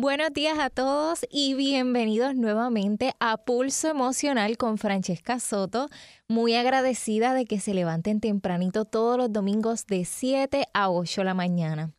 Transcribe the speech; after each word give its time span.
Buenos 0.00 0.32
días 0.32 0.58
a 0.58 0.70
todos 0.70 1.26
y 1.30 1.52
bienvenidos 1.52 2.34
nuevamente 2.34 3.12
a 3.20 3.36
Pulso 3.36 3.88
Emocional 3.88 4.56
con 4.56 4.78
Francesca 4.78 5.38
Soto. 5.40 5.90
Muy 6.26 6.54
agradecida 6.54 7.34
de 7.34 7.44
que 7.44 7.60
se 7.60 7.74
levanten 7.74 8.18
tempranito 8.18 8.86
todos 8.86 9.18
los 9.18 9.30
domingos 9.30 9.86
de 9.86 10.06
7 10.06 10.64
a 10.72 10.90
8 10.90 11.20
de 11.20 11.24
la 11.26 11.34
mañana. 11.34 11.92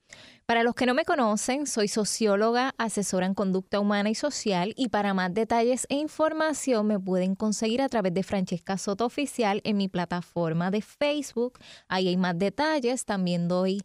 Para 0.48 0.64
los 0.64 0.74
que 0.74 0.88
no 0.88 0.96
me 0.96 1.06
conocen, 1.06 1.68
soy 1.68 1.88
socióloga, 1.88 2.74
asesora 2.80 3.28
en 3.28 3.36
conducta 3.36 3.80
humana 3.80 4.10
y 4.10 4.16
social 4.16 4.74
y 4.76 4.90
para 4.90 5.14
más 5.14 5.32
detalles 5.32 5.86
e 5.88 5.96
información 5.96 6.88
me 6.88 7.00
pueden 7.00 7.36
conseguir 7.36 7.84
a 7.84 7.88
través 7.88 8.16
de 8.16 8.24
Francesca 8.24 8.80
Soto 8.80 9.06
Oficial 9.06 9.62
en 9.64 9.78
mi 9.78 9.90
plataforma 9.90 10.72
de 10.72 10.82
Facebook. 10.82 11.60
Ahí 11.88 12.08
hay 12.08 12.18
más 12.18 12.38
detalles, 12.40 13.06
también 13.06 13.48
doy 13.48 13.84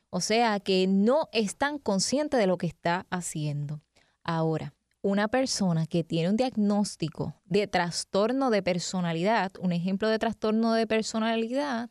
o 0.09 0.21
sea, 0.21 0.61
que 0.61 0.87
no 0.87 1.27
están 1.33 1.77
conscientes 1.77 2.39
de 2.39 2.47
lo 2.47 2.57
que 2.57 2.67
está 2.67 3.05
haciendo. 3.09 3.81
Ahora, 4.23 4.76
una 5.07 5.29
persona 5.29 5.87
que 5.87 6.03
tiene 6.03 6.29
un 6.29 6.35
diagnóstico 6.35 7.33
de 7.45 7.65
trastorno 7.67 8.49
de 8.49 8.61
personalidad, 8.61 9.53
un 9.61 9.71
ejemplo 9.71 10.09
de 10.09 10.19
trastorno 10.19 10.73
de 10.73 10.85
personalidad, 10.85 11.89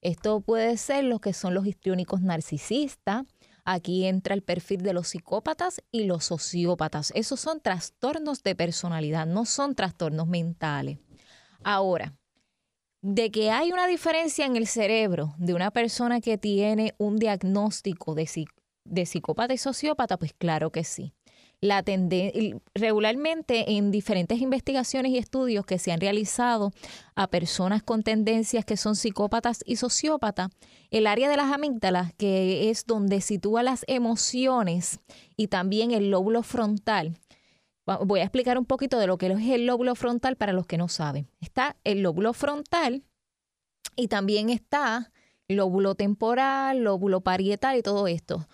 esto 0.00 0.40
puede 0.40 0.76
ser 0.76 1.04
lo 1.04 1.20
que 1.20 1.32
son 1.32 1.54
los 1.54 1.66
histriónicos 1.66 2.20
narcisistas. 2.20 3.26
Aquí 3.64 4.06
entra 4.06 4.34
el 4.34 4.42
perfil 4.42 4.82
de 4.82 4.92
los 4.92 5.08
psicópatas 5.08 5.82
y 5.92 6.04
los 6.04 6.24
sociópatas. 6.24 7.12
Esos 7.14 7.38
son 7.38 7.60
trastornos 7.60 8.42
de 8.42 8.56
personalidad, 8.56 9.26
no 9.26 9.44
son 9.44 9.74
trastornos 9.74 10.26
mentales. 10.26 10.98
Ahora, 11.62 12.14
de 13.02 13.30
que 13.30 13.50
hay 13.50 13.70
una 13.70 13.86
diferencia 13.86 14.46
en 14.46 14.56
el 14.56 14.66
cerebro 14.66 15.34
de 15.38 15.54
una 15.54 15.70
persona 15.70 16.20
que 16.20 16.38
tiene 16.38 16.94
un 16.98 17.16
diagnóstico 17.16 18.14
de, 18.14 18.28
de 18.84 19.06
psicópata 19.06 19.54
y 19.54 19.58
sociópata, 19.58 20.16
pues 20.16 20.32
claro 20.32 20.72
que 20.72 20.82
sí 20.82 21.14
la 21.60 21.84
regularmente 22.74 23.72
en 23.72 23.90
diferentes 23.90 24.40
investigaciones 24.40 25.12
y 25.12 25.18
estudios 25.18 25.66
que 25.66 25.78
se 25.78 25.90
han 25.90 26.00
realizado 26.00 26.72
a 27.16 27.26
personas 27.28 27.82
con 27.82 28.02
tendencias 28.02 28.64
que 28.64 28.76
son 28.76 28.94
psicópatas 28.94 29.62
y 29.66 29.76
sociópatas, 29.76 30.50
el 30.90 31.06
área 31.06 31.28
de 31.28 31.36
las 31.36 31.52
amígdalas, 31.52 32.12
que 32.14 32.70
es 32.70 32.86
donde 32.86 33.20
sitúa 33.20 33.62
las 33.62 33.84
emociones 33.88 35.00
y 35.36 35.48
también 35.48 35.90
el 35.90 36.10
lóbulo 36.10 36.42
frontal. 36.42 37.18
Voy 38.04 38.20
a 38.20 38.24
explicar 38.24 38.58
un 38.58 38.66
poquito 38.66 38.98
de 38.98 39.06
lo 39.06 39.18
que 39.18 39.26
es 39.26 39.50
el 39.50 39.66
lóbulo 39.66 39.94
frontal 39.94 40.36
para 40.36 40.52
los 40.52 40.66
que 40.66 40.78
no 40.78 40.88
saben. 40.88 41.28
Está 41.40 41.76
el 41.84 42.02
lóbulo 42.02 42.34
frontal 42.34 43.02
y 43.96 44.08
también 44.08 44.50
está 44.50 45.10
lóbulo 45.48 45.94
temporal, 45.94 46.84
lóbulo 46.84 47.22
parietal 47.22 47.78
y 47.78 47.82
todo 47.82 48.06
esto 48.06 48.46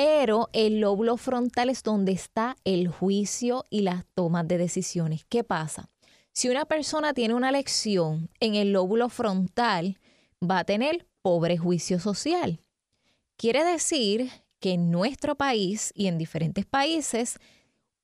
pero 0.00 0.48
el 0.52 0.78
lóbulo 0.78 1.16
frontal 1.16 1.70
es 1.70 1.82
donde 1.82 2.12
está 2.12 2.56
el 2.62 2.86
juicio 2.86 3.64
y 3.68 3.80
las 3.80 4.04
tomas 4.14 4.46
de 4.46 4.56
decisiones. 4.56 5.24
¿Qué 5.28 5.42
pasa? 5.42 5.90
Si 6.32 6.48
una 6.48 6.66
persona 6.66 7.14
tiene 7.14 7.34
una 7.34 7.50
lección 7.50 8.30
en 8.38 8.54
el 8.54 8.70
lóbulo 8.70 9.08
frontal, 9.08 9.98
va 10.40 10.60
a 10.60 10.64
tener 10.64 11.08
pobre 11.20 11.58
juicio 11.58 11.98
social. 11.98 12.60
Quiere 13.36 13.64
decir 13.64 14.30
que 14.60 14.74
en 14.74 14.92
nuestro 14.92 15.34
país 15.34 15.92
y 15.96 16.06
en 16.06 16.16
diferentes 16.16 16.64
países, 16.64 17.40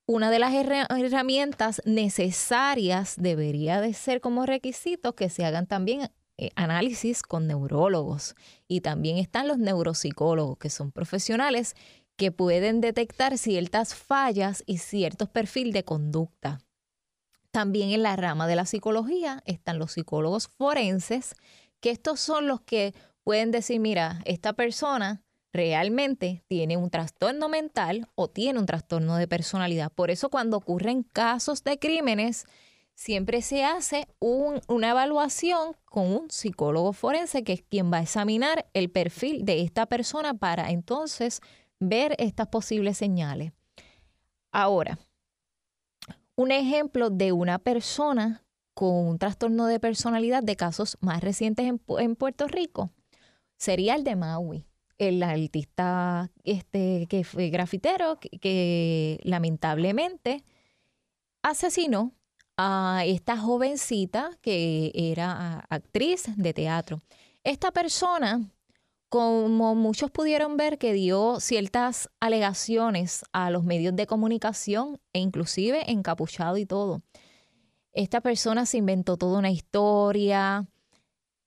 una 0.05 0.29
de 0.29 0.39
las 0.39 0.53
herramientas 0.53 1.81
necesarias 1.85 3.15
debería 3.17 3.79
de 3.79 3.93
ser 3.93 4.19
como 4.19 4.45
requisito 4.45 5.15
que 5.15 5.29
se 5.29 5.45
hagan 5.45 5.65
también 5.65 6.11
eh, 6.37 6.51
análisis 6.55 7.21
con 7.21 7.47
neurólogos 7.47 8.35
y 8.67 8.81
también 8.81 9.17
están 9.17 9.47
los 9.47 9.57
neuropsicólogos, 9.57 10.57
que 10.57 10.69
son 10.69 10.91
profesionales 10.91 11.75
que 12.17 12.31
pueden 12.31 12.81
detectar 12.81 13.37
ciertas 13.37 13.95
fallas 13.95 14.63
y 14.65 14.79
ciertos 14.79 15.29
perfiles 15.29 15.73
de 15.73 15.83
conducta. 15.83 16.59
También 17.51 17.91
en 17.91 18.03
la 18.03 18.15
rama 18.15 18.47
de 18.47 18.55
la 18.57 18.65
psicología 18.65 19.41
están 19.45 19.79
los 19.79 19.93
psicólogos 19.93 20.47
forenses, 20.47 21.35
que 21.79 21.89
estos 21.89 22.19
son 22.19 22.47
los 22.47 22.61
que 22.61 22.93
pueden 23.23 23.51
decir, 23.51 23.79
mira, 23.79 24.21
esta 24.25 24.53
persona 24.53 25.23
realmente 25.53 26.43
tiene 26.47 26.75
un 26.75 26.89
trastorno 26.89 27.47
mental 27.47 28.09
o 28.15 28.29
tiene 28.29 28.59
un 28.59 28.65
trastorno 28.65 29.15
de 29.15 29.27
personalidad. 29.27 29.89
Por 29.89 30.11
eso 30.11 30.29
cuando 30.29 30.57
ocurren 30.57 31.03
casos 31.03 31.63
de 31.63 31.79
crímenes, 31.79 32.45
siempre 32.95 33.41
se 33.41 33.63
hace 33.63 34.07
una 34.19 34.89
evaluación 34.89 35.75
con 35.83 36.07
un 36.07 36.31
psicólogo 36.31 36.93
forense 36.93 37.43
que 37.43 37.53
es 37.53 37.61
quien 37.61 37.91
va 37.91 37.97
a 37.97 38.03
examinar 38.03 38.67
el 38.73 38.89
perfil 38.89 39.45
de 39.45 39.61
esta 39.61 39.85
persona 39.85 40.33
para 40.33 40.71
entonces 40.71 41.41
ver 41.79 42.15
estas 42.17 42.47
posibles 42.47 42.97
señales. 42.97 43.51
Ahora, 44.51 44.97
un 46.35 46.51
ejemplo 46.51 47.09
de 47.09 47.33
una 47.33 47.59
persona 47.59 48.43
con 48.73 48.93
un 48.93 49.19
trastorno 49.19 49.67
de 49.67 49.79
personalidad 49.79 50.41
de 50.41 50.55
casos 50.55 50.97
más 51.01 51.21
recientes 51.21 51.65
en, 51.65 52.15
Puerto 52.15 52.47
Rico 52.47 52.91
sería 53.57 53.95
el 53.95 54.03
de 54.03 54.15
Maui, 54.15 54.65
el 54.97 55.21
artista 55.21 56.31
este, 56.43 57.07
que 57.09 57.23
fue 57.23 57.49
grafitero 57.49 58.19
que 58.19 59.19
lamentablemente 59.23 60.43
asesinó 61.41 62.13
a 62.57 63.03
esta 63.05 63.37
jovencita 63.37 64.31
que 64.41 64.91
era 64.93 65.65
actriz 65.69 66.25
de 66.35 66.53
teatro. 66.53 67.01
Esta 67.43 67.71
persona, 67.71 68.41
como 69.09 69.75
muchos 69.75 70.11
pudieron 70.11 70.57
ver, 70.57 70.77
que 70.77 70.93
dio 70.93 71.39
ciertas 71.39 72.09
alegaciones 72.19 73.23
a 73.33 73.49
los 73.49 73.63
medios 73.63 73.95
de 73.95 74.07
comunicación 74.07 74.99
e 75.13 75.19
inclusive 75.19 75.91
encapuchado 75.91 76.57
y 76.57 76.65
todo. 76.65 77.01
Esta 77.93 78.21
persona 78.21 78.65
se 78.65 78.77
inventó 78.77 79.15
toda 79.15 79.39
una 79.39 79.51
historia, 79.51 80.67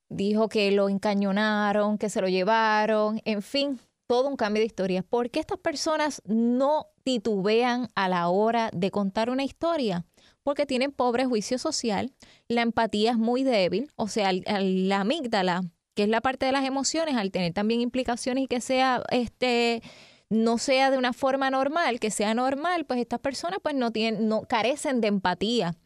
dijo 0.08 0.48
que 0.48 0.70
lo 0.72 0.88
encañonaron, 0.88 1.98
que 1.98 2.08
se 2.08 2.20
lo 2.20 2.28
llevaron, 2.28 3.20
en 3.24 3.42
fin, 3.42 3.80
todo 4.06 4.28
un 4.28 4.36
cambio 4.36 4.60
de 4.60 4.66
historia. 4.66 5.02
¿Por 5.02 5.30
qué 5.30 5.40
estas 5.40 5.58
personas 5.58 6.22
no 6.24 6.86
titubean 7.04 7.88
a 7.94 8.08
la 8.08 8.28
hora 8.28 8.70
de 8.72 8.90
contar 8.90 9.28
una 9.28 9.44
historia? 9.44 10.06
Porque 10.48 10.64
tienen 10.64 10.92
pobre 10.92 11.26
juicio 11.26 11.58
social, 11.58 12.10
la 12.48 12.62
empatía 12.62 13.10
es 13.10 13.18
muy 13.18 13.42
débil, 13.42 13.90
o 13.96 14.08
sea, 14.08 14.32
la 14.32 15.00
amígdala, 15.00 15.60
que 15.94 16.04
es 16.04 16.08
la 16.08 16.22
parte 16.22 16.46
de 16.46 16.52
las 16.52 16.64
emociones, 16.64 17.16
al 17.16 17.30
tener 17.30 17.52
también 17.52 17.82
implicaciones 17.82 18.44
y 18.44 18.46
que 18.46 18.62
sea 18.62 19.02
este 19.10 19.82
no 20.30 20.56
sea 20.56 20.90
de 20.90 20.96
una 20.96 21.12
forma 21.12 21.50
normal, 21.50 22.00
que 22.00 22.10
sea 22.10 22.32
normal, 22.32 22.86
pues 22.86 22.98
estas 22.98 23.20
personas 23.20 23.58
pues 23.62 23.74
no 23.74 23.90
tienen, 23.90 24.26
no 24.26 24.40
carecen 24.40 25.02
de 25.02 25.08
empatía. 25.08 25.76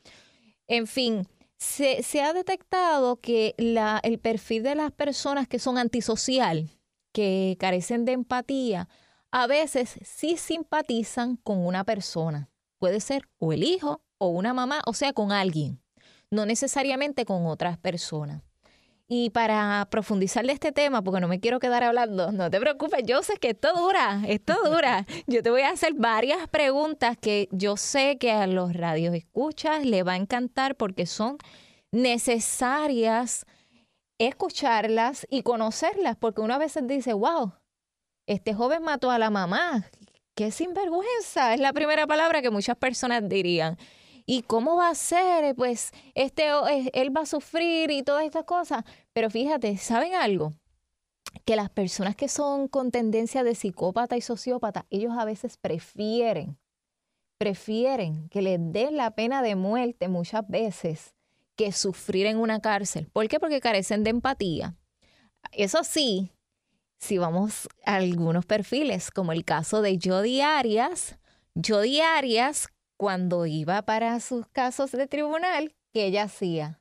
En 0.69 0.87
fin, 0.87 1.27
se, 1.59 2.23
ha 2.23 2.33
detectado 2.33 3.17
que 3.17 3.57
el 3.59 4.21
perfil 4.21 4.63
de 4.63 4.77
las 4.77 4.93
personas 4.93 5.49
que 5.49 5.59
son 5.59 5.77
antisocial, 5.77 6.71
que 7.13 7.57
carecen 7.59 8.05
de 8.05 8.13
empatía, 8.13 8.89
a 9.33 9.49
veces 9.49 9.99
sí 10.05 10.37
simpatizan 10.37 11.35
con 11.35 11.67
una 11.67 11.83
persona. 11.83 12.49
Puede 12.79 13.01
ser 13.01 13.29
o 13.39 13.53
el 13.53 13.65
hijo 13.65 14.03
o 14.23 14.29
una 14.29 14.55
mamá, 14.55 14.83
o 14.87 14.95
sea, 14.95 15.13
con 15.13 15.33
alguien, 15.33 15.81
no 16.31 16.47
necesariamente 16.47 17.25
con 17.25 17.47
otras 17.47 17.77
personas. 17.77 18.43
Y 19.09 19.31
para 19.31 19.87
profundizar 19.91 20.47
de 20.47 20.53
este 20.53 20.71
tema, 20.73 21.03
porque 21.03 21.21
no 21.21 21.29
me 21.29 21.41
quiero 21.41 21.59
quedar 21.59 21.83
hablando, 21.83 22.31
no 22.31 22.51
te 22.51 22.61
preocupes, 22.61 23.03
yo 23.05 23.23
sé 23.23 23.37
que 23.37 23.51
esto 23.51 23.75
dura, 23.75 24.23
esto 24.27 24.55
dura. 24.65 25.05
Yo 25.27 25.43
te 25.43 25.51
voy 25.51 25.63
a 25.63 25.71
hacer 25.71 25.93
varias 25.95 26.49
preguntas 26.49 27.19
que 27.21 27.49
yo 27.53 27.77
sé 27.77 28.17
que 28.19 28.33
a 28.33 28.47
los 28.47 28.73
radios 28.73 29.15
escuchas 29.15 29.85
le 29.85 30.03
va 30.03 30.13
a 30.13 30.17
encantar 30.17 30.77
porque 30.77 31.05
son 31.05 31.37
necesarias 31.91 33.45
escucharlas 34.19 35.27
y 35.29 35.43
conocerlas, 35.43 36.17
porque 36.17 36.41
uno 36.41 36.55
a 36.55 36.59
veces 36.59 36.87
dice, 36.87 37.13
wow, 37.13 37.53
este 38.27 38.55
joven 38.55 38.83
mató 38.83 39.11
a 39.11 39.19
la 39.19 39.31
mamá, 39.31 39.85
qué 40.35 40.51
sinvergüenza, 40.51 41.53
es 41.53 41.61
la 41.61 41.73
primera 41.73 42.07
palabra 42.07 42.41
que 42.41 42.51
muchas 42.51 42.77
personas 42.77 43.29
dirían. 43.29 43.77
¿Y 44.27 44.43
cómo 44.43 44.77
va 44.77 44.91
a 44.91 44.95
ser? 44.95 45.55
Pues 45.55 45.93
este, 46.15 46.49
él 46.93 47.17
va 47.17 47.23
a 47.23 47.27
sufrir 47.27 47.91
y 47.91 48.03
todas 48.03 48.25
estas 48.25 48.45
cosas. 48.45 48.85
Pero 49.13 49.31
fíjate, 49.31 49.77
¿saben 49.77 50.15
algo? 50.15 50.53
Que 51.45 51.57
las 51.57 51.71
personas 51.71 52.17
que 52.17 52.29
son 52.29 52.69
con 52.69 52.91
tendencia 52.91 53.43
de 53.43 53.55
psicópata 53.55 54.17
y 54.17 54.21
sociópata, 54.21 54.87
ellos 54.91 55.13
a 55.17 55.25
veces 55.25 55.57
prefieren, 55.57 56.59
prefieren 57.39 58.29
que 58.29 58.43
les 58.43 58.59
den 58.61 58.97
la 58.97 59.13
pena 59.13 59.43
de 59.43 59.57
muerte 59.57 60.09
muchas 60.09 60.47
veces 60.49 61.15
que 61.57 61.73
sufrir 61.73 62.27
en 62.27 62.39
una 62.39 62.61
cárcel. 62.61 63.09
¿Por 63.13 63.29
qué? 63.29 63.41
Porque 63.41 63.61
carecen 63.61 64.05
de 64.05 64.11
empatía. 64.11 64.77
Eso 65.51 65.85
sí, 65.85 66.31
si 66.99 67.19
vamos 67.19 67.69
a 67.85 67.97
algunos 67.97 68.47
perfiles, 68.47 69.11
como 69.11 69.33
el 69.33 69.45
caso 69.45 69.83
de 69.83 69.99
Jodi 70.03 70.41
Arias, 70.41 71.19
Jodi 71.55 72.01
Arias 72.01 72.69
cuando 73.03 73.47
iba 73.47 73.83
para 73.83 74.21
sus 74.21 74.47
casos 74.47 74.93
de 74.93 75.09
tribunal, 75.09 75.75
¿qué 75.93 76.07
ella 76.07 76.23
hacía? 76.23 76.79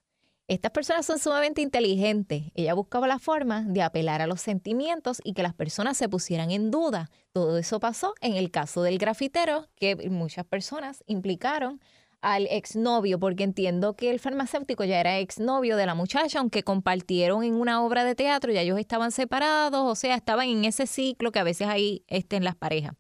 Estas 0.48 0.72
personas 0.72 1.04
son 1.04 1.18
sumamente 1.18 1.64
inteligentes. 1.64 2.44
Ella 2.54 2.76
buscaba 2.76 3.08
la 3.08 3.18
forma 3.18 3.64
de 3.64 3.82
apelar 3.82 4.22
a 4.22 4.28
los 4.28 4.40
sentimientos 4.40 5.20
y 5.24 5.34
que 5.34 5.42
las 5.42 5.56
personas 5.56 5.98
se 5.98 6.10
pusieran 6.10 6.52
en 6.52 6.70
duda. 6.70 7.10
Todo 7.32 7.58
eso 7.58 7.80
pasó 7.80 8.14
en 8.22 8.36
el 8.36 8.52
caso 8.52 8.84
del 8.84 9.00
grafitero, 9.00 9.68
que 9.76 9.96
muchas 10.12 10.46
personas 10.46 11.04
implicaron 11.08 11.82
al 12.22 12.46
exnovio, 12.52 13.20
porque 13.20 13.44
entiendo 13.44 13.96
que 13.96 14.12
el 14.12 14.20
farmacéutico 14.20 14.84
ya 14.84 15.00
era 15.00 15.18
exnovio 15.18 15.76
de 15.76 15.88
la 15.88 15.96
muchacha, 15.96 16.38
aunque 16.38 16.62
compartieron 16.62 17.44
en 17.44 17.56
una 17.56 17.84
obra 17.84 18.04
de 18.04 18.14
teatro, 18.14 18.52
ya 18.52 18.62
ellos 18.62 18.78
estaban 18.78 19.12
separados, 19.12 19.92
o 19.92 19.96
sea, 19.96 20.14
estaban 20.18 20.48
en 20.50 20.66
ese 20.66 20.86
ciclo 20.86 21.32
que 21.32 21.40
a 21.40 21.44
veces 21.44 21.68
ahí 21.68 22.06
estén 22.06 22.44
las 22.44 22.56
parejas. 22.56 22.94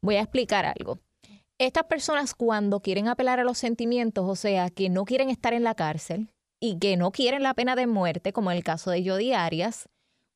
Voy 0.00 0.14
a 0.14 0.20
explicar 0.20 0.66
algo 0.66 1.00
estas 1.58 1.84
personas 1.84 2.34
cuando 2.34 2.80
quieren 2.80 3.08
apelar 3.08 3.40
a 3.40 3.44
los 3.44 3.58
sentimientos, 3.58 4.24
o 4.28 4.36
sea, 4.36 4.70
que 4.70 4.88
no 4.88 5.04
quieren 5.04 5.30
estar 5.30 5.54
en 5.54 5.64
la 5.64 5.74
cárcel 5.74 6.30
y 6.60 6.78
que 6.78 6.96
no 6.96 7.12
quieren 7.12 7.42
la 7.42 7.54
pena 7.54 7.76
de 7.76 7.86
muerte, 7.86 8.32
como 8.32 8.50
en 8.50 8.56
el 8.56 8.64
caso 8.64 8.90
de 8.90 9.08
Jodi 9.08 9.32
Arias, 9.32 9.88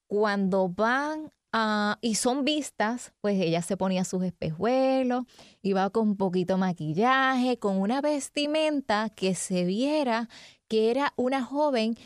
cuando 0.09 0.69
van 0.69 1.31
a, 1.53 1.99
y 2.01 2.15
son 2.15 2.45
vistas, 2.45 3.13
pues 3.21 3.41
ella 3.41 3.63
se 3.63 3.77
ponía 3.77 4.05
sus 4.05 4.23
espejuelos, 4.23 5.25
iba 5.63 5.89
con 5.91 6.17
poquito 6.17 6.59
maquillaje, 6.59 7.59
con 7.59 7.79
una 7.81 8.01
vestimenta 8.01 9.11
que 9.11 9.35
se 9.35 9.65
viera 9.65 10.29
que 10.69 10.91
era 10.91 11.15
una 11.17 11.43
joven 11.43 11.97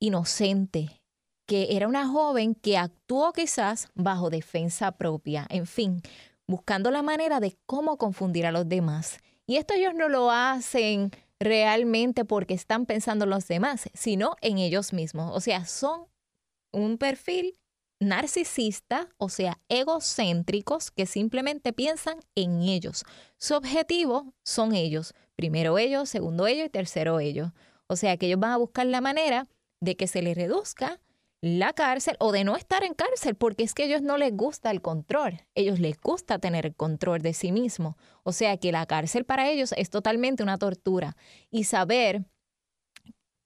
inocente, 0.00 1.02
que 1.46 1.76
era 1.76 1.88
una 1.88 2.08
joven 2.08 2.54
que 2.54 2.78
actuó 2.78 3.32
quizás 3.32 3.88
bajo 3.94 4.30
defensa 4.30 4.92
propia. 4.92 5.46
En 5.50 5.66
fin, 5.66 6.02
buscando 6.48 6.90
la 6.90 7.02
manera 7.02 7.38
de 7.38 7.56
cómo 7.66 7.98
confundir 7.98 8.46
a 8.46 8.52
los 8.52 8.68
demás. 8.68 9.18
Y 9.46 9.56
esto 9.56 9.74
ellos 9.74 9.94
no 9.94 10.08
lo 10.08 10.30
hacen 10.30 11.12
realmente 11.38 12.24
porque 12.24 12.54
están 12.54 12.86
pensando 12.86 13.24
en 13.24 13.30
los 13.30 13.46
demás, 13.46 13.88
sino 13.94 14.34
en 14.40 14.58
ellos 14.58 14.92
mismos. 14.92 15.30
O 15.36 15.40
sea, 15.40 15.64
son 15.66 16.06
un 16.72 16.98
perfil 16.98 17.58
narcisista, 18.00 19.08
o 19.18 19.28
sea, 19.28 19.60
egocéntricos 19.68 20.90
que 20.90 21.06
simplemente 21.06 21.72
piensan 21.72 22.18
en 22.34 22.62
ellos. 22.62 23.04
Su 23.36 23.54
objetivo 23.54 24.34
son 24.44 24.74
ellos. 24.74 25.14
Primero 25.36 25.78
ellos, 25.78 26.08
segundo 26.08 26.46
ellos 26.46 26.66
y 26.66 26.70
tercero 26.70 27.20
ellos. 27.20 27.52
O 27.86 27.96
sea, 27.96 28.16
que 28.16 28.26
ellos 28.26 28.40
van 28.40 28.52
a 28.52 28.56
buscar 28.56 28.86
la 28.86 29.00
manera 29.00 29.48
de 29.80 29.96
que 29.96 30.06
se 30.06 30.22
les 30.22 30.36
reduzca 30.36 31.00
la 31.40 31.72
cárcel 31.72 32.16
o 32.18 32.32
de 32.32 32.44
no 32.44 32.56
estar 32.56 32.82
en 32.82 32.94
cárcel, 32.94 33.36
porque 33.36 33.62
es 33.62 33.74
que 33.74 33.84
a 33.84 33.86
ellos 33.86 34.02
no 34.02 34.16
les 34.18 34.36
gusta 34.36 34.70
el 34.70 34.82
control, 34.82 35.40
ellos 35.54 35.78
les 35.78 36.00
gusta 36.00 36.38
tener 36.38 36.66
el 36.66 36.74
control 36.74 37.22
de 37.22 37.32
sí 37.32 37.52
mismos. 37.52 37.94
O 38.24 38.32
sea 38.32 38.56
que 38.56 38.72
la 38.72 38.86
cárcel 38.86 39.24
para 39.24 39.48
ellos 39.48 39.72
es 39.76 39.90
totalmente 39.90 40.42
una 40.42 40.58
tortura. 40.58 41.16
Y 41.50 41.64
saber, 41.64 42.24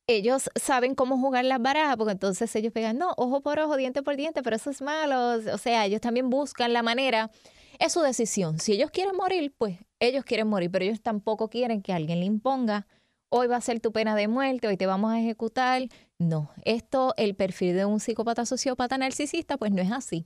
ellos 0.07 0.51
saben 0.55 0.95
cómo 0.95 1.19
jugar 1.19 1.45
las 1.45 1.61
barajas, 1.61 1.97
porque 1.97 2.13
entonces 2.13 2.55
ellos 2.57 2.73
pegan, 2.73 2.97
no, 2.99 3.13
ojo 3.17 3.43
por 3.43 3.59
ojo, 3.59 3.77
diente 3.77 4.03
por 4.03 4.17
diente, 4.17 4.43
pero 4.43 4.57
eso 4.57 4.71
es 4.71 4.81
malo. 4.81 5.41
O 5.53 5.59
sea, 5.59 5.85
ellos 5.85 6.01
también 6.01 6.31
buscan 6.31 6.73
la 6.73 6.83
manera, 6.83 7.31
es 7.79 7.93
su 7.93 8.01
decisión. 8.01 8.59
Si 8.59 8.73
ellos 8.73 8.91
quieren 8.91 9.17
morir, 9.17 9.55
pues 9.59 9.79
ellos 10.01 10.25
quieren 10.25 10.49
morir, 10.49 10.71
pero 10.71 10.87
ellos 10.87 11.03
tampoco 11.03 11.49
quieren 11.51 11.83
que 11.83 11.93
alguien 11.93 12.21
le 12.21 12.27
imponga 12.27 12.87
hoy 13.33 13.47
va 13.47 13.57
a 13.57 13.61
ser 13.63 13.81
tu 13.81 13.93
pena 13.93 14.15
de 14.15 14.29
muerte, 14.29 14.69
hoy 14.69 14.77
te 14.77 14.87
vamos 14.87 15.11
a 15.11 15.19
ejecutar. 15.19 15.83
No, 16.23 16.51
esto, 16.65 17.15
el 17.17 17.35
perfil 17.35 17.75
de 17.75 17.85
un 17.85 17.99
psicópata 17.99 18.47
sociópata 18.47 18.97
narcisista, 18.97 19.57
pues 19.57 19.73
no 19.73 19.83
es 19.83 19.91
así. 19.91 20.25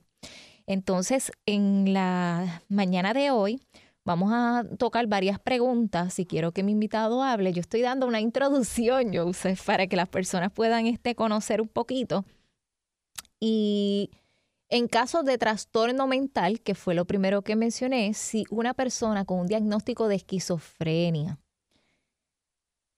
Entonces, 0.67 1.31
en 1.47 1.91
la 1.91 2.61
mañana 2.69 3.15
de 3.15 3.31
hoy 3.31 3.59
vamos 4.05 4.31
a 4.31 4.63
tocar 4.77 5.07
varias 5.07 5.39
preguntas. 5.39 6.13
Si 6.13 6.27
quiero 6.27 6.51
que 6.51 6.61
mi 6.61 6.73
invitado 6.73 7.23
hable, 7.23 7.51
yo 7.51 7.61
estoy 7.61 7.81
dando 7.81 8.05
una 8.05 8.19
introducción, 8.21 9.11
Joseph, 9.11 9.65
para 9.65 9.87
que 9.87 9.95
las 9.95 10.07
personas 10.07 10.51
puedan 10.51 10.85
este, 10.85 11.15
conocer 11.15 11.61
un 11.61 11.67
poquito. 11.67 12.25
Y 13.39 14.11
en 14.69 14.87
caso 14.87 15.23
de 15.23 15.39
trastorno 15.39 16.05
mental, 16.05 16.61
que 16.61 16.75
fue 16.75 16.93
lo 16.93 17.05
primero 17.05 17.41
que 17.41 17.55
mencioné, 17.55 18.13
si 18.13 18.43
una 18.51 18.75
persona 18.75 19.25
con 19.25 19.39
un 19.39 19.47
diagnóstico 19.47 20.07
de 20.07 20.15
esquizofrenia, 20.15 21.39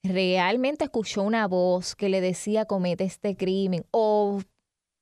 realmente 0.04 0.86
escuchó 0.86 1.24
una 1.24 1.48
voz 1.48 1.96
que 1.96 2.10
le 2.10 2.22
decía 2.22 2.66
comete 2.66 3.04
este 3.04 3.36
crimen 3.36 3.86
o 3.92 4.42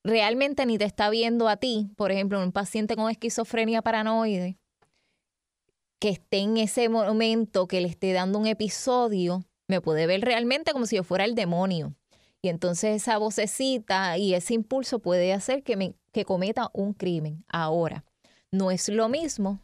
realmente 0.03 0.65
ni 0.65 0.77
te 0.77 0.85
está 0.85 1.09
viendo 1.09 1.47
a 1.47 1.57
ti, 1.57 1.89
por 1.95 2.11
ejemplo, 2.11 2.41
un 2.41 2.51
paciente 2.51 2.95
con 2.95 3.09
esquizofrenia 3.09 3.81
paranoide, 3.81 4.57
que 5.99 6.09
esté 6.09 6.39
en 6.39 6.57
ese 6.57 6.89
momento, 6.89 7.67
que 7.67 7.81
le 7.81 7.87
esté 7.87 8.13
dando 8.13 8.39
un 8.39 8.47
episodio, 8.47 9.43
me 9.67 9.81
puede 9.81 10.07
ver 10.07 10.21
realmente 10.21 10.71
como 10.71 10.85
si 10.85 10.95
yo 10.95 11.03
fuera 11.03 11.25
el 11.25 11.35
demonio. 11.35 11.93
Y 12.41 12.49
entonces 12.49 12.95
esa 12.95 13.17
vocecita 13.17 14.17
y 14.17 14.33
ese 14.33 14.53
impulso 14.53 14.99
puede 14.99 15.33
hacer 15.33 15.63
que, 15.63 15.75
me, 15.75 15.95
que 16.11 16.23
cometa 16.23 16.69
un 16.73 16.93
crimen. 16.93 17.43
Ahora, 17.47 18.05
no 18.51 18.71
es 18.71 18.87
lo 18.89 19.09
mismo 19.09 19.59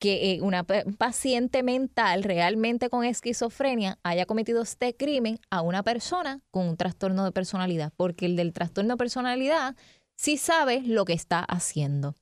que 0.00 0.32
eh, 0.32 0.40
una 0.40 0.64
paciente 0.64 1.62
mental 1.62 2.24
realmente 2.24 2.88
con 2.88 3.04
esquizofrenia 3.04 3.98
haya 4.02 4.24
cometido 4.24 4.62
este 4.62 4.96
crimen 4.96 5.38
a 5.50 5.60
una 5.60 5.82
persona 5.82 6.40
con 6.50 6.66
un 6.66 6.76
trastorno 6.76 7.24
de 7.24 7.32
personalidad, 7.32 7.92
porque 7.96 8.26
el 8.26 8.34
del 8.34 8.54
trastorno 8.54 8.94
de 8.94 8.98
personalidad 8.98 9.76
sí 10.16 10.38
sabe 10.38 10.82
lo 10.82 11.04
que 11.04 11.12
está 11.12 11.40
haciendo. 11.40 12.16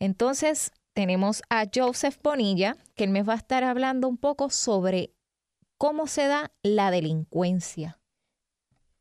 Entonces, 0.00 0.72
tenemos 0.94 1.42
a 1.48 1.66
Joseph 1.72 2.18
Bonilla, 2.22 2.76
que 2.96 3.04
él 3.04 3.10
me 3.10 3.22
va 3.22 3.34
a 3.34 3.36
estar 3.36 3.62
hablando 3.62 4.08
un 4.08 4.18
poco 4.18 4.50
sobre 4.50 5.14
cómo 5.78 6.08
se 6.08 6.26
da 6.26 6.52
la 6.62 6.90
delincuencia. 6.90 8.00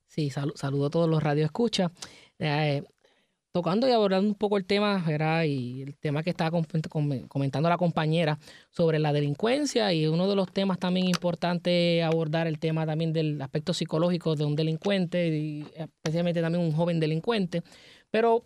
Sí, 0.05 0.29
saludo 0.29 0.85
a 0.85 0.89
todos 0.89 1.09
los 1.09 1.23
radioescuchas. 1.23 1.91
Eh, 2.37 2.83
tocando 3.51 3.87
y 3.87 3.91
abordando 3.91 4.27
un 4.29 4.35
poco 4.35 4.57
el 4.57 4.65
tema, 4.65 5.03
¿verdad? 5.05 5.43
Y 5.43 5.81
el 5.81 5.97
tema 5.97 6.23
que 6.23 6.29
estaba 6.29 6.51
comentando 7.27 7.69
la 7.69 7.77
compañera 7.77 8.39
sobre 8.69 8.99
la 8.99 9.11
delincuencia 9.11 9.91
y 9.93 10.07
uno 10.07 10.29
de 10.29 10.35
los 10.35 10.51
temas 10.51 10.79
también 10.79 11.07
importantes 11.07 12.03
abordar 12.03 12.47
el 12.47 12.59
tema 12.59 12.85
también 12.85 13.11
del 13.13 13.41
aspecto 13.41 13.73
psicológico 13.73 14.35
de 14.35 14.45
un 14.45 14.55
delincuente 14.55 15.27
y 15.27 15.67
especialmente 15.75 16.41
también 16.41 16.63
un 16.63 16.71
joven 16.71 16.99
delincuente. 16.99 17.63
Pero 18.09 18.45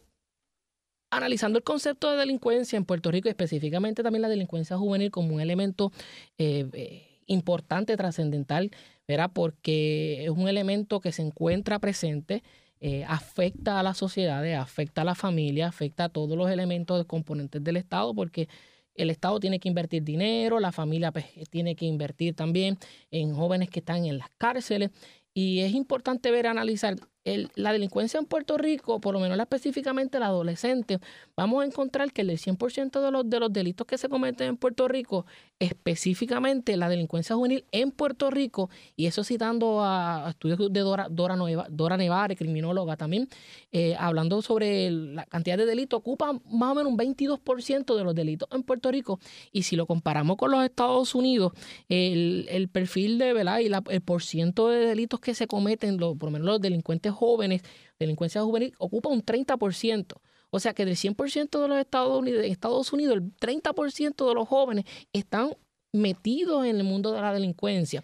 analizando 1.11 1.57
el 1.57 1.63
concepto 1.63 2.11
de 2.11 2.17
delincuencia 2.17 2.77
en 2.77 2.85
Puerto 2.85 3.11
Rico, 3.11 3.29
específicamente 3.29 4.03
también 4.03 4.23
la 4.23 4.29
delincuencia 4.29 4.77
juvenil 4.77 5.11
como 5.11 5.35
un 5.35 5.41
elemento 5.41 5.91
eh, 6.37 6.67
eh, 6.73 7.21
importante, 7.27 7.95
trascendental, 7.95 8.71
¿verdad? 9.07 9.31
porque 9.33 10.25
es 10.25 10.29
un 10.29 10.47
elemento 10.47 10.99
que 10.99 11.11
se 11.11 11.21
encuentra 11.21 11.79
presente, 11.79 12.43
eh, 12.79 13.05
afecta 13.07 13.79
a 13.79 13.83
las 13.83 13.97
sociedades, 13.97 14.57
afecta 14.57 15.01
a 15.01 15.05
la 15.05 15.15
familia, 15.15 15.67
afecta 15.67 16.05
a 16.05 16.09
todos 16.09 16.37
los 16.37 16.49
elementos 16.49 17.05
componentes 17.05 17.63
del 17.63 17.77
Estado, 17.77 18.13
porque 18.13 18.47
el 18.95 19.09
Estado 19.09 19.39
tiene 19.39 19.59
que 19.59 19.69
invertir 19.69 20.03
dinero, 20.03 20.59
la 20.59 20.71
familia 20.71 21.11
pues, 21.11 21.25
tiene 21.49 21.75
que 21.75 21.85
invertir 21.85 22.35
también 22.35 22.77
en 23.11 23.33
jóvenes 23.33 23.69
que 23.69 23.79
están 23.79 24.05
en 24.05 24.17
las 24.17 24.29
cárceles. 24.37 24.91
Y 25.33 25.59
es 25.59 25.73
importante 25.73 26.31
ver, 26.31 26.47
analizar 26.47 26.95
la 27.25 27.73
delincuencia 27.73 28.19
en 28.19 28.25
Puerto 28.25 28.55
Rico, 28.57 29.01
por 29.01 29.13
lo 29.13 29.19
menos 29.19 29.39
específicamente 29.39 30.19
la 30.19 30.27
adolescente, 30.27 30.99
vamos 31.35 31.63
a 31.63 31.65
encontrar 31.65 32.13
que 32.13 32.21
el 32.21 32.29
100% 32.29 33.01
de 33.01 33.11
los, 33.11 33.27
de 33.27 33.39
los 33.39 33.51
delitos 33.51 33.87
que 33.87 33.97
se 33.97 34.09
cometen 34.09 34.49
en 34.49 34.57
Puerto 34.57 34.87
Rico, 34.87 35.25
específicamente 35.57 36.77
la 36.77 36.87
delincuencia 36.87 37.35
juvenil 37.35 37.65
en 37.71 37.89
Puerto 37.89 38.29
Rico, 38.29 38.69
y 38.95 39.07
eso 39.07 39.23
citando 39.23 39.81
a, 39.81 40.27
estudios 40.29 40.71
de 40.71 40.79
Dora, 40.81 41.07
Dora, 41.09 41.35
Dora 41.69 41.97
Nevare, 41.97 42.35
criminóloga 42.35 42.95
también, 42.95 43.27
eh, 43.71 43.95
hablando 43.97 44.43
sobre 44.43 44.91
la 44.91 45.25
cantidad 45.25 45.57
de 45.57 45.65
delitos, 45.65 45.97
ocupa 45.97 46.33
más 46.51 46.71
o 46.71 46.75
menos 46.75 46.91
un 46.91 46.97
22% 46.97 47.95
de 47.95 48.03
los 48.03 48.13
delitos 48.13 48.47
en 48.51 48.61
Puerto 48.61 48.91
Rico, 48.91 49.19
y 49.51 49.63
si 49.63 49.75
lo 49.75 49.87
comparamos 49.87 50.37
con 50.37 50.51
los 50.51 50.63
Estados 50.63 51.15
Unidos, 51.15 51.53
el, 51.89 52.69
perfil 52.71 53.17
de, 53.17 53.33
¿verdad? 53.33 53.59
Y 53.59 53.71
el 53.93 54.01
porciento 54.01 54.69
de 54.69 54.85
delitos 54.85 55.19
que 55.19 55.33
se 55.33 55.47
cometen, 55.47 55.97
por 55.97 56.23
lo 56.23 56.31
menos 56.31 56.45
los 56.45 56.61
delincuentes 56.61 57.14
jóvenes, 57.15 57.61
delincuencia 57.99 58.41
juvenil, 58.41 58.73
ocupa 58.77 59.09
un 59.09 59.23
30%. 59.23 60.15
O 60.49 60.59
sea 60.59 60.73
que 60.73 60.85
del 60.85 60.95
100% 60.95 61.61
de 61.61 61.67
los 61.67 61.77
Estados 61.79 62.17
Unidos, 62.17 62.43
Estados 62.45 62.93
Unidos, 62.93 63.17
el 63.17 63.35
30% 63.37 64.27
de 64.27 64.33
los 64.33 64.47
jóvenes 64.47 64.85
están 65.11 65.55
metidos 65.91 66.65
en 66.65 66.77
el 66.77 66.83
mundo 66.83 67.11
de 67.11 67.21
la 67.21 67.33
delincuencia. 67.33 68.03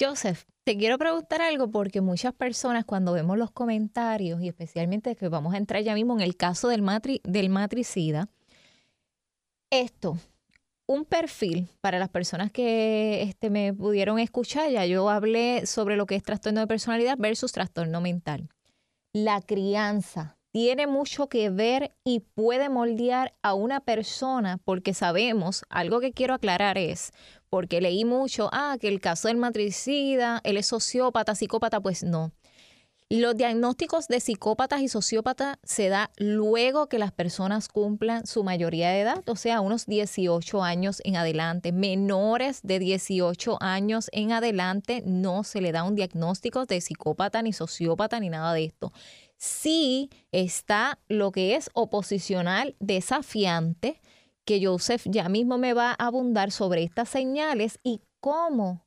Joseph, 0.00 0.44
te 0.64 0.76
quiero 0.76 0.98
preguntar 0.98 1.42
algo 1.42 1.70
porque 1.70 2.00
muchas 2.00 2.34
personas 2.34 2.84
cuando 2.84 3.12
vemos 3.12 3.36
los 3.36 3.50
comentarios 3.50 4.40
y 4.42 4.48
especialmente 4.48 5.14
que 5.16 5.28
vamos 5.28 5.54
a 5.54 5.58
entrar 5.58 5.82
ya 5.82 5.94
mismo 5.94 6.14
en 6.14 6.20
el 6.20 6.36
caso 6.36 6.68
del, 6.68 6.82
del 7.24 7.48
matricida, 7.50 8.28
esto, 9.70 10.18
un 10.90 11.04
perfil 11.04 11.68
para 11.80 12.00
las 12.00 12.08
personas 12.08 12.50
que 12.50 13.22
este, 13.22 13.48
me 13.48 13.72
pudieron 13.72 14.18
escuchar, 14.18 14.70
ya 14.70 14.84
yo 14.86 15.08
hablé 15.08 15.64
sobre 15.64 15.96
lo 15.96 16.04
que 16.04 16.16
es 16.16 16.22
trastorno 16.24 16.58
de 16.58 16.66
personalidad 16.66 17.16
versus 17.16 17.52
trastorno 17.52 18.00
mental. 18.00 18.48
La 19.12 19.40
crianza 19.40 20.36
tiene 20.50 20.88
mucho 20.88 21.28
que 21.28 21.48
ver 21.48 21.94
y 22.02 22.18
puede 22.34 22.68
moldear 22.68 23.32
a 23.40 23.54
una 23.54 23.78
persona 23.78 24.58
porque 24.64 24.92
sabemos, 24.92 25.62
algo 25.68 26.00
que 26.00 26.12
quiero 26.12 26.34
aclarar 26.34 26.76
es, 26.76 27.12
porque 27.50 27.80
leí 27.80 28.04
mucho, 28.04 28.50
ah, 28.52 28.76
que 28.80 28.88
el 28.88 29.00
caso 29.00 29.28
del 29.28 29.36
matricida, 29.36 30.40
él 30.42 30.56
es 30.56 30.66
sociópata, 30.66 31.36
psicópata, 31.36 31.80
pues 31.80 32.02
no. 32.02 32.32
Los 33.12 33.36
diagnósticos 33.36 34.06
de 34.06 34.20
psicópatas 34.20 34.82
y 34.82 34.88
sociópatas 34.88 35.58
se 35.64 35.88
da 35.88 36.12
luego 36.16 36.88
que 36.88 37.00
las 37.00 37.10
personas 37.10 37.66
cumplan 37.66 38.24
su 38.24 38.44
mayoría 38.44 38.90
de 38.90 39.00
edad, 39.00 39.28
o 39.28 39.34
sea, 39.34 39.60
unos 39.60 39.86
18 39.86 40.62
años 40.62 41.02
en 41.04 41.16
adelante. 41.16 41.72
Menores 41.72 42.60
de 42.62 42.78
18 42.78 43.58
años 43.60 44.10
en 44.12 44.30
adelante 44.30 45.02
no 45.04 45.42
se 45.42 45.60
le 45.60 45.72
da 45.72 45.82
un 45.82 45.96
diagnóstico 45.96 46.66
de 46.66 46.80
psicópata 46.80 47.42
ni 47.42 47.52
sociópata 47.52 48.20
ni 48.20 48.28
nada 48.28 48.54
de 48.54 48.66
esto. 48.66 48.92
Sí 49.38 50.08
está 50.30 51.00
lo 51.08 51.32
que 51.32 51.56
es 51.56 51.68
oposicional 51.72 52.76
desafiante, 52.78 54.00
que 54.44 54.64
Joseph 54.64 55.02
ya 55.06 55.28
mismo 55.28 55.58
me 55.58 55.74
va 55.74 55.96
a 55.98 56.06
abundar 56.06 56.52
sobre 56.52 56.84
estas 56.84 57.08
señales 57.08 57.80
y 57.82 58.02
cómo, 58.20 58.86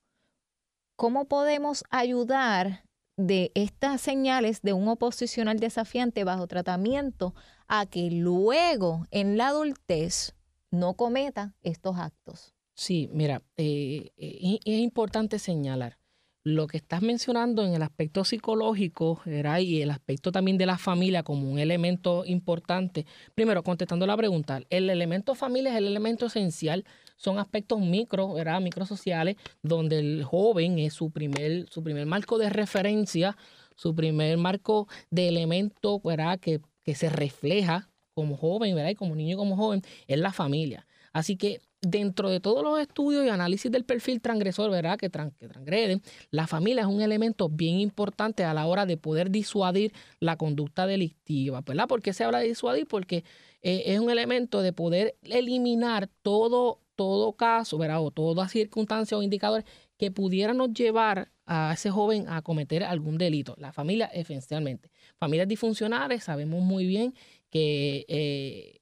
cómo 0.95 1.25
podemos 1.25 1.83
ayudar 1.89 2.85
de 3.17 3.51
estas 3.53 4.01
señales 4.01 4.62
de 4.62 4.74
un 4.74 4.88
oposicional 4.88 5.60
desafiante 5.60 6.24
bajo 6.24 6.48
tratamiento 6.48 7.36
a 7.67 7.86
que 7.86 8.10
luego 8.10 9.05
en 9.12 9.38
la 9.38 9.50
adultez 9.50 10.36
no 10.72 10.96
cometa 10.96 11.53
estos 11.62 11.98
actos. 11.98 12.53
Sí, 12.75 13.10
mira, 13.13 13.43
eh, 13.58 14.12
eh, 14.17 14.60
es 14.65 14.79
importante 14.79 15.38
señalar 15.38 15.98
lo 16.43 16.67
que 16.67 16.77
estás 16.77 17.01
mencionando 17.01 17.63
en 17.63 17.74
el 17.74 17.82
aspecto 17.82 18.25
psicológico 18.25 19.22
era 19.25 19.62
y 19.62 19.82
el 19.82 19.91
aspecto 19.91 20.32
también 20.32 20.58
de 20.58 20.65
la 20.65 20.77
familia 20.77 21.24
como 21.24 21.50
un 21.50 21.58
elemento 21.58 22.25
importante. 22.25 23.05
Primero, 23.34 23.63
contestando 23.63 24.05
la 24.05 24.17
pregunta, 24.17 24.62
el 24.70 24.89
elemento 24.89 25.36
familia 25.36 25.72
es 25.72 25.77
el 25.77 25.88
elemento 25.88 26.25
esencial, 26.25 26.84
son 27.15 27.39
aspectos 27.39 27.79
micro, 27.79 28.34
¿verdad? 28.34 28.62
microsociales, 28.62 29.38
donde 29.62 30.00
el 30.00 30.24
joven 30.24 30.79
es 30.79 30.93
su 30.93 31.12
primer, 31.12 31.70
su 31.70 31.84
primer 31.84 32.05
marco 32.05 32.38
de 32.38 32.50
referencia, 32.50 33.38
su 33.75 33.96
primer 33.96 34.38
marco 34.38 34.88
de 35.10 35.29
elemento 35.29 36.00
¿verdad? 36.03 36.39
Que, 36.39 36.62
que 36.84 36.96
se 36.96 37.10
refleja 37.10 37.89
como 38.13 38.38
joven, 38.38 38.75
¿verdad? 38.75 38.91
Y 38.91 38.96
como 38.96 39.15
niño 39.15 39.34
y 39.34 39.38
como 39.38 39.55
joven, 39.55 39.82
es 40.08 40.20
la 40.20 40.32
familia. 40.32 40.86
Así 41.12 41.38
que 41.38 41.62
dentro 41.84 42.29
de 42.29 42.39
todos 42.39 42.63
los 42.63 42.79
estudios 42.79 43.25
y 43.25 43.29
análisis 43.29 43.72
del 43.72 43.84
perfil 43.84 44.22
transgresor, 44.22 44.72
¿verdad? 44.72 44.98
Que, 44.98 45.10
transgreden, 45.10 46.01
la 46.32 46.48
familia 46.48 46.82
es 46.82 46.88
un 46.88 47.01
elemento 47.01 47.50
bien 47.50 47.79
importante 47.79 48.43
a 48.43 48.53
la 48.53 48.65
hora 48.65 48.86
de 48.86 48.98
poder 48.98 49.29
disuadir 49.29 49.93
la 50.20 50.38
conducta 50.38 50.88
delictiva, 50.88 51.62
¿verdad? 51.62 51.88
¿Por 51.88 52.01
qué 52.01 52.13
se 52.13 52.24
habla 52.24 52.39
de 52.39 52.48
disuadir? 52.48 52.88
Porque 52.88 53.24
eh, 53.62 53.84
es 53.88 54.00
un 54.00 54.10
elemento 54.10 54.62
de 54.62 54.74
poder 54.74 55.15
eliminar 55.24 56.10
todo, 56.22 56.79
todo 56.95 57.33
caso, 57.33 57.77
¿verdad? 57.77 58.01
O 58.01 58.12
toda 58.12 58.47
circunstancia 58.47 59.17
o 59.17 59.23
indicadores 59.23 59.65
que 59.97 60.12
pudieran 60.12 60.73
llevar 60.73 61.31
a 61.45 61.73
ese 61.73 61.89
joven 61.89 62.27
a 62.29 62.41
cometer 62.41 62.83
algún 62.83 63.17
delito. 63.17 63.55
La 63.57 63.73
familia, 63.73 64.07
esencialmente. 64.07 64.91
Familias 65.17 65.47
disfuncionales, 65.47 66.23
sabemos 66.23 66.62
muy 66.62 66.85
bien 66.85 67.13
que 67.50 68.05
eh, 68.07 68.79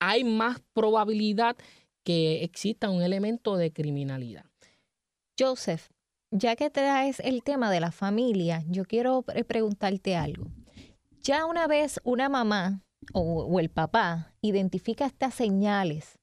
hay 0.00 0.24
más 0.24 0.60
probabilidad 0.72 1.56
que 2.04 2.42
exista 2.42 2.90
un 2.90 3.02
elemento 3.02 3.56
de 3.56 3.72
criminalidad. 3.72 4.46
Joseph, 5.38 5.88
ya 6.30 6.56
que 6.56 6.70
traes 6.70 7.20
el 7.20 7.42
tema 7.42 7.70
de 7.70 7.80
la 7.80 7.92
familia, 7.92 8.64
yo 8.68 8.84
quiero 8.84 9.22
preguntarte 9.22 10.16
algo. 10.16 10.46
Ya 11.20 11.46
una 11.46 11.66
vez 11.66 12.00
una 12.04 12.28
mamá 12.28 12.82
o, 13.12 13.60
el 13.60 13.70
papá 13.70 14.34
identifica 14.40 15.06
estas 15.06 15.34
señales 15.34 16.18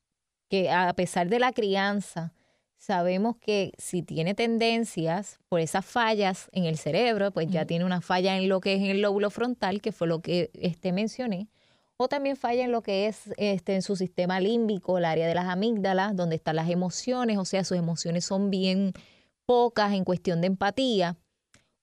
que 0.50 0.70
a 0.70 0.94
pesar 0.94 1.30
de 1.30 1.40
la 1.40 1.52
crianza, 1.52 2.34
sabemos 2.78 3.36
que 3.38 3.74
si 3.78 4.02
tiene 4.02 4.34
tendencias 4.34 5.40
por 5.50 5.60
esas 5.60 5.86
fallas 5.86 6.50
en 6.52 6.66
el 6.66 6.78
cerebro, 6.78 7.32
pues 7.32 7.48
ya 7.48 7.66
tiene 7.66 7.86
una 7.86 8.02
falla 8.02 8.38
en 8.38 8.50
lo 8.50 8.62
que 8.62 8.76
es 8.76 8.82
el 8.82 9.02
lóbulo 9.02 9.30
frontal, 9.30 9.82
que 9.82 9.92
fue 9.92 10.08
lo 10.08 10.22
que 10.22 10.50
este 10.54 10.92
mencioné, 10.92 11.50
o 11.98 12.08
también 12.08 12.38
falla 12.38 12.64
en 12.64 12.72
lo 12.72 12.82
que 12.82 13.08
es 13.08 13.30
este, 13.38 13.76
en 13.76 13.82
su 13.82 13.98
sistema 13.98 14.40
límbico, 14.40 14.98
el 14.98 15.06
área 15.06 15.28
de 15.28 15.36
las 15.36 15.46
amígdalas, 15.46 16.16
donde 16.16 16.38
están 16.38 16.56
las 16.56 16.70
emociones, 16.70 17.38
o 17.38 17.46
sea, 17.46 17.64
sus 17.66 17.78
emociones 17.78 18.24
son 18.26 18.50
bien 18.50 18.94
pocas 19.46 19.94
en 19.94 20.06
cuestión 20.06 20.40
de 20.40 20.48
empatía. 20.48 21.18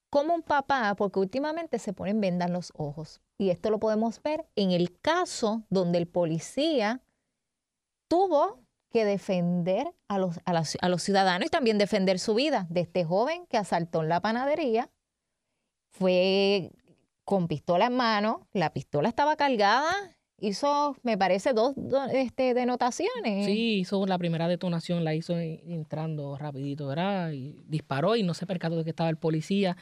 Como 0.09 0.33
un 0.33 0.41
papá, 0.41 0.95
porque 0.95 1.19
últimamente 1.19 1.77
se 1.79 1.93
ponen 1.93 2.19
vendas 2.19 2.49
los 2.49 2.71
ojos. 2.75 3.21
Y 3.37 3.49
esto 3.51 3.69
lo 3.69 3.77
podemos 3.77 4.23
ver 4.23 4.47
en 4.55 4.71
el 4.71 4.97
caso 4.99 5.63
donde 5.69 5.99
el 5.99 6.07
policía 6.07 7.01
tuvo 8.07 8.63
que 8.91 9.05
defender 9.05 9.93
a 10.07 10.17
los, 10.17 10.39
a 10.45 10.89
los 10.89 11.03
ciudadanos 11.03 11.47
y 11.47 11.49
también 11.49 11.77
defender 11.77 12.19
su 12.19 12.35
vida 12.35 12.67
de 12.69 12.81
este 12.81 13.03
joven 13.03 13.45
que 13.47 13.57
asaltó 13.57 14.01
en 14.01 14.09
la 14.09 14.21
panadería. 14.21 14.89
Fue 15.91 16.71
con 17.23 17.47
pistola 17.47 17.87
en 17.87 17.95
mano, 17.95 18.47
la 18.53 18.71
pistola 18.71 19.09
estaba 19.09 19.35
cargada, 19.35 19.91
hizo, 20.39 20.95
me 21.03 21.17
parece, 21.17 21.51
dos, 21.53 21.73
este, 22.13 22.53
denotaciones. 22.53 23.45
Sí, 23.45 23.79
hizo 23.79 24.05
la 24.05 24.17
primera 24.17 24.47
detonación, 24.47 25.03
la 25.03 25.13
hizo 25.13 25.37
entrando 25.37 26.37
rapidito, 26.37 26.87
¿verdad? 26.87 27.31
Y 27.31 27.63
disparó 27.67 28.15
y 28.15 28.23
no 28.23 28.33
se 28.33 28.45
percató 28.45 28.77
de 28.77 28.83
que 28.83 28.91
estaba 28.91 29.09
el 29.09 29.17
policía 29.17 29.75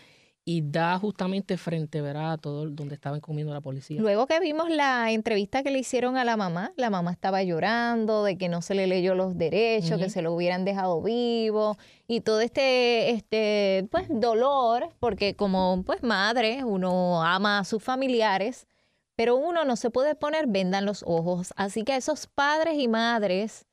y 0.47 0.61
da 0.61 0.99
justamente 0.99 1.57
frente, 1.57 2.01
¿verdad? 2.01 2.33
A 2.33 2.37
todo 2.37 2.69
donde 2.69 2.93
estaban 2.93 3.19
comiendo 3.19 3.51
la 3.51 3.61
policía. 3.61 3.99
Luego 3.99 4.27
que 4.27 4.39
vimos 4.39 4.69
la 4.69 5.11
entrevista 5.11 5.63
que 5.63 5.71
le 5.71 5.79
hicieron 5.79 6.17
a 6.17 6.23
la 6.23 6.37
mamá, 6.37 6.71
la 6.77 6.91
mamá 6.91 7.11
estaba 7.11 7.41
llorando 7.41 8.23
de 8.23 8.37
que 8.37 8.47
no 8.47 8.61
se 8.61 8.75
le 8.75 8.85
leyó 8.85 9.15
los 9.15 9.35
derechos, 9.35 9.99
que 9.99 10.11
se 10.11 10.21
lo 10.21 10.33
hubieran 10.33 10.63
dejado 10.63 11.01
vivo 11.01 11.77
y 12.07 12.21
todo 12.21 12.41
este, 12.41 13.09
este, 13.09 13.87
pues, 13.89 14.05
dolor, 14.07 14.89
porque 14.99 15.35
como, 15.35 15.81
pues, 15.83 16.03
madre, 16.03 16.63
uno 16.63 17.23
ama 17.23 17.57
a 17.59 17.63
sus 17.63 17.81
familiares, 17.81 18.67
pero 19.15 19.35
uno 19.37 19.65
no 19.65 19.75
se 19.75 19.89
puede 19.89 20.13
poner 20.13 20.45
venda 20.45 20.77
en 20.77 20.85
los 20.85 21.03
ojos. 21.07 21.53
Así 21.55 21.83
que 21.83 21.95
esos 21.95 22.27
padres 22.27 22.75
y 22.77 22.87
madres 22.87 23.65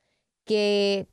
que, 0.43 1.07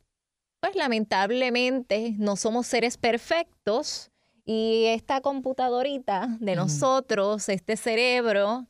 pues, 0.60 0.74
lamentablemente 0.74 2.14
no 2.16 2.36
somos 2.36 2.66
seres 2.66 2.96
perfectos, 2.96 4.10
y 4.44 4.87
esta 4.87 5.20
computadorita 5.20 6.37
de 6.40 6.56
nosotros, 6.56 7.49
este 7.49 7.76
cerebro, 7.76 8.66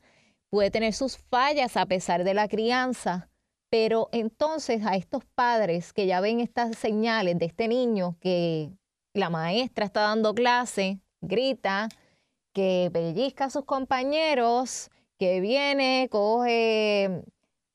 puede 0.49 0.71
tener 0.71 0.93
sus 0.93 1.17
fallas 1.17 1.77
a 1.77 1.85
pesar 1.85 2.23
de 2.23 2.33
la 2.33 2.47
crianza, 2.47 3.29
pero 3.69 4.09
entonces 4.11 4.85
a 4.85 4.95
estos 4.95 5.23
padres 5.25 5.93
que 5.93 6.05
ya 6.05 6.19
ven 6.19 6.41
estas 6.41 6.77
señales 6.77 7.39
de 7.39 7.45
este 7.45 7.67
niño 7.67 8.17
que 8.19 8.71
la 9.13 9.29
maestra 9.29 9.85
está 9.85 10.01
dando 10.01 10.33
clase, 10.33 10.99
grita, 11.21 11.89
que 12.53 12.89
pellizca 12.91 13.45
a 13.45 13.49
sus 13.49 13.65
compañeros, 13.65 14.89
que 15.17 15.39
viene, 15.39 16.07
coge 16.11 17.23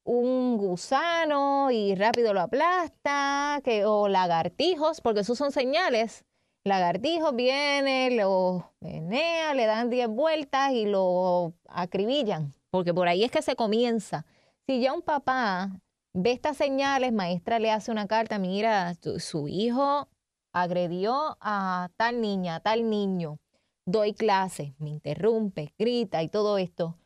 un 0.04 0.56
gusano 0.56 1.70
y 1.70 1.94
rápido 1.94 2.32
lo 2.32 2.40
aplasta, 2.40 3.60
que, 3.64 3.84
o 3.84 4.08
lagartijos, 4.08 5.00
porque 5.00 5.20
esos 5.20 5.36
son 5.36 5.50
señales. 5.50 6.24
Lagartijos 6.66 7.36
viene, 7.36 8.10
lo 8.10 8.72
menea, 8.80 9.54
le 9.54 9.66
dan 9.66 9.88
10 9.88 10.08
vueltas 10.08 10.72
y 10.72 10.84
lo 10.84 11.52
acribillan, 11.68 12.54
porque 12.70 12.92
por 12.92 13.06
ahí 13.06 13.22
es 13.22 13.30
que 13.30 13.40
se 13.40 13.54
comienza. 13.54 14.26
Si 14.66 14.80
ya 14.80 14.92
un 14.92 15.02
papá 15.02 15.70
ve 16.12 16.32
estas 16.32 16.56
señales, 16.56 17.12
maestra 17.12 17.60
le 17.60 17.70
hace 17.70 17.92
una 17.92 18.08
carta, 18.08 18.40
mira, 18.40 18.94
su 19.18 19.46
hijo 19.46 20.08
agredió 20.52 21.38
a 21.40 21.88
tal 21.96 22.20
niña, 22.20 22.56
a 22.56 22.60
tal 22.60 22.90
niño, 22.90 23.38
doy 23.86 24.12
clase, 24.12 24.74
me 24.80 24.90
interrumpe, 24.90 25.72
grita 25.78 26.24
y 26.24 26.28
todo 26.28 26.58
esto 26.58 26.96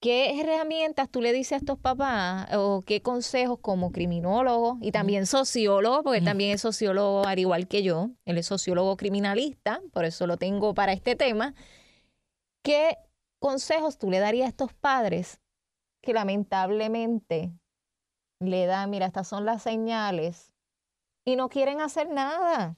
¿Qué 0.00 0.40
herramientas 0.40 1.10
tú 1.10 1.20
le 1.20 1.32
dices 1.32 1.54
a 1.54 1.56
estos 1.56 1.76
papás 1.76 2.48
o 2.54 2.82
qué 2.82 3.02
consejos 3.02 3.58
como 3.60 3.90
criminólogo 3.90 4.78
y 4.80 4.92
también 4.92 5.26
sociólogo, 5.26 6.04
porque 6.04 6.20
también 6.20 6.52
es 6.52 6.60
sociólogo 6.60 7.26
al 7.26 7.40
igual 7.40 7.66
que 7.66 7.82
yo, 7.82 8.10
él 8.24 8.38
es 8.38 8.46
sociólogo 8.46 8.96
criminalista, 8.96 9.80
por 9.92 10.04
eso 10.04 10.28
lo 10.28 10.36
tengo 10.36 10.72
para 10.72 10.92
este 10.92 11.16
tema? 11.16 11.56
¿Qué 12.62 12.96
consejos 13.40 13.98
tú 13.98 14.08
le 14.08 14.20
darías 14.20 14.46
a 14.46 14.50
estos 14.50 14.72
padres 14.72 15.40
que 16.00 16.12
lamentablemente 16.12 17.52
le 18.38 18.66
dan, 18.66 18.90
mira, 18.90 19.06
estas 19.06 19.26
son 19.26 19.44
las 19.44 19.62
señales 19.64 20.52
y 21.24 21.34
no 21.34 21.48
quieren 21.48 21.80
hacer 21.80 22.08
nada? 22.08 22.76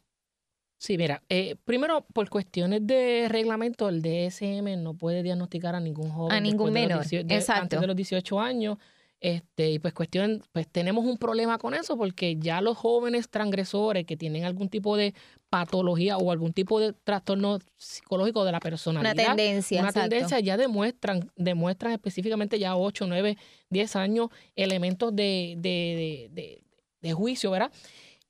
Sí, 0.81 0.97
mira, 0.97 1.23
eh, 1.29 1.57
primero 1.67 2.07
por 2.15 2.31
cuestiones 2.31 2.87
de 2.87 3.27
reglamento, 3.29 3.91
el 3.91 4.01
DSM 4.01 4.83
no 4.83 4.95
puede 4.95 5.23
diagnosticar 5.23 5.75
a 5.75 5.81
ningún 5.81 6.09
joven. 6.09 6.35
A 6.35 6.41
ningún 6.41 6.73
menor, 6.73 7.05
exacto. 7.11 7.63
Antes 7.63 7.81
de 7.83 7.87
los 7.87 7.95
18 7.95 8.41
años. 8.41 8.79
Este, 9.21 9.73
y 9.73 9.79
pues 9.79 9.93
cuestión, 9.93 10.43
pues 10.53 10.67
tenemos 10.67 11.05
un 11.05 11.19
problema 11.19 11.59
con 11.59 11.75
eso 11.75 11.99
porque 11.99 12.37
ya 12.37 12.63
los 12.63 12.79
jóvenes 12.79 13.29
transgresores 13.29 14.07
que 14.07 14.17
tienen 14.17 14.45
algún 14.45 14.71
tipo 14.71 14.97
de 14.97 15.13
patología 15.51 16.17
o 16.17 16.33
algún 16.33 16.55
tipo 16.55 16.81
de 16.81 16.95
trastorno 16.95 17.59
psicológico 17.77 18.47
de 18.47 18.53
la 18.53 18.61
personalidad. 18.61 19.13
Una 19.13 19.37
tendencia. 19.37 19.83
Una 19.83 19.93
tendencia 19.93 20.41
ya 20.41 20.57
demuestran, 20.57 21.31
demuestran 21.37 21.93
específicamente 21.93 22.59
ya 22.59 22.75
8, 22.75 23.05
9, 23.07 23.37
10 23.69 23.97
años 23.97 24.29
elementos 24.57 25.15
de, 25.15 25.57
de, 25.59 26.31
de, 26.33 26.63
de 27.03 27.13
juicio, 27.13 27.51
¿verdad? 27.51 27.71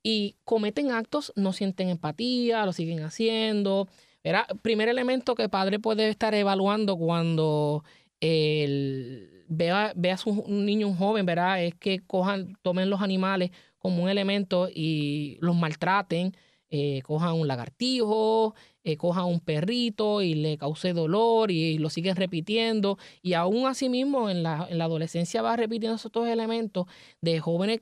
Y 0.02 0.37
cometen 0.45 0.90
actos, 0.90 1.33
no 1.37 1.52
sienten 1.52 1.88
empatía, 1.88 2.64
lo 2.66 2.73
siguen 2.73 3.02
haciendo. 3.02 3.88
Era 4.23 4.47
primer 4.62 4.88
elemento 4.88 5.35
que 5.35 5.49
padre 5.49 5.78
puede 5.78 6.09
estar 6.09 6.35
evaluando 6.35 6.97
cuando 6.97 7.85
el, 8.21 9.45
vea, 9.49 9.95
a 10.12 10.16
su 10.16 10.45
niño, 10.49 10.88
un 10.88 10.97
joven, 10.97 11.26
¿verdad? 11.26 11.62
Es 11.62 11.75
que 11.75 12.00
cojan, 12.00 12.57
tomen 12.62 12.90
los 12.90 13.02
animales 13.02 13.50
como 13.78 14.02
un 14.02 14.09
elemento 14.09 14.69
y 14.73 15.38
los 15.40 15.57
maltraten, 15.57 16.35
eh, 16.71 17.02
cojan 17.02 17.33
un 17.35 17.49
lagartijo, 17.49 18.54
eh, 18.85 18.97
cojan 18.97 19.25
un 19.25 19.40
perrito 19.40 20.23
y 20.23 20.35
le 20.35 20.57
cause 20.57 20.92
dolor 20.92 21.50
y, 21.50 21.78
lo 21.78 21.90
siguen 21.90 22.16
repitiendo. 22.16 22.99
Y 23.23 23.33
aún 23.35 23.66
así 23.66 23.88
mismo 23.88 24.30
en 24.30 24.42
la, 24.42 24.66
en 24.71 24.78
la 24.78 24.85
adolescencia 24.85 25.42
va 25.42 25.57
repitiendo 25.57 25.97
esos 25.97 26.12
dos 26.12 26.28
elementos 26.28 26.87
de 27.21 27.40
jóvenes 27.40 27.80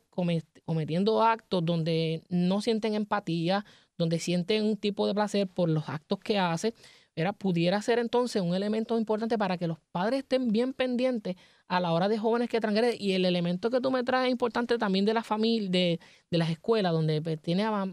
cometiendo 0.68 1.22
actos 1.22 1.64
donde 1.64 2.22
no 2.28 2.60
sienten 2.60 2.92
empatía, 2.92 3.64
donde 3.96 4.18
sienten 4.18 4.66
un 4.66 4.76
tipo 4.76 5.06
de 5.06 5.14
placer 5.14 5.48
por 5.48 5.70
los 5.70 5.88
actos 5.88 6.18
que 6.18 6.38
hace. 6.38 6.74
Era, 7.16 7.32
pudiera 7.32 7.80
ser 7.80 7.98
entonces 7.98 8.42
un 8.42 8.54
elemento 8.54 8.98
importante 8.98 9.38
para 9.38 9.56
que 9.56 9.66
los 9.66 9.78
padres 9.92 10.18
estén 10.18 10.48
bien 10.48 10.74
pendientes 10.74 11.36
a 11.68 11.80
la 11.80 11.92
hora 11.92 12.06
de 12.06 12.18
jóvenes 12.18 12.50
que 12.50 12.60
transgreden. 12.60 12.96
Y 13.00 13.12
el 13.12 13.24
elemento 13.24 13.70
que 13.70 13.80
tú 13.80 13.90
me 13.90 14.04
traes 14.04 14.26
es 14.26 14.32
importante 14.32 14.76
también 14.76 15.06
de 15.06 15.14
la 15.14 15.22
familia, 15.22 15.70
de, 15.70 16.00
de 16.30 16.38
las 16.38 16.50
escuelas, 16.50 16.92
donde 16.92 17.22
pues, 17.22 17.40
tiene 17.40 17.64
a, 17.64 17.86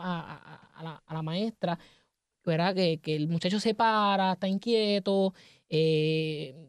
la, 1.10 1.22
maestra, 1.22 1.80
¿verdad? 2.44 2.76
Que, 2.76 3.00
que, 3.00 3.16
el 3.16 3.30
muchacho 3.30 3.62
se 3.62 3.74
para, 3.74 4.34
está 4.34 4.50
inquieto, 4.50 5.34
eh, 5.70 6.65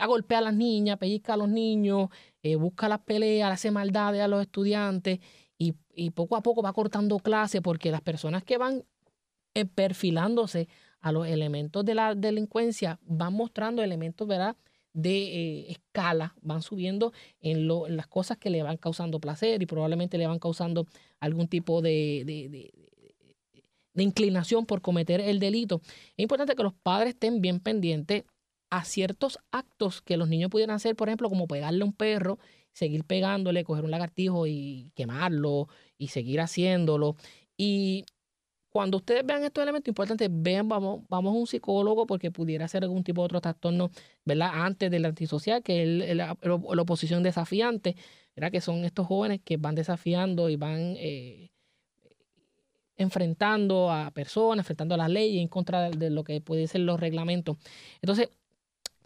a, 0.00 0.06
golpear 0.06 0.42
a 0.42 0.46
las 0.46 0.54
niñas, 0.54 0.98
pellizca 0.98 1.34
a 1.34 1.36
los 1.36 1.48
niños, 1.48 2.08
eh, 2.42 2.56
busca 2.56 2.88
las 2.88 3.00
peleas, 3.00 3.52
hace 3.52 3.70
maldades 3.70 4.22
a 4.22 4.28
los 4.28 4.40
estudiantes 4.40 5.20
y, 5.58 5.74
y 5.94 6.10
poco 6.10 6.36
a 6.36 6.42
poco 6.42 6.62
va 6.62 6.72
cortando 6.72 7.18
clase 7.18 7.62
porque 7.62 7.90
las 7.90 8.00
personas 8.00 8.42
que 8.44 8.58
van 8.58 8.84
eh, 9.54 9.66
perfilándose 9.66 10.68
a 11.00 11.12
los 11.12 11.26
elementos 11.26 11.84
de 11.84 11.94
la 11.94 12.14
delincuencia 12.14 12.98
van 13.02 13.34
mostrando 13.34 13.82
elementos, 13.82 14.26
¿verdad? 14.28 14.56
de 14.92 15.10
eh, 15.10 15.70
escala, 15.70 16.34
van 16.42 16.62
subiendo 16.62 17.12
en, 17.40 17.66
lo, 17.66 17.88
las 17.88 18.06
cosas 18.06 18.38
que 18.38 18.50
le 18.50 18.62
van 18.62 18.76
causando 18.76 19.20
placer 19.20 19.62
y 19.62 19.66
probablemente 19.66 20.18
le 20.18 20.26
van 20.26 20.38
causando 20.38 20.86
algún 21.20 21.48
tipo 21.48 21.80
de, 21.82 22.24
de, 22.26 22.48
de, 22.48 22.72
de, 23.94 24.02
inclinación 24.02 24.66
por 24.66 24.80
cometer 24.80 25.20
el 25.20 25.38
delito. 25.38 25.80
Es 26.16 26.22
importante 26.22 26.56
que 26.56 26.62
los 26.62 26.74
padres 26.74 27.10
estén 27.10 27.40
bien 27.40 27.60
pendientes 27.60 28.24
a 28.70 28.84
ciertos 28.84 29.38
actos 29.50 30.00
que 30.02 30.16
los 30.16 30.28
niños 30.28 30.50
pudieran 30.50 30.76
hacer, 30.76 30.96
por 30.96 31.08
ejemplo, 31.08 31.28
como 31.28 31.46
pegarle 31.46 31.82
a 31.82 31.86
un 31.86 31.92
perro, 31.92 32.38
seguir 32.72 33.04
pegándole, 33.04 33.64
coger 33.64 33.84
un 33.84 33.90
lagartijo 33.90 34.46
y 34.46 34.92
quemarlo 34.94 35.68
y 35.98 36.08
seguir 36.08 36.40
haciéndolo. 36.40 37.16
Y 37.56 38.04
cuando 38.70 38.98
ustedes 38.98 39.26
vean 39.26 39.42
estos 39.42 39.62
elementos 39.62 39.88
importantes, 39.88 40.28
vean, 40.30 40.68
vamos, 40.68 41.02
vamos 41.08 41.34
a 41.34 41.38
un 41.38 41.46
psicólogo 41.46 42.06
porque 42.06 42.30
pudiera 42.30 42.68
ser 42.68 42.84
algún 42.84 43.02
tipo 43.02 43.22
de 43.22 43.26
otro 43.26 43.40
trastorno, 43.40 43.90
¿verdad? 44.24 44.50
Antes 44.54 44.90
del 44.90 45.04
antisocial, 45.04 45.62
que 45.62 45.82
es 45.82 46.16
la, 46.16 46.36
oposición 46.42 47.22
desafiante, 47.24 47.96
¿verdad? 48.36 48.52
Que 48.52 48.60
son 48.60 48.84
estos 48.84 49.06
jóvenes 49.08 49.40
que 49.44 49.56
van 49.56 49.74
desafiando 49.74 50.48
y 50.48 50.56
van 50.56 50.94
eh, 50.96 51.50
enfrentando 52.96 53.90
a 53.90 54.10
personas, 54.12 54.62
enfrentando 54.62 54.94
a 54.94 54.98
las 54.98 55.10
leyes 55.10 55.42
en 55.42 55.48
contra 55.48 55.90
de, 55.90 56.10
lo 56.10 56.22
que 56.22 56.40
pueden 56.40 56.68
ser 56.68 56.82
los 56.82 57.00
reglamentos. 57.00 57.56
Entonces, 58.02 58.28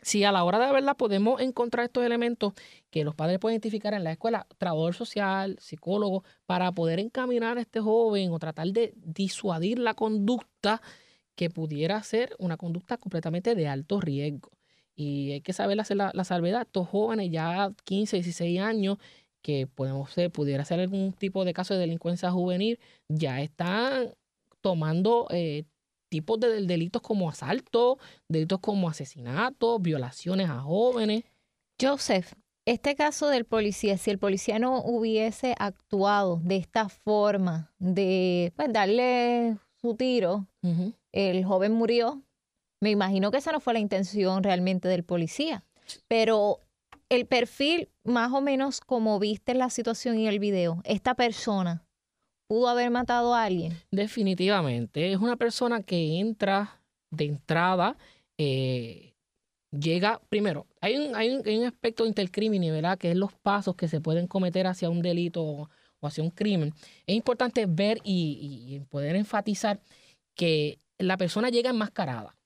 si 0.04 0.22
a 0.22 0.32
la 0.32 0.44
hora 0.44 0.58
de 0.58 0.70
verla 0.70 0.94
podemos 0.94 1.40
encontrar 1.40 1.86
estos 1.86 2.04
elementos 2.04 2.52
que 2.90 3.04
los 3.04 3.14
padres 3.14 3.38
pueden 3.38 3.54
identificar 3.54 3.94
en 3.94 4.04
la 4.04 4.12
escuela, 4.12 4.46
trabajador 4.58 4.94
social, 4.94 5.56
psicólogo, 5.60 6.24
para 6.46 6.70
poder 6.72 7.00
encaminar 7.00 7.56
a 7.58 7.62
este 7.62 7.80
joven 7.80 8.30
o 8.30 8.38
tratar 8.38 8.68
de 8.68 8.92
disuadir 8.96 9.78
la 9.78 9.94
conducta 9.94 10.82
que 11.34 11.50
pudiera 11.50 12.02
ser 12.02 12.36
una 12.38 12.56
conducta 12.56 12.98
completamente 12.98 13.54
de 13.54 13.66
alto 13.66 14.00
riesgo. 14.00 14.50
Y 14.94 15.32
hay 15.32 15.40
que 15.40 15.52
saber 15.52 15.80
hacer 15.80 15.96
la, 15.96 16.24
salvedad. 16.24 16.62
Estos 16.62 16.88
jóvenes 16.88 17.30
ya 17.30 17.72
15, 17.84 18.16
16 18.18 18.60
años 18.60 18.98
que 19.42 19.66
podemos 19.66 20.10
ser, 20.12 20.30
pudiera 20.30 20.64
ser 20.64 20.80
algún 20.80 21.12
tipo 21.12 21.44
de 21.44 21.54
caso 21.54 21.74
de 21.74 21.80
delincuencia 21.80 22.30
juvenil, 22.30 22.78
ya 23.08 23.40
están 23.40 24.14
tomando 24.60 25.26
eh, 25.30 25.64
tipos 26.14 26.38
de 26.38 26.64
delitos 26.64 27.02
como 27.02 27.28
asalto, 27.28 27.98
delitos 28.28 28.60
como 28.60 28.88
asesinato, 28.88 29.80
violaciones 29.80 30.48
a 30.48 30.60
jóvenes. 30.60 31.24
Joseph, 31.80 32.34
este 32.66 32.94
caso 32.94 33.26
del 33.30 33.44
policía, 33.44 33.98
si 33.98 34.12
el 34.12 34.20
policía 34.20 34.60
no 34.60 34.80
hubiese 34.80 35.56
actuado 35.58 36.40
de 36.44 36.54
esta 36.54 36.88
forma, 36.88 37.72
de 37.80 38.52
pues, 38.54 38.72
darle 38.72 39.56
su 39.80 39.96
tiro, 39.96 40.46
el 41.10 41.44
joven 41.44 41.72
murió. 41.72 42.22
Me 42.80 42.90
imagino 42.90 43.32
que 43.32 43.38
esa 43.38 43.50
no 43.50 43.58
fue 43.58 43.72
la 43.72 43.80
intención 43.80 44.44
realmente 44.44 44.86
del 44.86 45.02
policía. 45.02 45.64
Pero 46.06 46.60
el 47.08 47.26
perfil, 47.26 47.88
más 48.04 48.32
o 48.32 48.40
menos 48.40 48.80
como 48.80 49.18
viste 49.18 49.54
la 49.54 49.68
situación 49.68 50.16
y 50.16 50.28
el 50.28 50.38
video, 50.38 50.80
esta 50.84 51.16
persona 51.16 51.84
pudo 52.46 52.68
haber 52.68 52.90
matado 52.90 53.34
a 53.34 53.44
alguien. 53.44 53.76
Definitivamente. 53.90 55.12
Es 55.12 55.18
una 55.18 55.36
persona 55.36 55.82
que 55.82 56.18
entra 56.18 56.80
de 57.10 57.24
entrada, 57.26 57.96
eh, 58.38 59.14
llega, 59.70 60.20
primero, 60.28 60.66
hay 60.80 60.96
un, 60.96 61.14
hay, 61.14 61.30
un, 61.30 61.64
aspecto 61.64 62.06
intercrimen, 62.06 62.62
¿verdad? 62.72 62.98
Que 62.98 63.10
es 63.10 63.16
los 63.16 63.32
pasos 63.32 63.76
que 63.76 63.88
se 63.88 64.00
pueden 64.00 64.26
cometer 64.26 64.66
hacia 64.66 64.90
un 64.90 65.02
delito 65.02 65.42
o, 65.42 65.68
hacia 66.02 66.22
un 66.22 66.30
crimen. 66.30 66.72
Es 67.06 67.16
importante 67.16 67.66
ver 67.66 67.98
y, 68.04 68.80
poder 68.90 69.16
enfatizar 69.16 69.80
que 70.34 70.78
la 70.98 71.16
persona 71.16 71.50
llega 71.50 71.70
enmascarada. 71.70 72.36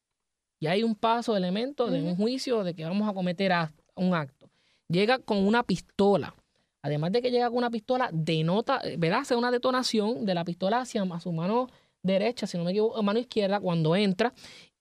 Y 0.60 0.66
hay 0.66 0.82
un 0.82 0.94
paso, 0.94 1.36
elemento 1.36 1.88
de 1.88 2.02
un 2.02 2.16
juicio 2.16 2.64
de 2.64 2.74
que 2.74 2.84
vamos 2.84 3.08
a 3.08 3.14
cometer 3.14 3.52
un 3.94 4.14
acto. 4.14 4.50
Llega 4.88 5.18
con 5.18 5.38
una 5.38 5.62
pistola 5.62 6.34
además 6.82 7.12
de 7.12 7.22
que 7.22 7.30
llega 7.30 7.48
con 7.48 7.58
una 7.58 7.70
pistola, 7.70 8.10
denota, 8.12 8.80
¿verdad? 8.98 9.20
Hace 9.20 9.36
una 9.36 9.50
detonación 9.50 10.24
de 10.24 10.34
la 10.34 10.44
pistola 10.44 10.80
hacia 10.80 11.04
su 11.20 11.32
mano 11.32 11.68
derecha, 12.02 12.46
si 12.46 12.56
no 12.56 12.64
me 12.64 12.70
equivoco, 12.70 13.02
mano 13.02 13.18
izquierda, 13.18 13.60
cuando 13.60 13.96
entra 13.96 14.32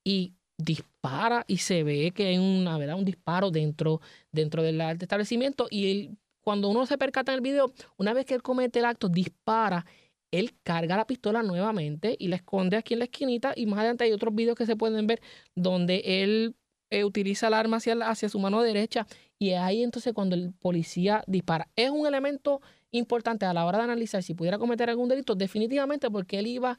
y 0.04 0.34
dispara 0.58 1.44
y 1.48 1.58
se 1.58 1.84
ve 1.84 2.12
que 2.12 2.28
hay 2.28 2.38
una, 2.38 2.78
¿verdad? 2.78 2.98
un 2.98 3.06
disparo 3.06 3.52
dentro, 3.52 4.02
dentro 4.32 4.64
del 4.64 4.82
establecimiento 4.82 5.68
y 5.70 5.92
él, 5.92 6.18
cuando 6.42 6.70
uno 6.70 6.86
se 6.86 6.98
percata 6.98 7.32
en 7.32 7.38
el 7.38 7.42
video, 7.42 7.74
una 7.98 8.14
vez 8.14 8.26
que 8.26 8.34
él 8.34 8.42
comete 8.42 8.80
el 8.80 8.86
acto, 8.86 9.10
dispara, 9.10 9.86
él 10.32 10.54
carga 10.64 10.98
la 10.98 11.08
pistola 11.08 11.44
nuevamente 11.44 12.16
y 12.20 12.28
la 12.28 12.38
esconde 12.38 12.78
aquí 12.78 12.94
en 12.94 13.00
la 13.00 13.06
esquinita 13.06 13.54
y 13.56 13.66
más 13.66 13.80
adelante 13.80 14.04
hay 14.04 14.12
otros 14.12 14.34
videos 14.34 14.58
que 14.58 14.66
se 14.66 14.76
pueden 14.76 15.08
ver 15.08 15.22
donde 15.56 16.24
él 16.24 16.56
eh, 16.90 17.04
utiliza 17.04 17.48
el 17.48 17.54
arma 17.54 17.78
hacia, 17.78 17.94
hacia 17.94 18.30
su 18.30 18.40
mano 18.40 18.62
derecha 18.62 19.08
y 19.40 19.52
ahí 19.52 19.84
entonces 19.84 20.14
cuando 20.14 20.36
el 20.36 20.54
policía 20.54 21.24
dispara. 21.28 21.68
Es 21.76 21.90
un 21.90 22.08
elemento 22.08 22.62
importante 22.92 23.46
a 23.46 23.54
la 23.54 23.66
hora 23.66 23.80
de 23.80 23.86
analizar 23.86 24.24
si 24.24 24.34
pudiera 24.34 24.58
cometer 24.58 24.90
algún 24.90 25.10
delito, 25.10 25.36
definitivamente 25.36 26.10
porque 26.10 26.40
él 26.40 26.48
iba 26.48 26.78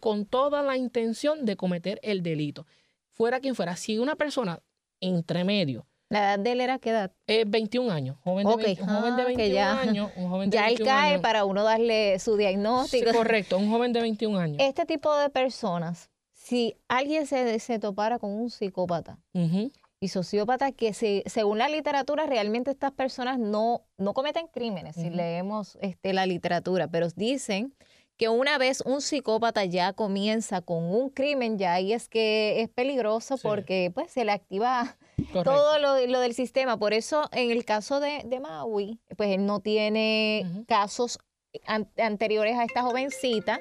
con 0.00 0.26
toda 0.26 0.62
la 0.62 0.76
intención 0.76 1.44
de 1.44 1.56
cometer 1.56 1.98
el 2.02 2.22
delito. 2.22 2.66
Fuera 3.10 3.40
quien 3.40 3.54
fuera, 3.54 3.76
si 3.76 3.98
una 3.98 4.16
persona 4.16 4.60
entre 5.00 5.44
medio. 5.44 5.86
¿La 6.08 6.20
edad 6.20 6.38
de 6.38 6.52
él 6.52 6.60
era 6.60 6.78
qué 6.78 6.90
edad? 6.90 7.12
Eh, 7.26 7.44
21 7.46 7.90
años, 7.90 8.16
joven 8.22 8.46
de, 8.46 8.56
21 8.56 8.92
ah, 8.92 9.46
ya, 9.46 9.80
años. 9.80 10.10
Un 10.14 10.28
joven 10.28 10.50
ya 10.52 10.68
él 10.68 10.78
cae 10.78 11.18
para 11.18 11.44
uno 11.44 11.64
darle 11.64 12.18
su 12.20 12.36
diagnóstico. 12.36 13.10
correcto, 13.12 13.58
un 13.58 13.70
joven 13.70 13.92
de 13.92 14.02
21 14.02 14.38
años. 14.38 14.56
Este 14.60 14.86
tipo 14.86 15.16
de 15.16 15.30
personas, 15.30 16.10
si 16.46 16.76
alguien 16.86 17.26
se, 17.26 17.58
se 17.58 17.80
topara 17.80 18.20
con 18.20 18.30
un 18.30 18.50
psicópata 18.50 19.18
y 19.98 20.08
sociópata, 20.08 20.70
que 20.70 20.94
se, 20.94 21.24
según 21.26 21.58
la 21.58 21.68
literatura 21.68 22.24
realmente 22.24 22.70
estas 22.70 22.92
personas 22.92 23.40
no, 23.40 23.82
no 23.98 24.14
cometen 24.14 24.46
crímenes, 24.46 24.94
si 24.94 25.10
leemos 25.10 25.76
este, 25.80 26.12
la 26.12 26.24
literatura, 26.24 26.86
pero 26.86 27.08
dicen 27.16 27.74
que 28.16 28.28
una 28.28 28.58
vez 28.58 28.80
un 28.82 29.00
psicópata 29.00 29.64
ya 29.64 29.92
comienza 29.92 30.60
con 30.60 30.84
un 30.84 31.10
crimen, 31.10 31.58
ya 31.58 31.74
ahí 31.74 31.92
es 31.92 32.08
que 32.08 32.62
es 32.62 32.68
peligroso 32.68 33.38
porque 33.38 33.90
pues 33.92 34.12
se 34.12 34.24
le 34.24 34.30
activa 34.30 34.96
todo 35.32 35.80
lo, 35.80 36.20
del 36.20 36.32
sistema. 36.32 36.78
Por 36.78 36.94
eso 36.94 37.28
en 37.32 37.50
el 37.50 37.64
caso 37.64 37.98
de, 37.98 38.22
de 38.24 38.38
Maui, 38.38 39.00
pues 39.16 39.30
él 39.30 39.46
no 39.46 39.58
tiene 39.58 40.64
casos 40.68 41.18
anteriores 41.66 42.56
a 42.56 42.64
esta 42.64 42.82
jovencita, 42.82 43.60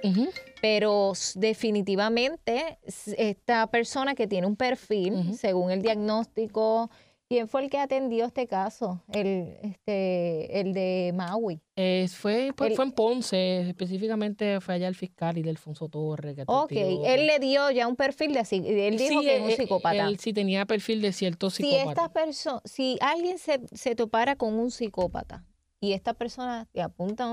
pero 0.61 1.13
definitivamente 1.35 2.79
esta 3.17 3.67
persona 3.67 4.15
que 4.15 4.27
tiene 4.27 4.47
un 4.47 4.55
perfil, 4.55 5.37
según 5.37 5.71
el 5.71 5.81
diagnóstico 5.81 6.89
¿Quién 7.27 7.47
fue 7.47 7.63
el 7.63 7.71
que 7.71 7.79
atendió 7.79 8.25
este 8.25 8.45
caso? 8.45 9.01
El, 9.11 9.57
este, 9.63 10.59
el 10.59 10.73
de 10.73 11.11
Maui. 11.15 11.59
Eh, 11.75 12.07
fue, 12.07 12.51
pues, 12.55 12.75
fue 12.75 12.85
en 12.85 12.91
Ponce, 12.91 13.61
específicamente 13.61 14.61
fue 14.61 14.75
allá 14.75 14.87
el 14.87 14.93
fiscal 14.93 15.35
y 15.39 15.41
del 15.41 15.55
Alfonso 15.55 15.89
Torres. 15.89 16.37
ok, 16.45 16.71
él 16.71 17.25
le 17.25 17.39
dio 17.39 17.71
ya 17.71 17.87
un 17.87 17.95
perfil 17.95 18.33
de 18.33 18.41
él 18.51 18.97
dijo 18.97 19.21
que 19.21 19.37
es 19.37 19.41
un 19.41 19.49
eh, 19.49 19.55
psicópata. 19.55 20.07
Él 20.07 20.19
sí 20.19 20.33
tenía 20.33 20.65
perfil 20.67 21.01
de 21.01 21.11
cierto 21.13 21.49
psicópata. 21.49 22.31
Si, 22.31 22.49
si 22.65 22.97
alguien 23.01 23.39
se, 23.39 23.59
se 23.73 23.95
topara 23.95 24.35
con 24.35 24.53
un 24.53 24.69
psicópata 24.69 25.43
y 25.79 25.93
esta 25.93 26.13
persona 26.13 26.67
te 26.71 26.81
apunta 26.81 27.27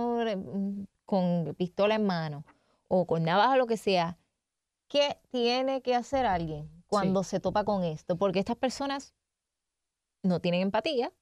con 1.05 1.55
pistola 1.57 1.95
en 1.95 2.07
mano 2.07 2.45
o 2.89 3.07
con 3.07 3.23
navaja 3.23 3.55
o 3.55 3.57
lo 3.57 3.67
que 3.67 3.77
sea, 3.77 4.19
¿qué 4.89 5.19
tiene 5.31 5.83
que 5.83 5.95
hacer 5.95 6.27
alguien 6.27 6.69
cuando 6.87 7.23
se 7.25 7.41
topa 7.41 7.65
con 7.65 7.85
esto? 7.85 8.17
Porque 8.17 8.39
estas 8.39 8.57
personas 8.57 9.15
no 10.23 10.41
tienen 10.41 10.61
empatía. 10.63 11.13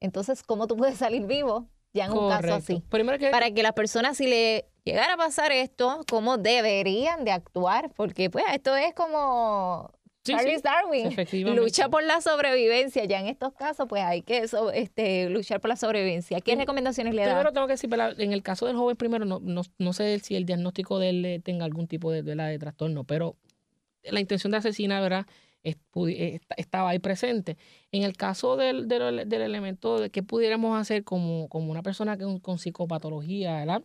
Entonces, 0.00 0.42
¿cómo 0.42 0.66
tú 0.66 0.76
puedes 0.76 0.98
salir 0.98 1.26
vivo 1.26 1.68
ya 1.92 2.06
en 2.06 2.12
un 2.12 2.28
caso 2.28 2.54
así? 2.54 2.82
Para 3.30 3.50
que 3.50 3.62
las 3.62 3.72
personas, 3.72 4.16
si 4.16 4.26
le 4.26 4.70
llegara 4.84 5.14
a 5.14 5.16
pasar 5.16 5.52
esto, 5.52 6.04
¿cómo 6.08 6.38
deberían 6.38 7.24
de 7.24 7.32
actuar? 7.32 7.92
Porque 7.94 8.30
pues 8.30 8.44
esto 8.52 8.74
es 8.76 8.94
como 8.94 9.90
Charles 10.24 10.62
Darwin, 10.62 11.14
lucha 11.54 11.88
por 11.88 12.02
la 12.02 12.20
sobrevivencia. 12.20 13.04
Ya 13.04 13.20
en 13.20 13.26
estos 13.26 13.52
casos, 13.52 13.86
pues 13.88 14.02
hay 14.02 14.22
que 14.22 14.46
este, 14.74 15.28
luchar 15.28 15.60
por 15.60 15.68
la 15.68 15.76
sobrevivencia. 15.76 16.40
¿Qué 16.40 16.56
recomendaciones 16.56 17.14
le 17.14 17.22
da? 17.22 17.28
Primero 17.28 17.52
tengo 17.52 17.66
que 17.66 17.74
decir, 17.74 17.90
en 17.92 18.32
el 18.32 18.42
caso 18.42 18.66
del 18.66 18.76
joven, 18.76 18.96
primero, 18.96 19.24
no, 19.24 19.40
no, 19.40 19.92
sé 19.92 20.18
si 20.20 20.34
el 20.34 20.46
diagnóstico 20.46 20.98
de 20.98 21.10
él 21.10 21.42
tenga 21.44 21.64
algún 21.64 21.86
tipo 21.86 22.10
de, 22.10 22.22
de, 22.22 22.34
de 22.34 22.58
trastorno, 22.58 23.04
pero 23.04 23.36
la 24.02 24.20
intención 24.20 24.50
de 24.50 24.58
asesinar, 24.58 25.02
¿verdad? 25.02 25.26
estaba 25.62 26.90
ahí 26.90 26.98
presente. 26.98 27.56
En 27.90 28.02
el 28.02 28.16
caso 28.16 28.56
del, 28.56 28.86
del, 28.86 29.32
elemento 29.32 29.98
de 29.98 30.10
qué 30.10 30.22
pudiéramos 30.22 30.78
hacer 30.78 31.04
como, 31.04 31.48
como 31.48 31.70
una 31.70 31.82
persona 31.82 32.18
con, 32.18 32.38
con 32.38 32.58
psicopatología, 32.58 33.54
¿verdad? 33.56 33.82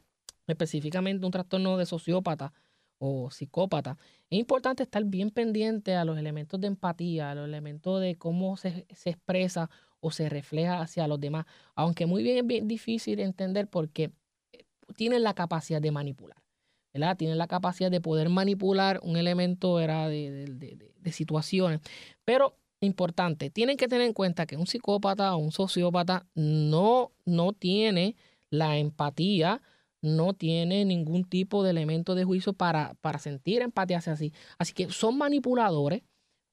específicamente 0.52 1.26
un 1.26 1.32
trastorno 1.32 1.78
de 1.78 1.86
sociópata 1.86 2.54
o 3.00 3.32
psicópata, 3.32 3.98
es 4.30 4.40
importante 4.40 4.84
estar 4.84 5.04
bien 5.06 5.32
pendiente 5.32 5.96
a 5.96 6.06
los 6.06 6.18
elementos 6.18 6.60
de 6.62 6.68
empatía, 6.68 7.32
a 7.32 7.36
los 7.36 7.48
elementos 7.48 8.00
de 8.02 8.16
cómo 8.18 8.58
se, 8.58 8.86
se 8.94 9.10
expresa 9.10 9.70
o 10.00 10.12
se 10.12 10.30
refleja 10.30 10.82
hacia 10.82 11.08
los 11.08 11.20
demás, 11.20 11.46
aunque 11.76 12.06
muy 12.06 12.24
bien 12.24 12.38
es 12.38 12.46
bien 12.46 12.68
difícil 12.68 13.20
entender 13.20 13.68
porque 13.68 14.12
eh, 14.54 14.66
tienen 14.96 15.24
la 15.24 15.34
capacidad 15.34 15.82
de 15.82 15.92
manipular. 15.92 16.38
¿verdad? 16.94 17.18
Tienen 17.18 17.38
la 17.38 17.48
capacidad 17.48 17.92
de 17.92 18.02
poder 18.02 18.30
manipular 18.30 19.00
un 19.04 19.18
elemento 19.18 19.78
De, 19.78 21.12
situaciones. 21.12 21.82
Pero, 22.24 22.56
importante, 22.82 23.50
tienen 23.50 23.78
que 23.78 23.88
tener 23.88 24.06
en 24.06 24.14
cuenta 24.14 24.46
que 24.46 24.58
un 24.58 24.68
psicópata 24.68 25.34
o 25.36 25.38
un 25.38 25.52
sociópata 25.52 26.28
no, 26.36 27.12
no 27.26 27.54
tiene 27.54 28.16
la 28.52 28.78
empatía, 28.78 29.62
no 30.02 30.34
tiene 30.34 30.86
ningún 30.86 31.24
tipo 31.26 31.64
de 31.64 31.72
elemento 31.72 32.16
de 32.16 32.24
juicio 32.24 32.54
para, 32.54 32.96
para 33.02 33.20
sentir 33.20 33.62
empatía 33.62 33.98
hacia 33.98 34.16
sí. 34.16 34.34
Así 34.58 34.74
que 34.74 34.90
son 34.92 35.18
manipuladores, 35.18 36.04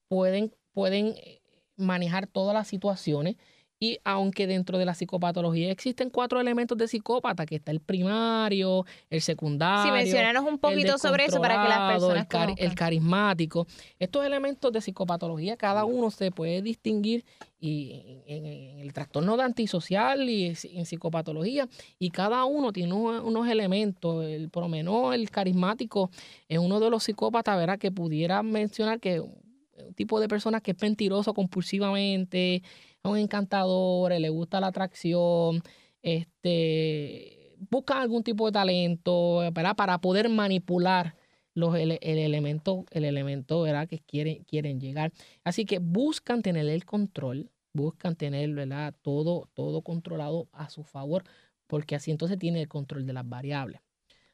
pueden, 0.09 0.53
pueden 0.73 1.07
eh, 1.17 1.41
manejar 1.75 2.27
todas 2.27 2.53
las 2.53 2.67
situaciones 2.67 3.37
y 3.79 3.99
aunque 4.03 4.47
dentro 4.47 4.77
de 4.77 4.85
la 4.85 4.93
psicopatología 4.93 5.71
existen 5.71 6.09
cuatro 6.09 6.39
elementos 6.39 6.77
de 6.77 6.87
psicópata, 6.87 7.45
que 7.45 7.55
está 7.55 7.71
el 7.71 7.79
primario, 7.79 8.85
el 9.09 9.21
secundario. 9.21 9.83
Sí, 9.83 9.91
mencionanos 9.91 10.45
un 10.45 10.57
poquito 10.57 10.97
sobre 10.97 11.25
eso 11.25 11.39
para 11.41 11.61
que 11.61 11.69
las 11.69 11.91
personas. 11.91 12.27
El, 12.57 12.65
el, 12.65 12.75
carismático. 12.75 13.67
Estos 13.99 14.25
elementos 14.25 14.71
de 14.71 14.81
psicopatología, 14.81 15.57
cada 15.57 15.85
uno 15.85 16.11
se 16.11 16.31
puede 16.31 16.61
distinguir 16.61 17.23
y 17.59 18.21
en, 18.27 18.45
el 18.79 18.93
trastorno 18.93 19.35
de 19.35 19.43
antisocial 19.43 20.29
y 20.29 20.53
en 20.63 20.85
psicopatología, 20.85 21.67
y 21.97 22.11
cada 22.11 22.45
uno 22.45 22.71
tiene 22.71 22.93
unos, 22.93 23.47
elementos. 23.47 24.25
El 24.25 24.49
promenor, 24.49 25.13
el 25.15 25.29
carismático, 25.29 26.11
es 26.47 26.59
uno 26.59 26.79
de 26.79 26.89
los 26.89 27.03
psicópatas, 27.03 27.57
¿verdad? 27.57 27.79
Que 27.79 27.91
pudiera 27.91 28.43
mencionar 28.43 28.99
que 28.99 29.19
un 29.19 29.93
tipo 29.95 30.19
de 30.19 30.27
persona 30.27 30.61
que 30.61 30.71
es 30.71 30.81
mentiroso 30.81 31.33
compulsivamente, 31.33 32.61
son 33.03 33.17
encantadores, 33.17 34.19
le 34.19 34.29
gusta 34.29 34.59
la 34.59 34.67
atracción, 34.67 35.61
este, 36.01 37.55
buscan 37.69 37.99
algún 37.99 38.23
tipo 38.23 38.45
de 38.45 38.51
talento 38.51 39.41
para 39.53 39.99
poder 39.99 40.29
manipular 40.29 41.15
los, 41.57 41.75
el, 41.75 41.97
elemento, 42.01 42.85
el 42.91 43.03
elemento 43.03 43.61
¿verdad? 43.61 43.87
que 43.87 43.99
quieren, 43.99 44.43
quieren 44.43 44.79
llegar. 44.79 45.11
Así 45.43 45.65
que 45.65 45.79
buscan 45.79 46.43
tener 46.43 46.67
el 46.67 46.85
control, 46.85 47.49
buscan 47.73 48.15
tener 48.15 48.53
¿verdad? 48.53 48.93
Todo, 49.01 49.49
todo 49.55 49.81
controlado 49.81 50.49
a 50.51 50.69
su 50.69 50.83
favor, 50.83 51.23
porque 51.65 51.95
así 51.95 52.11
entonces 52.11 52.37
tiene 52.37 52.61
el 52.61 52.67
control 52.67 53.07
de 53.07 53.13
las 53.13 53.27
variables. 53.27 53.81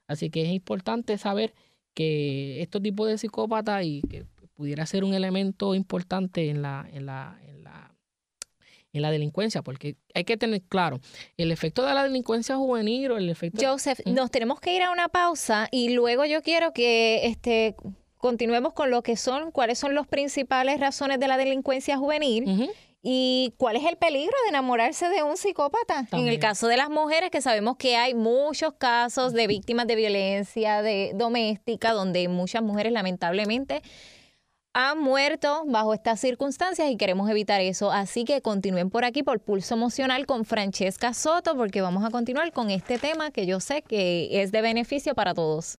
Así 0.06 0.30
que 0.30 0.44
es 0.44 0.50
importante 0.50 1.18
saber 1.18 1.54
que 1.94 2.62
estos 2.62 2.82
tipos 2.82 3.08
de 3.08 3.18
psicópatas 3.18 3.86
y 3.86 4.02
que 4.02 4.26
pudiera 4.54 4.86
ser 4.86 5.06
un 5.06 5.14
elemento 5.14 5.76
importante 5.76 6.50
en 6.50 6.62
la, 6.62 6.88
en 6.92 7.06
la, 7.06 7.40
en 7.48 7.64
la 7.64 7.96
delincuencia, 8.94 9.62
porque 9.62 9.98
hay 10.14 10.24
que 10.24 10.38
tener 10.38 10.62
claro 10.62 11.00
el 11.38 11.52
efecto 11.52 11.86
de 11.86 11.94
la 11.94 12.04
delincuencia 12.04 12.56
juvenil 12.56 13.12
o 13.12 13.18
el 13.18 13.30
efecto... 13.30 13.66
Joseph, 13.66 14.00
nos 14.06 14.32
tenemos 14.32 14.60
que 14.60 14.76
ir 14.76 14.84
a 14.84 14.92
una 14.92 15.10
pausa 15.10 15.68
y 15.72 15.90
luego 15.90 16.26
yo 16.26 16.42
quiero 16.42 16.74
que 16.74 17.26
este, 17.26 17.76
continuemos 18.18 18.74
con 18.74 18.90
lo 18.90 19.02
que 19.04 19.18
son, 19.18 19.52
cuáles 19.52 19.80
son 19.80 19.96
las 19.96 20.08
principales 20.08 20.80
razones 20.80 21.20
de 21.20 21.28
la 21.28 21.38
delincuencia 21.38 21.98
juvenil. 21.98 22.72
¿Y 23.06 23.54
cuál 23.58 23.76
es 23.76 23.84
el 23.84 23.98
peligro 23.98 24.34
de 24.44 24.50
enamorarse 24.50 25.10
de 25.10 25.24
un 25.24 25.36
psicópata? 25.36 26.08
En 26.14 26.30
el 26.30 26.40
caso 26.40 26.68
de 26.68 26.78
las 26.78 26.90
mujeres, 26.90 27.32
que 27.32 27.42
sabemos 27.42 27.76
que 27.76 27.98
hay 27.98 28.14
muchos 28.14 28.76
casos 28.76 29.34
de 29.34 29.46
víctimas 29.46 29.88
de 29.88 29.96
violencia 29.98 30.82
de, 30.82 31.12
doméstica, 31.14 31.92
donde 31.92 32.30
muchas 32.30 32.64
mujeres 32.64 32.94
lamentablemente 32.94 33.82
han 34.74 35.00
muerto 35.00 35.66
bajo 35.68 35.94
estas 35.94 36.20
circunstancias 36.20 36.90
y 36.90 36.98
queremos 36.98 37.30
evitar 37.30 37.62
eso. 37.62 37.92
Así 37.92 38.26
que 38.26 38.42
continúen 38.42 38.90
por 38.90 39.06
aquí 39.06 39.22
por 39.22 39.40
Pulso 39.40 39.76
Emocional 39.76 40.26
con 40.26 40.46
Francesca 40.46 41.14
Soto 41.14 41.56
porque 41.56 41.82
vamos 41.82 42.04
a 42.04 42.10
continuar 42.10 42.52
con 42.52 42.72
este 42.72 42.98
tema 42.98 43.32
que 43.32 43.46
yo 43.46 43.60
sé 43.60 43.84
que 43.84 44.42
es 44.42 44.52
de 44.52 44.62
beneficio 44.62 45.14
para 45.14 45.34
todos. 45.36 45.78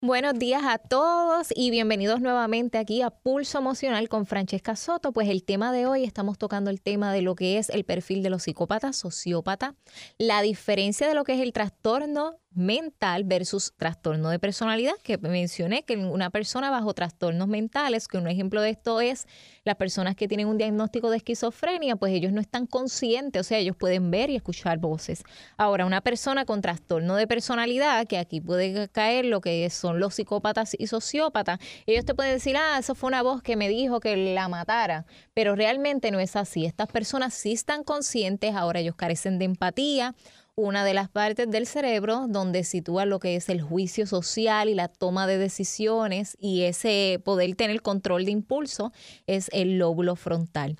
Buenos 0.00 0.38
días 0.38 0.62
a 0.64 0.78
todos 0.78 1.48
y 1.56 1.70
bienvenidos 1.70 2.20
nuevamente 2.20 2.78
aquí 2.78 3.02
a 3.02 3.10
Pulso 3.10 3.58
Emocional 3.58 4.08
con 4.08 4.26
Francesca 4.26 4.76
Soto. 4.76 5.12
Pues 5.12 5.28
el 5.28 5.42
tema 5.42 5.72
de 5.72 5.86
hoy 5.86 6.04
estamos 6.04 6.38
tocando 6.38 6.70
el 6.70 6.80
tema 6.80 7.12
de 7.12 7.20
lo 7.20 7.34
que 7.34 7.58
es 7.58 7.68
el 7.68 7.84
perfil 7.84 8.22
de 8.22 8.30
los 8.30 8.44
psicópatas, 8.44 8.96
sociópata, 8.96 9.74
la 10.16 10.40
diferencia 10.40 11.08
de 11.08 11.14
lo 11.14 11.24
que 11.24 11.34
es 11.34 11.40
el 11.40 11.52
trastorno 11.52 12.36
mental 12.58 13.24
versus 13.24 13.72
trastorno 13.76 14.28
de 14.30 14.38
personalidad, 14.38 14.94
que 15.02 15.16
mencioné 15.18 15.84
que 15.84 15.96
una 15.96 16.30
persona 16.30 16.70
bajo 16.70 16.92
trastornos 16.92 17.48
mentales, 17.48 18.08
que 18.08 18.18
un 18.18 18.28
ejemplo 18.28 18.60
de 18.60 18.70
esto 18.70 19.00
es 19.00 19.26
las 19.64 19.76
personas 19.76 20.16
que 20.16 20.28
tienen 20.28 20.48
un 20.48 20.58
diagnóstico 20.58 21.10
de 21.10 21.18
esquizofrenia, 21.18 21.96
pues 21.96 22.12
ellos 22.12 22.32
no 22.32 22.40
están 22.40 22.66
conscientes, 22.66 23.40
o 23.40 23.44
sea, 23.44 23.58
ellos 23.58 23.76
pueden 23.76 24.10
ver 24.10 24.30
y 24.30 24.36
escuchar 24.36 24.78
voces. 24.78 25.22
Ahora, 25.56 25.86
una 25.86 26.00
persona 26.00 26.44
con 26.44 26.60
trastorno 26.60 27.16
de 27.16 27.26
personalidad, 27.26 28.06
que 28.06 28.18
aquí 28.18 28.40
puede 28.40 28.88
caer 28.88 29.24
lo 29.24 29.40
que 29.40 29.68
son 29.70 30.00
los 30.00 30.14
psicópatas 30.14 30.74
y 30.78 30.86
sociópatas, 30.86 31.60
ellos 31.86 32.04
te 32.04 32.14
pueden 32.14 32.34
decir, 32.34 32.56
ah, 32.56 32.78
eso 32.78 32.94
fue 32.94 33.08
una 33.08 33.22
voz 33.22 33.42
que 33.42 33.56
me 33.56 33.68
dijo 33.68 34.00
que 34.00 34.16
la 34.16 34.48
matara, 34.48 35.06
pero 35.34 35.54
realmente 35.54 36.10
no 36.10 36.18
es 36.18 36.36
así. 36.36 36.64
Estas 36.64 36.88
personas 36.88 37.34
sí 37.34 37.52
están 37.52 37.84
conscientes, 37.84 38.54
ahora 38.54 38.80
ellos 38.80 38.96
carecen 38.96 39.38
de 39.38 39.44
empatía 39.44 40.14
una 40.58 40.84
de 40.84 40.92
las 40.92 41.08
partes 41.08 41.48
del 41.48 41.66
cerebro 41.66 42.26
donde 42.28 42.64
sitúa 42.64 43.06
lo 43.06 43.20
que 43.20 43.36
es 43.36 43.48
el 43.48 43.62
juicio 43.62 44.08
social 44.08 44.68
y 44.68 44.74
la 44.74 44.88
toma 44.88 45.28
de 45.28 45.38
decisiones 45.38 46.36
y 46.40 46.62
ese 46.62 47.20
poder 47.24 47.54
tener 47.54 47.80
control 47.80 48.24
de 48.24 48.32
impulso 48.32 48.92
es 49.28 49.48
el 49.52 49.78
lóbulo 49.78 50.16
frontal. 50.16 50.76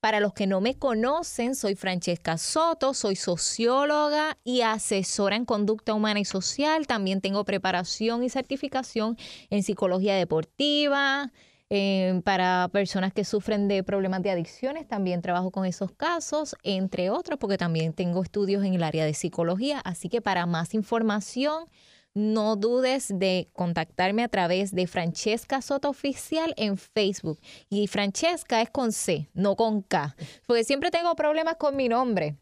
Para 0.00 0.20
los 0.20 0.34
que 0.34 0.46
no 0.46 0.60
me 0.60 0.74
conocen, 0.74 1.54
soy 1.54 1.76
Francesca 1.76 2.36
Soto, 2.36 2.92
soy 2.92 3.16
socióloga 3.16 4.36
y 4.44 4.60
asesora 4.60 5.36
en 5.36 5.46
conducta 5.46 5.94
humana 5.94 6.20
y 6.20 6.26
social. 6.26 6.86
También 6.86 7.22
tengo 7.22 7.46
preparación 7.46 8.22
y 8.24 8.28
certificación 8.28 9.16
en 9.48 9.62
psicología 9.62 10.14
deportiva, 10.14 11.32
eh, 11.74 12.20
para 12.22 12.68
personas 12.70 13.14
que 13.14 13.24
sufren 13.24 13.66
de 13.66 13.82
problemas 13.82 14.22
de 14.22 14.30
adicciones, 14.30 14.86
también 14.86 15.22
trabajo 15.22 15.50
con 15.50 15.64
esos 15.64 15.90
casos, 15.90 16.54
entre 16.62 17.08
otros, 17.08 17.38
porque 17.38 17.56
también 17.56 17.94
tengo 17.94 18.22
estudios 18.22 18.62
en 18.62 18.74
el 18.74 18.82
área 18.82 19.06
de 19.06 19.14
psicología. 19.14 19.80
Así 19.80 20.10
que 20.10 20.20
para 20.20 20.44
más 20.44 20.74
información, 20.74 21.64
no 22.12 22.56
dudes 22.56 23.08
de 23.08 23.48
contactarme 23.54 24.22
a 24.22 24.28
través 24.28 24.74
de 24.74 24.86
Francesca 24.86 25.62
Soto 25.62 25.88
Oficial 25.88 26.52
en 26.58 26.76
Facebook. 26.76 27.40
Y 27.70 27.86
Francesca 27.86 28.60
es 28.60 28.68
con 28.68 28.92
C, 28.92 29.30
no 29.32 29.56
con 29.56 29.80
K, 29.80 30.14
porque 30.46 30.64
siempre 30.64 30.90
tengo 30.90 31.14
problemas 31.14 31.56
con 31.56 31.74
mi 31.74 31.88
nombre. 31.88 32.36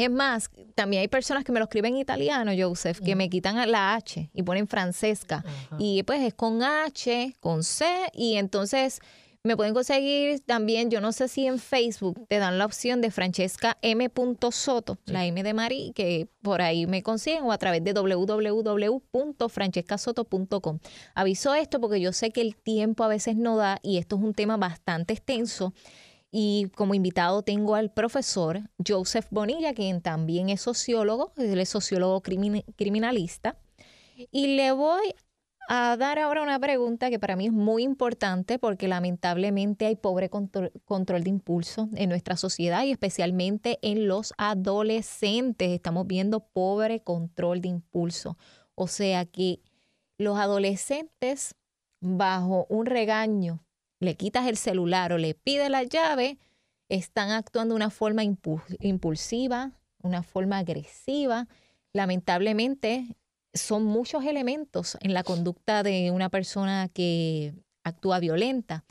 Es 0.00 0.10
más, 0.10 0.50
también 0.74 1.02
hay 1.02 1.08
personas 1.08 1.44
que 1.44 1.52
me 1.52 1.58
lo 1.58 1.64
escriben 1.64 1.94
en 1.94 2.00
italiano, 2.00 2.52
Joseph, 2.56 3.00
que 3.04 3.14
me 3.14 3.28
quitan 3.28 3.70
la 3.70 3.94
H 3.94 4.30
y 4.32 4.42
ponen 4.42 4.66
Francesca. 4.66 5.44
Y 5.78 6.04
pues 6.04 6.22
es 6.22 6.32
con 6.32 6.62
H, 6.62 7.36
con 7.38 7.62
C, 7.62 7.84
y 8.14 8.36
entonces 8.36 9.00
me 9.42 9.58
pueden 9.58 9.74
conseguir 9.74 10.40
también, 10.40 10.90
yo 10.90 11.02
no 11.02 11.12
sé 11.12 11.28
si 11.28 11.46
en 11.46 11.58
Facebook 11.58 12.26
te 12.28 12.38
dan 12.38 12.56
la 12.56 12.64
opción 12.64 13.02
de 13.02 13.10
Francesca 13.10 13.76
M. 13.82 14.10
Soto, 14.50 14.96
la 15.04 15.26
M 15.26 15.42
de 15.42 15.52
Mari, 15.52 15.92
que 15.94 16.30
por 16.40 16.62
ahí 16.62 16.86
me 16.86 17.02
consiguen, 17.02 17.44
o 17.44 17.52
a 17.52 17.58
través 17.58 17.84
de 17.84 17.92
www.francescasoto.com. 17.92 20.78
Aviso 21.14 21.54
esto 21.54 21.78
porque 21.78 22.00
yo 22.00 22.14
sé 22.14 22.30
que 22.30 22.40
el 22.40 22.56
tiempo 22.56 23.04
a 23.04 23.08
veces 23.08 23.36
no 23.36 23.58
da 23.58 23.78
y 23.82 23.98
esto 23.98 24.16
es 24.16 24.22
un 24.22 24.32
tema 24.32 24.56
bastante 24.56 25.12
extenso 25.12 25.74
y 26.30 26.68
como 26.76 26.94
invitado 26.94 27.42
tengo 27.42 27.74
al 27.74 27.92
profesor 27.92 28.60
Joseph 28.86 29.26
Bonilla, 29.30 29.74
quien 29.74 30.00
también 30.00 30.48
es 30.48 30.60
sociólogo, 30.62 31.32
él 31.36 31.58
es 31.58 31.68
sociólogo 31.68 32.22
criminalista. 32.22 33.58
Y 34.30 34.56
le 34.56 34.72
voy 34.72 35.14
a 35.68 35.96
dar 35.96 36.18
ahora 36.18 36.42
una 36.42 36.58
pregunta 36.58 37.10
que 37.10 37.18
para 37.18 37.36
mí 37.36 37.46
es 37.46 37.52
muy 37.52 37.82
importante 37.82 38.58
porque 38.58 38.88
lamentablemente 38.88 39.86
hay 39.86 39.96
pobre 39.96 40.28
control, 40.28 40.72
control, 40.84 41.22
de 41.24 41.30
impulso 41.30 41.88
en 41.94 42.08
nuestra 42.08 42.36
sociedad 42.36 42.84
y 42.84 42.90
especialmente 42.90 43.78
en 43.82 44.06
los 44.06 44.34
adolescentes. 44.36 45.70
Estamos 45.70 46.06
viendo 46.06 46.40
pobre 46.40 47.02
control 47.02 47.60
de 47.60 47.68
impulso. 47.68 48.36
O 48.74 48.88
sea 48.88 49.24
que 49.26 49.60
los 50.18 50.38
adolescentes 50.38 51.54
bajo 52.00 52.66
un 52.68 52.86
regaño 52.86 53.64
le 54.00 54.16
quitas 54.16 54.46
el 54.48 54.56
celular 54.56 55.12
o 55.12 55.18
le 55.18 55.34
pides 55.34 55.70
la 55.70 55.84
llave, 55.84 56.38
están 56.88 57.30
actuando 57.30 57.74
de 57.74 57.76
una 57.76 57.90
forma 57.90 58.22
impulsiva, 58.24 59.72
una 60.02 60.22
forma 60.22 60.58
agresiva. 60.58 61.46
Lamentablemente, 61.92 63.16
son 63.54 63.84
muchos 63.84 64.24
elementos 64.24 64.96
en 65.00 65.14
la 65.14 65.22
conducta 65.22 65.82
de 65.82 66.10
una 66.10 66.30
persona 66.30 66.88
que 66.88 67.54
actúa 67.84 68.18
violenta. 68.18 68.84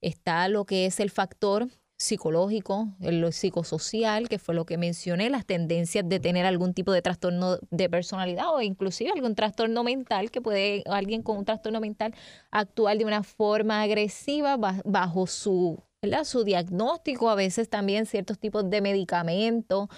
Está 0.00 0.48
lo 0.48 0.64
que 0.64 0.86
es 0.86 0.98
el 0.98 1.10
factor 1.10 1.68
psicológico, 2.04 2.88
lo 3.00 3.32
psicosocial, 3.32 4.28
que 4.28 4.38
fue 4.38 4.54
lo 4.54 4.66
que 4.66 4.76
mencioné, 4.76 5.30
las 5.30 5.46
tendencias 5.46 6.06
de 6.06 6.20
tener 6.20 6.44
algún 6.44 6.74
tipo 6.74 6.92
de 6.92 7.00
trastorno 7.00 7.58
de 7.70 7.88
personalidad 7.88 8.54
o 8.54 8.60
inclusive 8.60 9.10
algún 9.14 9.34
trastorno 9.34 9.82
mental, 9.82 10.30
que 10.30 10.42
puede 10.42 10.82
alguien 10.86 11.22
con 11.22 11.38
un 11.38 11.44
trastorno 11.46 11.80
mental 11.80 12.14
actuar 12.50 12.98
de 12.98 13.06
una 13.06 13.22
forma 13.22 13.82
agresiva 13.82 14.56
bajo 14.84 15.26
su, 15.26 15.82
su 16.24 16.44
diagnóstico, 16.44 17.30
a 17.30 17.34
veces 17.34 17.70
también 17.70 18.04
ciertos 18.04 18.38
tipos 18.38 18.68
de 18.68 18.82
medicamentos 18.82 19.88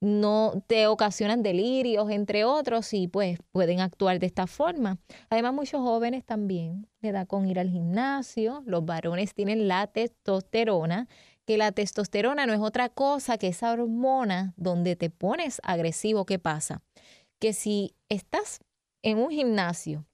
no 0.00 0.62
te 0.66 0.86
ocasionan 0.86 1.42
delirios, 1.42 2.10
entre 2.10 2.44
otros, 2.44 2.92
y 2.92 3.08
pues 3.08 3.38
pueden 3.50 3.80
actuar 3.80 4.18
de 4.18 4.26
esta 4.26 4.46
forma. 4.46 4.98
Además, 5.30 5.54
muchos 5.54 5.80
jóvenes 5.80 6.24
también 6.24 6.86
le 7.00 7.12
da 7.12 7.24
con 7.24 7.48
ir 7.48 7.58
al 7.58 7.70
gimnasio, 7.70 8.62
los 8.66 8.84
varones 8.84 9.34
tienen 9.34 9.68
la 9.68 9.86
testosterona, 9.86 11.08
que 11.46 11.56
la 11.56 11.72
testosterona 11.72 12.44
no 12.44 12.52
es 12.52 12.60
otra 12.60 12.88
cosa 12.88 13.38
que 13.38 13.46
esa 13.46 13.72
hormona 13.72 14.52
donde 14.56 14.96
te 14.96 15.10
pones 15.10 15.60
agresivo. 15.62 16.26
¿Qué 16.26 16.38
pasa? 16.38 16.82
Que 17.38 17.52
si 17.52 17.94
estás 18.08 18.60
en 19.02 19.18
un 19.18 19.30
gimnasio, 19.30 20.04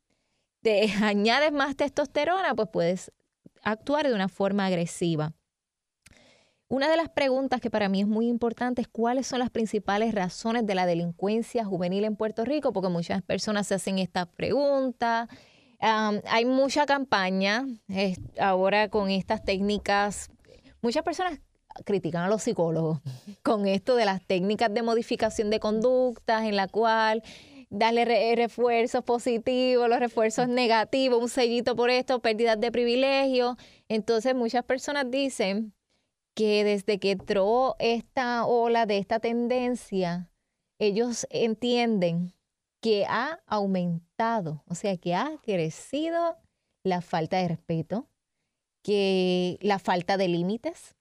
te 0.61 0.92
añades 1.03 1.51
más 1.51 1.75
testosterona, 1.75 2.55
pues 2.55 2.68
puedes 2.71 3.12
actuar 3.62 4.07
de 4.07 4.14
una 4.14 4.29
forma 4.29 4.66
agresiva. 4.66 5.33
Una 6.68 6.90
de 6.90 6.97
las 6.97 7.11
preguntas 7.11 7.61
que 7.61 7.71
para 7.71 7.88
mí 7.88 8.01
es 8.01 8.07
muy 8.07 8.29
importante 8.29 8.81
es 8.81 8.88
cuáles 8.88 9.27
son 9.27 9.40
las 9.40 9.51
principales 9.51 10.14
razones 10.14 10.66
de 10.66 10.75
la 10.75 10.87
delincuencia 10.87 11.64
juvenil 11.64 12.05
en 12.05 12.16
Puerto 12.16 12.45
Rico, 12.45 12.73
porque 12.73 12.88
muchas 12.88 13.23
personas 13.23 13.66
se 13.66 13.75
hacen 13.75 13.99
esta 13.99 14.27
pregunta. 14.27 15.29
hay 15.81 16.45
mucha 16.45 16.87
campaña 16.87 17.66
ahora 18.38 18.88
con 18.88 19.11
estas 19.11 19.45
técnicas 19.45 20.31
Muchas 20.83 21.05
personas 21.05 21.38
critican 21.85 22.25
a 22.25 22.29
los 22.29 22.42
psicólogos 22.42 23.01
con 23.42 23.66
esto 23.66 23.95
de 23.97 24.05
las 24.05 24.27
técnicas 24.27 24.75
de 24.75 24.83
modificación 24.83 25.49
de 25.49 25.61
conductas 25.61 26.42
en 26.42 26.57
la 26.57 26.68
cual 26.68 27.23
darle 27.71 28.05
refuerzos 28.37 29.03
positivos, 29.05 29.88
los 29.88 29.99
refuerzos 29.99 30.49
negativos, 30.49 31.23
un 31.23 31.29
sellito 31.29 31.75
por 31.75 31.88
esto, 31.88 32.21
pérdidas 32.21 32.61
de 32.61 32.71
privilegio. 32.71 33.57
Entonces 33.88 34.35
muchas 34.35 34.64
personas 34.64 35.11
dicen 35.11 35.73
que 36.35 36.64
desde 36.64 36.99
que 36.99 37.12
entró 37.12 37.77
esta 37.79 38.45
ola 38.45 38.85
de 38.85 38.99
esta 38.99 39.21
tendencia, 39.21 40.31
ellos 40.79 41.27
entienden 41.31 42.35
que 42.83 43.07
ha 43.07 43.40
aumentado, 43.47 44.64
o 44.66 44.75
sea, 44.75 44.97
que 44.97 45.14
ha 45.14 45.31
crecido 45.42 46.37
la 46.85 47.01
falta 47.01 47.38
de 47.38 47.49
respeto, 47.49 48.09
que 48.83 49.59
la 49.61 49.79
falta 49.79 50.16
de 50.16 50.29
límites. 50.29 50.95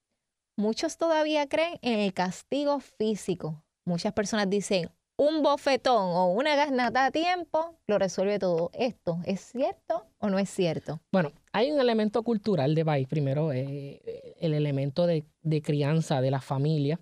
Muchos 0.58 0.98
todavía 0.98 1.48
creen 1.48 1.80
en 1.82 2.00
el 2.00 2.14
castigo 2.14 2.80
físico. 2.80 3.64
Muchas 3.86 4.14
personas 4.14 4.50
dicen, 4.50 4.90
un 5.18 5.44
bofetón 5.44 6.16
o 6.16 6.32
una 6.32 6.56
gasnata 6.56 7.06
a 7.06 7.12
tiempo 7.12 7.76
lo 7.88 8.00
resuelve 8.00 8.40
todo. 8.40 8.72
¿Esto 8.74 9.20
es 9.26 9.42
cierto 9.42 10.06
o 10.20 10.30
no 10.30 10.40
es 10.40 10.50
cierto? 10.50 11.00
Bueno, 11.12 11.32
hay 11.52 11.72
un 11.72 11.80
elemento 11.80 12.24
cultural 12.24 12.74
de 12.74 12.84
país. 12.84 13.08
Primero, 13.08 13.52
eh, 13.52 14.02
el 14.40 14.54
elemento 14.54 15.06
de, 15.06 15.24
crianza 15.62 16.22
de 16.22 16.32
la 16.32 16.42
familia. 16.42 17.00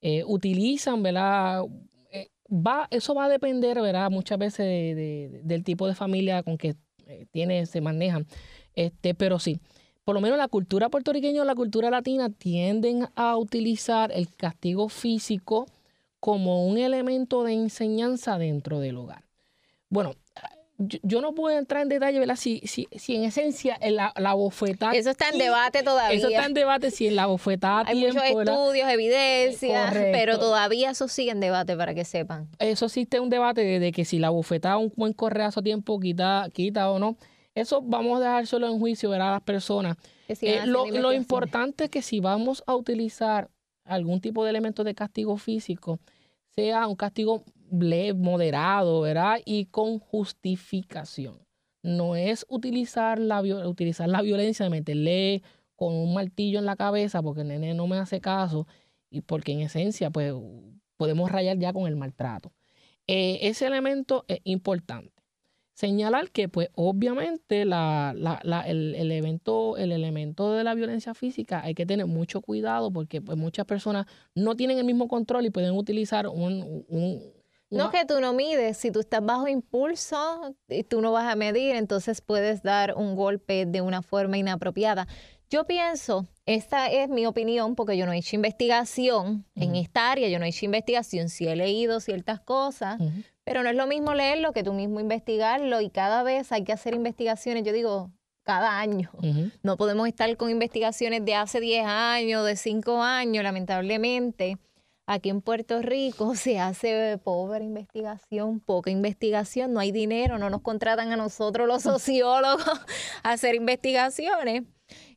Eh, 0.00 0.22
utilizan, 0.26 1.02
¿verdad? 1.02 1.64
Eh, 2.12 2.28
va, 2.48 2.86
eso 2.90 3.14
va 3.14 3.24
a 3.24 3.28
depender, 3.28 3.80
¿verdad? 3.80 4.10
Muchas 4.10 4.38
veces 4.38 4.96
del 5.44 5.64
tipo 5.64 5.88
de 5.88 5.94
familia 5.94 6.42
con 6.44 6.58
que 6.58 6.76
tiene, 7.32 7.66
se 7.66 7.80
manejan. 7.80 8.26
Este, 8.74 9.14
pero 9.14 9.38
sí, 9.38 9.58
por 10.06 10.14
lo 10.14 10.20
menos 10.20 10.38
la 10.38 10.46
cultura 10.46 10.88
puertorriqueña 10.88 11.42
o 11.42 11.44
la 11.44 11.56
cultura 11.56 11.90
latina 11.90 12.30
tienden 12.30 13.08
a 13.16 13.36
utilizar 13.36 14.12
el 14.12 14.32
castigo 14.32 14.88
físico 14.88 15.66
como 16.20 16.64
un 16.64 16.78
elemento 16.78 17.42
de 17.42 17.54
enseñanza 17.54 18.38
dentro 18.38 18.78
del 18.78 18.98
hogar. 18.98 19.24
Bueno, 19.88 20.14
yo, 20.78 21.20
no 21.20 21.34
puedo 21.34 21.58
entrar 21.58 21.82
en 21.82 21.88
detalle, 21.88 22.20
¿verdad? 22.20 22.36
Si, 22.36 22.60
si, 22.66 22.86
si 22.96 23.16
en 23.16 23.24
esencia 23.24 23.80
la, 23.82 24.12
la 24.16 24.34
bofetada... 24.34 24.92
Eso 24.92 25.10
está 25.10 25.30
en 25.30 25.38
debate 25.38 25.82
todavía. 25.82 26.16
Eso 26.16 26.28
está 26.28 26.46
en 26.46 26.54
debate 26.54 26.92
si 26.92 27.08
en 27.08 27.16
la 27.16 27.26
bofetada 27.26 27.82
Hay 27.88 27.96
muchos 27.96 28.22
estudios, 28.22 28.88
evidencias, 28.88 29.92
pero 29.92 30.38
todavía 30.38 30.90
eso 30.90 31.08
sigue 31.08 31.32
en 31.32 31.40
debate 31.40 31.76
para 31.76 31.94
que 31.94 32.04
sepan. 32.04 32.48
Eso 32.60 32.86
existe 32.86 33.18
un 33.18 33.28
debate 33.28 33.80
de, 33.80 33.90
que 33.90 34.04
si 34.04 34.20
la 34.20 34.30
bofetada 34.30 34.76
un 34.76 34.92
buen 34.94 35.14
correazo 35.14 35.58
a 35.58 35.62
tiempo 35.64 35.98
quita, 35.98 36.48
quita 36.52 36.92
o 36.92 37.00
no. 37.00 37.16
Eso 37.56 37.80
vamos 37.80 38.18
a 38.18 38.20
dejar 38.20 38.46
solo 38.46 38.68
en 38.68 38.78
juicio 38.78 39.08
ver 39.08 39.22
a 39.22 39.32
las 39.32 39.42
personas. 39.42 39.96
Eh, 40.28 40.66
lo, 40.66 41.12
importante 41.14 41.84
es 41.84 41.90
que 41.90 42.02
si 42.02 42.20
vamos 42.20 42.62
a 42.66 42.76
utilizar 42.76 43.50
algún 43.84 44.20
tipo 44.20 44.44
de 44.44 44.50
elemento 44.50 44.84
de 44.84 44.94
castigo 44.94 45.38
físico, 45.38 45.98
sea 46.50 46.86
un 46.86 46.96
castigo 46.96 47.44
moderado, 47.70 49.00
¿verdad? 49.00 49.40
Y 49.46 49.64
con 49.66 49.98
justificación. 49.98 51.38
No 51.82 52.14
es 52.14 52.44
utilizar 52.50 53.18
la, 53.18 53.40
utilizar 53.40 54.10
la 54.10 54.20
violencia 54.20 54.64
de 54.64 54.70
meterle 54.70 55.42
con 55.76 55.94
un 55.94 56.12
martillo 56.12 56.58
en 56.58 56.66
la 56.66 56.76
cabeza 56.76 57.22
porque 57.22 57.40
el 57.40 57.48
nene 57.48 57.72
no 57.72 57.86
me 57.86 57.96
hace 57.96 58.20
caso 58.20 58.66
y 59.08 59.22
porque 59.22 59.52
en 59.52 59.60
esencia 59.60 60.10
pues 60.10 60.34
podemos 60.98 61.32
rayar 61.32 61.56
ya 61.56 61.72
con 61.72 61.86
el 61.86 61.96
maltrato. 61.96 62.52
Eh, 63.06 63.38
ese 63.42 63.66
elemento 63.66 64.26
es 64.28 64.40
importante. 64.44 65.15
Señalar 65.76 66.30
que 66.30 66.48
pues 66.48 66.70
obviamente 66.74 67.66
la, 67.66 68.14
el, 68.64 69.12
evento, 69.12 69.76
el 69.76 69.92
elemento 69.92 70.54
de 70.54 70.64
la 70.64 70.72
violencia 70.72 71.12
física 71.12 71.60
hay 71.62 71.74
que 71.74 71.84
tener 71.84 72.06
mucho 72.06 72.40
cuidado 72.40 72.90
porque 72.90 73.20
pues 73.20 73.36
muchas 73.36 73.66
personas 73.66 74.06
no 74.34 74.56
tienen 74.56 74.78
el 74.78 74.86
mismo 74.86 75.06
control 75.06 75.44
y 75.44 75.50
pueden 75.50 75.72
utilizar 75.72 76.28
un, 76.28 76.86
un 76.88 77.22
no 77.68 77.90
que 77.90 78.06
tú 78.06 78.20
no 78.22 78.32
mides, 78.32 78.78
si 78.78 78.90
tú 78.90 79.00
estás 79.00 79.22
bajo 79.22 79.48
impulso 79.48 80.56
y 80.66 80.82
tú 80.84 81.02
no 81.02 81.12
vas 81.12 81.30
a 81.30 81.36
medir, 81.36 81.76
entonces 81.76 82.22
puedes 82.22 82.62
dar 82.62 82.94
un 82.96 83.14
golpe 83.14 83.66
de 83.66 83.82
una 83.82 84.00
forma 84.00 84.38
inapropiada. 84.38 85.06
Yo 85.50 85.66
pienso, 85.66 86.26
esta 86.46 86.90
es 86.90 87.10
mi 87.10 87.26
opinión 87.26 87.74
porque 87.74 87.98
yo 87.98 88.06
no 88.06 88.12
he 88.12 88.18
hecho 88.18 88.34
investigación 88.34 89.44
en 89.54 89.76
esta 89.76 90.10
área, 90.10 90.30
yo 90.30 90.38
no 90.38 90.46
he 90.46 90.48
hecho 90.48 90.64
investigación, 90.64 91.28
sí 91.28 91.46
he 91.46 91.54
leído 91.54 92.00
ciertas 92.00 92.40
cosas, 92.40 92.98
pero 93.46 93.62
no 93.62 93.70
es 93.70 93.76
lo 93.76 93.86
mismo 93.86 94.12
leerlo 94.12 94.52
que 94.52 94.64
tú 94.64 94.72
mismo 94.72 94.98
investigarlo 94.98 95.80
y 95.80 95.88
cada 95.88 96.24
vez 96.24 96.50
hay 96.50 96.64
que 96.64 96.72
hacer 96.72 96.94
investigaciones, 96.94 97.62
yo 97.62 97.72
digo, 97.72 98.10
cada 98.42 98.80
año. 98.80 99.10
No 99.62 99.76
podemos 99.76 100.08
estar 100.08 100.36
con 100.36 100.50
investigaciones 100.50 101.24
de 101.24 101.36
hace 101.36 101.60
10 101.60 101.86
años, 101.86 102.44
de 102.44 102.56
5 102.56 103.00
años, 103.00 103.44
lamentablemente. 103.44 104.58
Aquí 105.06 105.30
en 105.30 105.42
Puerto 105.42 105.80
Rico 105.80 106.34
se 106.34 106.58
hace 106.58 107.18
pobre 107.22 107.64
investigación, 107.64 108.58
poca 108.58 108.90
investigación, 108.90 109.72
no 109.72 109.78
hay 109.78 109.92
dinero, 109.92 110.38
no 110.38 110.50
nos 110.50 110.62
contratan 110.62 111.12
a 111.12 111.16
nosotros 111.16 111.68
los 111.68 111.82
sociólogos 111.84 112.66
a 113.22 113.30
hacer 113.30 113.54
investigaciones. 113.54 114.64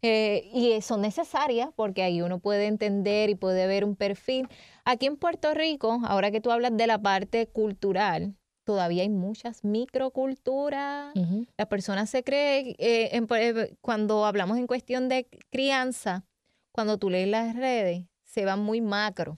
Eh, 0.01 0.49
y 0.53 0.81
son 0.81 1.01
necesarias 1.01 1.69
porque 1.75 2.01
ahí 2.03 2.21
uno 2.21 2.39
puede 2.39 2.67
entender 2.67 3.29
y 3.29 3.35
puede 3.35 3.67
ver 3.67 3.85
un 3.85 3.95
perfil. 3.95 4.47
Aquí 4.91 5.05
en 5.05 5.17
Puerto 5.17 5.53
Rico, 5.53 6.01
ahora 6.03 6.31
que 6.31 6.41
tú 6.41 6.49
hablas 6.49 6.75
de 6.75 6.87
la 6.87 6.99
parte 6.99 7.45
cultural, 7.45 8.35
todavía 8.63 9.03
hay 9.03 9.09
muchas 9.09 9.63
microculturas. 9.63 11.13
Las 11.59 11.67
personas 11.67 12.09
se 12.09 12.23
creen, 12.23 12.73
eh, 12.79 13.75
cuando 13.81 14.25
hablamos 14.25 14.57
en 14.57 14.65
cuestión 14.65 15.07
de 15.07 15.27
crianza, 15.51 16.25
cuando 16.71 16.97
tú 16.97 17.11
lees 17.11 17.27
las 17.27 17.55
redes, 17.55 18.07
se 18.23 18.45
van 18.45 18.61
muy 18.61 18.81
macro, 18.81 19.37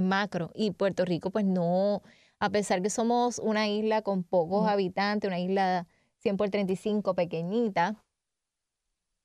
macro. 0.00 0.52
Y 0.54 0.70
Puerto 0.70 1.04
Rico, 1.04 1.32
pues 1.32 1.44
no, 1.44 2.02
a 2.38 2.48
pesar 2.50 2.82
que 2.82 2.90
somos 2.90 3.40
una 3.40 3.66
isla 3.66 4.02
con 4.02 4.22
pocos 4.22 4.68
habitantes, 4.68 5.26
una 5.26 5.40
isla 5.40 5.88
100 6.18 6.36
por 6.36 6.50
35 6.50 7.16
pequeñita, 7.16 7.96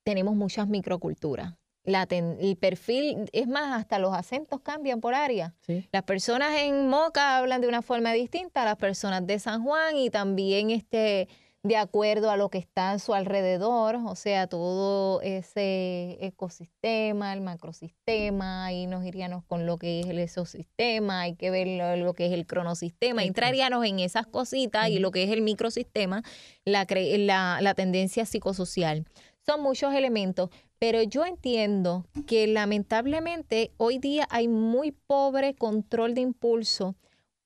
tenemos 0.03 0.35
muchas 0.35 0.67
microculturas. 0.67 1.53
La 1.87 2.05
el 2.09 2.57
perfil, 2.57 3.29
es 3.31 3.47
más, 3.47 3.79
hasta 3.79 3.97
los 3.97 4.13
acentos 4.13 4.59
cambian 4.59 4.99
por 4.99 5.13
área. 5.13 5.55
Las 5.93 6.03
personas 6.03 6.53
en 6.59 6.89
Moca 6.89 7.37
hablan 7.37 7.61
de 7.61 7.69
una 7.69 7.81
forma 7.81 8.11
distinta 8.11 8.63
a 8.63 8.65
las 8.65 8.75
personas 8.75 9.25
de 9.25 9.39
San 9.39 9.63
Juan 9.63 9.95
y 9.95 10.09
también 10.09 10.69
este, 10.69 11.29
de 11.63 11.77
acuerdo 11.77 12.29
a 12.29 12.35
lo 12.35 12.49
que 12.49 12.57
está 12.57 12.91
a 12.91 12.99
su 12.99 13.13
alrededor, 13.13 13.95
o 14.05 14.15
sea, 14.15 14.47
todo 14.47 15.21
ese 15.21 16.17
ecosistema, 16.19 17.31
el 17.31 17.39
macrosistema, 17.39 18.73
y 18.73 18.85
nos 18.85 19.05
iríamos 19.05 19.45
con 19.45 19.65
lo 19.65 19.77
que 19.77 20.01
es 20.01 20.07
el 20.07 20.19
exosistema, 20.19 21.21
hay 21.21 21.35
que 21.35 21.51
ver 21.51 21.67
lo, 21.97 22.13
que 22.13 22.25
es 22.25 22.33
el 22.33 22.45
cronosistema, 22.45 23.23
entraríamos 23.23 23.85
en 23.85 23.99
esas 23.99 24.27
cositas 24.27 24.89
y 24.89 24.99
lo 24.99 25.11
que 25.11 25.23
es 25.23 25.31
el 25.31 25.41
microsistema, 25.41 26.21
la, 26.65 26.85
la, 26.89 27.59
la 27.61 27.73
tendencia 27.75 28.25
psicosocial. 28.25 29.05
Son 29.45 29.61
muchos 29.61 29.93
elementos, 29.93 30.49
pero 30.79 31.01
yo 31.01 31.25
entiendo 31.25 32.05
que 32.27 32.47
lamentablemente 32.47 33.71
hoy 33.77 33.97
día 33.97 34.27
hay 34.29 34.47
muy 34.47 34.91
pobre 34.91 35.55
control 35.55 36.13
de 36.13 36.21
impulso 36.21 36.95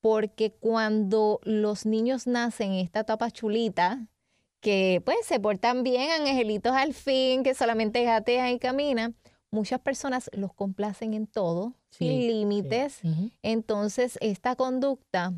porque 0.01 0.51
cuando 0.51 1.39
los 1.43 1.85
niños 1.85 2.27
nacen 2.27 2.71
en 2.71 2.79
esta 2.79 3.01
etapa 3.01 3.29
chulita, 3.29 4.07
que 4.59 5.01
pues 5.05 5.17
se 5.23 5.39
portan 5.39 5.83
bien, 5.83 6.09
angelitos 6.11 6.73
al 6.73 6.93
fin, 6.93 7.43
que 7.43 7.53
solamente 7.53 8.03
gatean 8.03 8.49
y 8.49 8.59
caminan, 8.59 9.15
muchas 9.49 9.79
personas 9.79 10.29
los 10.33 10.53
complacen 10.53 11.13
en 11.13 11.27
todo, 11.27 11.75
sin 11.89 12.27
límites. 12.27 13.01
Entonces, 13.43 14.17
esta 14.21 14.55
conducta 14.55 15.33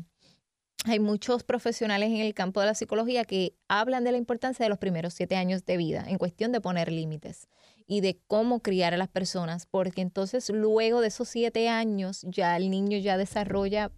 hay 0.84 1.00
muchos 1.00 1.44
profesionales 1.44 2.10
en 2.10 2.18
el 2.18 2.34
campo 2.34 2.60
de 2.60 2.66
la 2.66 2.74
psicología 2.74 3.24
que 3.24 3.54
hablan 3.68 4.04
de 4.04 4.12
la 4.12 4.18
importancia 4.18 4.64
de 4.64 4.68
los 4.68 4.78
primeros 4.78 5.14
siete 5.14 5.36
años 5.36 5.64
de 5.64 5.76
vida 5.76 6.04
en 6.06 6.18
cuestión 6.18 6.52
de 6.52 6.60
poner 6.60 6.92
límites 6.92 7.48
y 7.86 8.00
de 8.00 8.18
cómo 8.26 8.60
criar 8.60 8.94
a 8.94 8.96
las 8.96 9.08
personas, 9.08 9.66
porque 9.66 10.00
entonces 10.00 10.48
luego 10.50 11.00
de 11.00 11.08
esos 11.08 11.28
siete 11.28 11.68
años 11.68 12.22
ya 12.28 12.56
el 12.56 12.70
niño 12.70 12.98
ya 12.98 13.18
desarrolla 13.18 13.92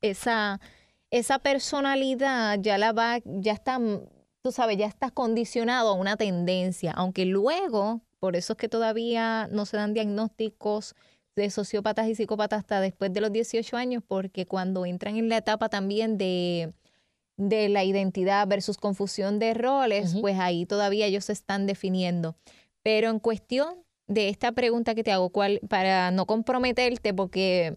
esa, 0.00 0.60
esa 1.10 1.38
personalidad, 1.38 2.58
ya 2.60 2.76
la 2.76 2.92
va, 2.92 3.18
ya 3.24 3.52
está, 3.52 3.80
tú 4.42 4.52
sabes, 4.52 4.76
ya 4.76 4.86
está 4.86 5.10
condicionado 5.10 5.90
a 5.90 5.94
una 5.94 6.16
tendencia, 6.16 6.92
aunque 6.92 7.24
luego, 7.24 8.02
por 8.20 8.36
eso 8.36 8.52
es 8.52 8.56
que 8.58 8.68
todavía 8.68 9.48
no 9.50 9.64
se 9.64 9.76
dan 9.78 9.94
diagnósticos 9.94 10.94
de 11.34 11.50
sociópatas 11.50 12.08
y 12.08 12.14
psicópatas 12.14 12.60
hasta 12.60 12.80
después 12.80 13.12
de 13.12 13.20
los 13.20 13.32
18 13.32 13.76
años, 13.76 14.02
porque 14.06 14.46
cuando 14.46 14.86
entran 14.86 15.16
en 15.16 15.28
la 15.28 15.38
etapa 15.38 15.68
también 15.68 16.16
de, 16.18 16.74
de 17.36 17.68
la 17.68 17.84
identidad 17.84 18.46
versus 18.46 18.76
confusión 18.76 19.38
de 19.38 19.54
roles, 19.54 20.14
pues 20.20 20.38
ahí 20.38 20.66
todavía 20.66 21.06
ellos 21.06 21.24
se 21.24 21.32
están 21.32 21.66
definiendo. 21.66 22.36
Pero 22.84 23.10
en 23.10 23.18
cuestión 23.18 23.82
de 24.06 24.28
esta 24.28 24.52
pregunta 24.52 24.94
que 24.94 25.02
te 25.02 25.10
hago, 25.10 25.30
¿cuál, 25.30 25.60
para 25.68 26.12
no 26.12 26.26
comprometerte, 26.26 27.12
porque 27.12 27.76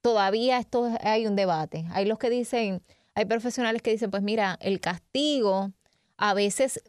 todavía 0.00 0.58
esto 0.58 0.90
hay 1.02 1.26
un 1.26 1.36
debate. 1.36 1.84
Hay 1.90 2.06
los 2.06 2.18
que 2.18 2.30
dicen, 2.30 2.82
hay 3.14 3.26
profesionales 3.26 3.82
que 3.82 3.90
dicen, 3.90 4.10
pues 4.10 4.22
mira, 4.22 4.56
el 4.62 4.80
castigo 4.80 5.72
a 6.16 6.34
veces 6.34 6.80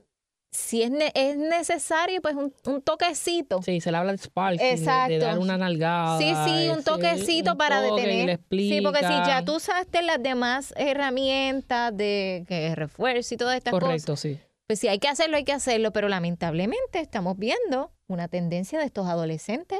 si 0.52 0.82
es, 0.82 0.92
es 1.14 1.38
necesario, 1.38 2.22
pues 2.22 2.36
un, 2.36 2.82
toquecito. 2.82 3.62
Sí, 3.62 3.82
se 3.82 3.92
le 3.92 3.98
habla 3.98 4.14
de 4.14 4.18
sparking, 4.18 4.66
Exacto. 4.66 5.14
De, 5.14 5.20
dar 5.20 5.38
una 5.38 5.58
nalgada. 5.58 6.18
Sí, 6.18 6.34
sí, 6.46 6.70
un 6.70 6.84
toquecito 6.84 7.56
para 7.56 7.82
detener. 7.82 8.40
Sí, 8.50 8.80
porque 8.84 9.00
si 9.00 9.14
ya 9.28 9.44
tú 9.46 9.58
usaste 9.58 10.02
las 10.02 10.22
demás 10.22 10.74
herramientas 10.76 11.96
de 11.96 12.46
que 12.48 12.76
refuerzo 12.76 13.36
y 13.36 13.38
todas 13.38 13.58
estas 13.58 13.72
cosas. 13.72 13.88
Correcto, 13.88 14.16
sí. 14.16 14.40
Pues 14.70 14.78
si 14.78 14.88
hay 14.88 15.00
que 15.00 15.08
hacerlo, 15.08 15.36
hay 15.36 15.44
que 15.44 15.52
hacerlo, 15.52 15.92
pero 15.92 16.10
lamentablemente 16.10 17.00
estamos 17.00 17.40
viendo 17.40 17.92
una 18.06 18.28
tendencia 18.28 18.78
de 18.78 18.86
estos 18.86 19.08
adolescentes. 19.08 19.80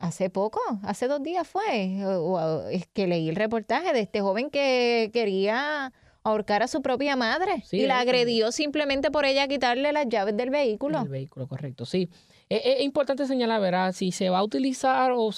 Hace 0.00 0.30
poco, 0.30 0.58
hace 0.82 1.06
dos 1.06 1.22
días 1.22 1.46
fue, 1.46 2.02
es 2.72 2.88
que 2.88 3.06
leí 3.06 3.28
el 3.28 3.36
reportaje 3.36 3.92
de 3.92 4.00
este 4.00 4.20
joven 4.20 4.50
que 4.50 5.10
quería 5.12 5.92
ahorcar 6.24 6.64
a 6.64 6.66
su 6.66 6.82
propia 6.82 7.14
madre 7.14 7.62
y 7.70 7.86
la 7.86 8.00
agredió 8.00 8.50
simplemente 8.50 9.12
por 9.12 9.24
ella 9.24 9.46
quitarle 9.46 9.92
las 9.92 10.08
llaves 10.08 10.36
del 10.36 10.50
vehículo. 10.50 11.02
El 11.02 11.08
vehículo, 11.08 11.46
correcto, 11.46 11.86
sí. 11.86 12.10
Es, 12.48 12.80
importante 12.80 13.26
señalar, 13.26 13.60
¿verdad? 13.60 13.92
Si 13.92 14.10
se 14.10 14.30
va 14.30 14.38
a 14.38 14.42
utilizar, 14.42 15.12
o 15.14 15.30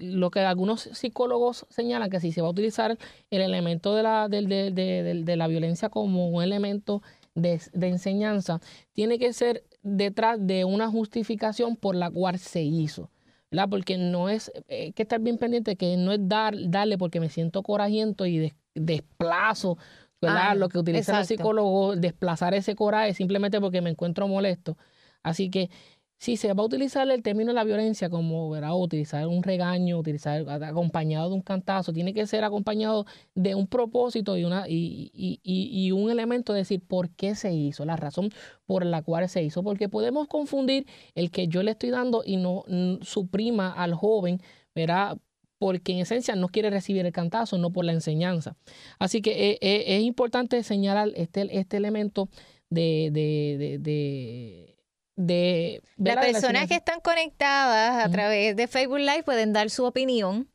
lo 0.00 0.30
que 0.30 0.40
algunos 0.40 0.82
psicólogos 0.92 1.66
señalan, 1.70 2.10
que 2.10 2.20
si 2.20 2.30
se 2.30 2.42
va 2.42 2.48
a 2.48 2.50
utilizar 2.50 2.98
el 3.30 3.40
elemento 3.40 3.94
de 3.94 4.02
la, 4.02 4.28
de, 4.28 4.42
de, 4.44 5.36
la 5.36 5.46
violencia 5.48 5.88
como 5.88 6.28
un 6.28 6.42
elemento 6.42 7.02
de, 7.34 7.60
enseñanza, 7.80 8.60
tiene 8.92 9.18
que 9.18 9.32
ser 9.32 9.64
detrás 9.82 10.38
de 10.40 10.64
una 10.64 10.88
justificación 10.88 11.76
por 11.76 11.94
la 11.94 12.10
cual 12.10 12.38
se 12.38 12.62
hizo. 12.62 13.10
¿verdad? 13.50 13.68
Porque 13.70 13.96
no 13.96 14.28
es, 14.28 14.52
hay 14.68 14.92
que 14.92 15.02
estar 15.02 15.20
bien 15.20 15.38
pendiente 15.38 15.76
que 15.76 15.96
no 15.96 16.12
es 16.12 16.20
dar, 16.22 16.54
darle 16.68 16.98
porque 16.98 17.18
me 17.20 17.30
siento 17.30 17.62
corajiento 17.62 18.26
y 18.26 18.52
desplazo 18.74 19.78
Ah, 20.22 20.54
lo 20.54 20.68
que 20.68 20.78
utiliza 20.78 21.20
el 21.20 21.26
psicólogo, 21.26 21.94
desplazar 21.96 22.54
ese 22.54 22.74
coraje 22.74 23.14
simplemente 23.14 23.60
porque 23.60 23.80
me 23.80 23.90
encuentro 23.90 24.26
molesto. 24.26 24.76
Así 25.22 25.50
que 25.50 25.70
si 26.18 26.36
se 26.36 26.52
va 26.52 26.62
a 26.62 26.66
utilizar 26.66 27.08
el 27.10 27.22
término 27.22 27.50
de 27.50 27.54
la 27.54 27.64
violencia 27.64 28.10
como, 28.10 28.50
¿verdad? 28.50 28.74
utilizar 28.74 29.26
un 29.28 29.42
regaño, 29.42 29.98
utilizar 29.98 30.48
acompañado 30.64 31.28
de 31.30 31.36
un 31.36 31.42
cantazo, 31.42 31.92
tiene 31.92 32.12
que 32.12 32.26
ser 32.26 32.44
acompañado 32.44 33.06
de 33.34 33.54
un 33.54 33.68
propósito 33.68 34.36
y, 34.36 34.44
una, 34.44 34.68
y, 34.68 35.10
y, 35.14 35.40
y, 35.42 35.92
un 35.92 36.10
elemento 36.10 36.52
de 36.52 36.60
decir 36.60 36.82
por 36.86 37.10
qué 37.10 37.34
se 37.36 37.52
hizo, 37.52 37.84
la 37.84 37.96
razón 37.96 38.30
por 38.66 38.84
la 38.84 39.02
cual 39.02 39.28
se 39.28 39.42
hizo, 39.42 39.62
porque 39.62 39.88
podemos 39.88 40.26
confundir 40.26 40.86
el 41.14 41.30
que 41.30 41.46
yo 41.46 41.62
le 41.62 41.70
estoy 41.72 41.90
dando 41.90 42.22
y 42.24 42.36
no 42.36 42.64
suprima 43.02 43.72
al 43.72 43.94
joven, 43.94 44.40
¿verdad? 44.74 45.18
porque 45.58 45.92
en 45.92 45.98
esencia 45.98 46.36
no 46.36 46.48
quiere 46.48 46.70
recibir 46.70 47.04
el 47.04 47.12
cantazo, 47.12 47.58
no 47.58 47.72
por 47.72 47.84
la 47.84 47.92
enseñanza. 47.92 48.56
Así 48.98 49.20
que 49.20 49.50
eh, 49.50 49.58
eh, 49.60 49.84
es 49.96 50.02
importante 50.02 50.62
señalar 50.62 51.10
este, 51.16 51.58
este 51.58 51.76
elemento 51.76 52.28
de, 52.70 53.10
de, 53.12 53.56
de, 53.58 53.78
de 53.78 54.77
las 55.18 56.16
personas 56.16 56.68
que 56.68 56.74
están 56.74 57.00
conectadas 57.00 58.06
a 58.06 58.10
través 58.10 58.56
de 58.56 58.68
Facebook 58.68 59.00
Live 59.00 59.24
pueden 59.24 59.52
dar 59.52 59.68
su 59.70 59.84
opinión 59.84 60.48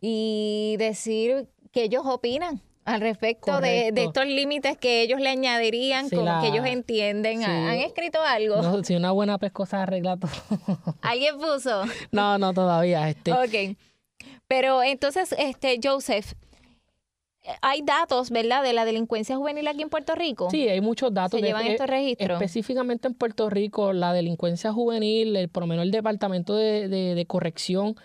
y 0.00 0.76
decir 0.78 1.48
¿Qué 1.76 1.82
ellos 1.82 2.04
opinan 2.06 2.62
al 2.86 3.02
respecto 3.02 3.60
de, 3.60 3.90
de 3.92 4.04
estos 4.04 4.24
límites 4.24 4.78
que 4.78 5.02
ellos 5.02 5.20
le 5.20 5.28
añadirían, 5.28 6.08
como 6.08 6.40
que 6.40 6.48
ellos 6.48 6.64
entienden? 6.64 7.44
¿Han 7.44 7.74
escrito 7.74 8.22
algo? 8.22 8.62
No, 8.62 8.82
si 8.82 8.94
una 8.94 9.10
buena 9.10 9.36
pescosa 9.36 9.82
arregla 9.82 10.16
todo. 10.16 10.30
¿Alguien 11.02 11.36
puso? 11.36 11.82
no, 12.12 12.38
no, 12.38 12.54
todavía. 12.54 13.10
Este. 13.10 13.30
Ok. 13.30 13.76
Pero 14.48 14.82
entonces, 14.82 15.34
este, 15.38 15.78
Joseph, 15.84 16.32
hay 17.62 17.82
datos, 17.82 18.30
¿verdad?, 18.30 18.62
de 18.62 18.72
la 18.72 18.84
delincuencia 18.84 19.36
juvenil 19.36 19.66
aquí 19.68 19.82
en 19.82 19.88
Puerto 19.88 20.14
Rico. 20.14 20.50
Sí, 20.50 20.68
hay 20.68 20.80
muchos 20.80 21.12
datos. 21.12 21.40
¿Se 21.40 21.46
llevan 21.46 21.66
estos 21.66 21.86
registros? 21.86 22.40
Específicamente 22.40 23.08
en 23.08 23.14
Puerto 23.14 23.50
Rico, 23.50 23.92
la 23.92 24.12
delincuencia 24.12 24.72
juvenil, 24.72 25.36
el, 25.36 25.48
por 25.48 25.62
lo 25.62 25.66
menos 25.66 25.84
el 25.84 25.90
Departamento 25.90 26.54
de, 26.54 26.88
de, 26.88 27.26
Corrección, 27.26 27.96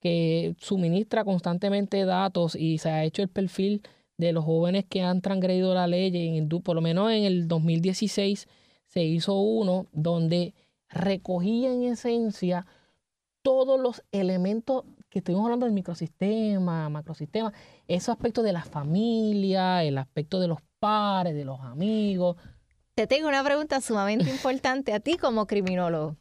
que 0.00 0.54
suministra 0.58 1.24
constantemente 1.24 2.04
datos 2.04 2.54
y 2.54 2.78
se 2.78 2.90
ha 2.90 3.04
hecho 3.04 3.22
el 3.22 3.28
perfil 3.28 3.82
de 4.16 4.32
los 4.32 4.44
jóvenes 4.44 4.84
que 4.88 5.02
han 5.02 5.20
transgredido 5.20 5.74
la 5.74 5.86
ley, 5.86 6.10
en, 6.36 6.48
por 6.48 6.74
lo 6.74 6.80
menos 6.82 7.10
en 7.10 7.24
el 7.24 7.48
2016 7.48 8.48
se 8.86 9.04
hizo 9.04 9.34
uno 9.34 9.86
donde 9.92 10.52
recogía 10.88 11.72
en 11.72 11.84
esencia 11.84 12.66
todos 13.42 13.80
los 13.80 14.02
elementos 14.12 14.84
que 15.10 15.18
estuvimos 15.18 15.44
hablando 15.44 15.66
del 15.66 15.74
microsistema, 15.74 16.88
macrosistema, 16.88 17.52
esos 17.88 18.10
aspectos 18.10 18.44
de 18.44 18.52
la 18.52 18.62
familia, 18.62 19.82
el 19.82 19.98
aspecto 19.98 20.40
de 20.40 20.48
los 20.48 20.60
pares, 20.78 21.34
de 21.34 21.44
los 21.44 21.60
amigos. 21.60 22.36
Te 22.94 23.06
tengo 23.06 23.28
una 23.28 23.42
pregunta 23.44 23.80
sumamente 23.80 24.30
importante 24.30 24.92
a 24.92 25.00
ti 25.00 25.16
como 25.16 25.46
criminólogo. 25.46 26.16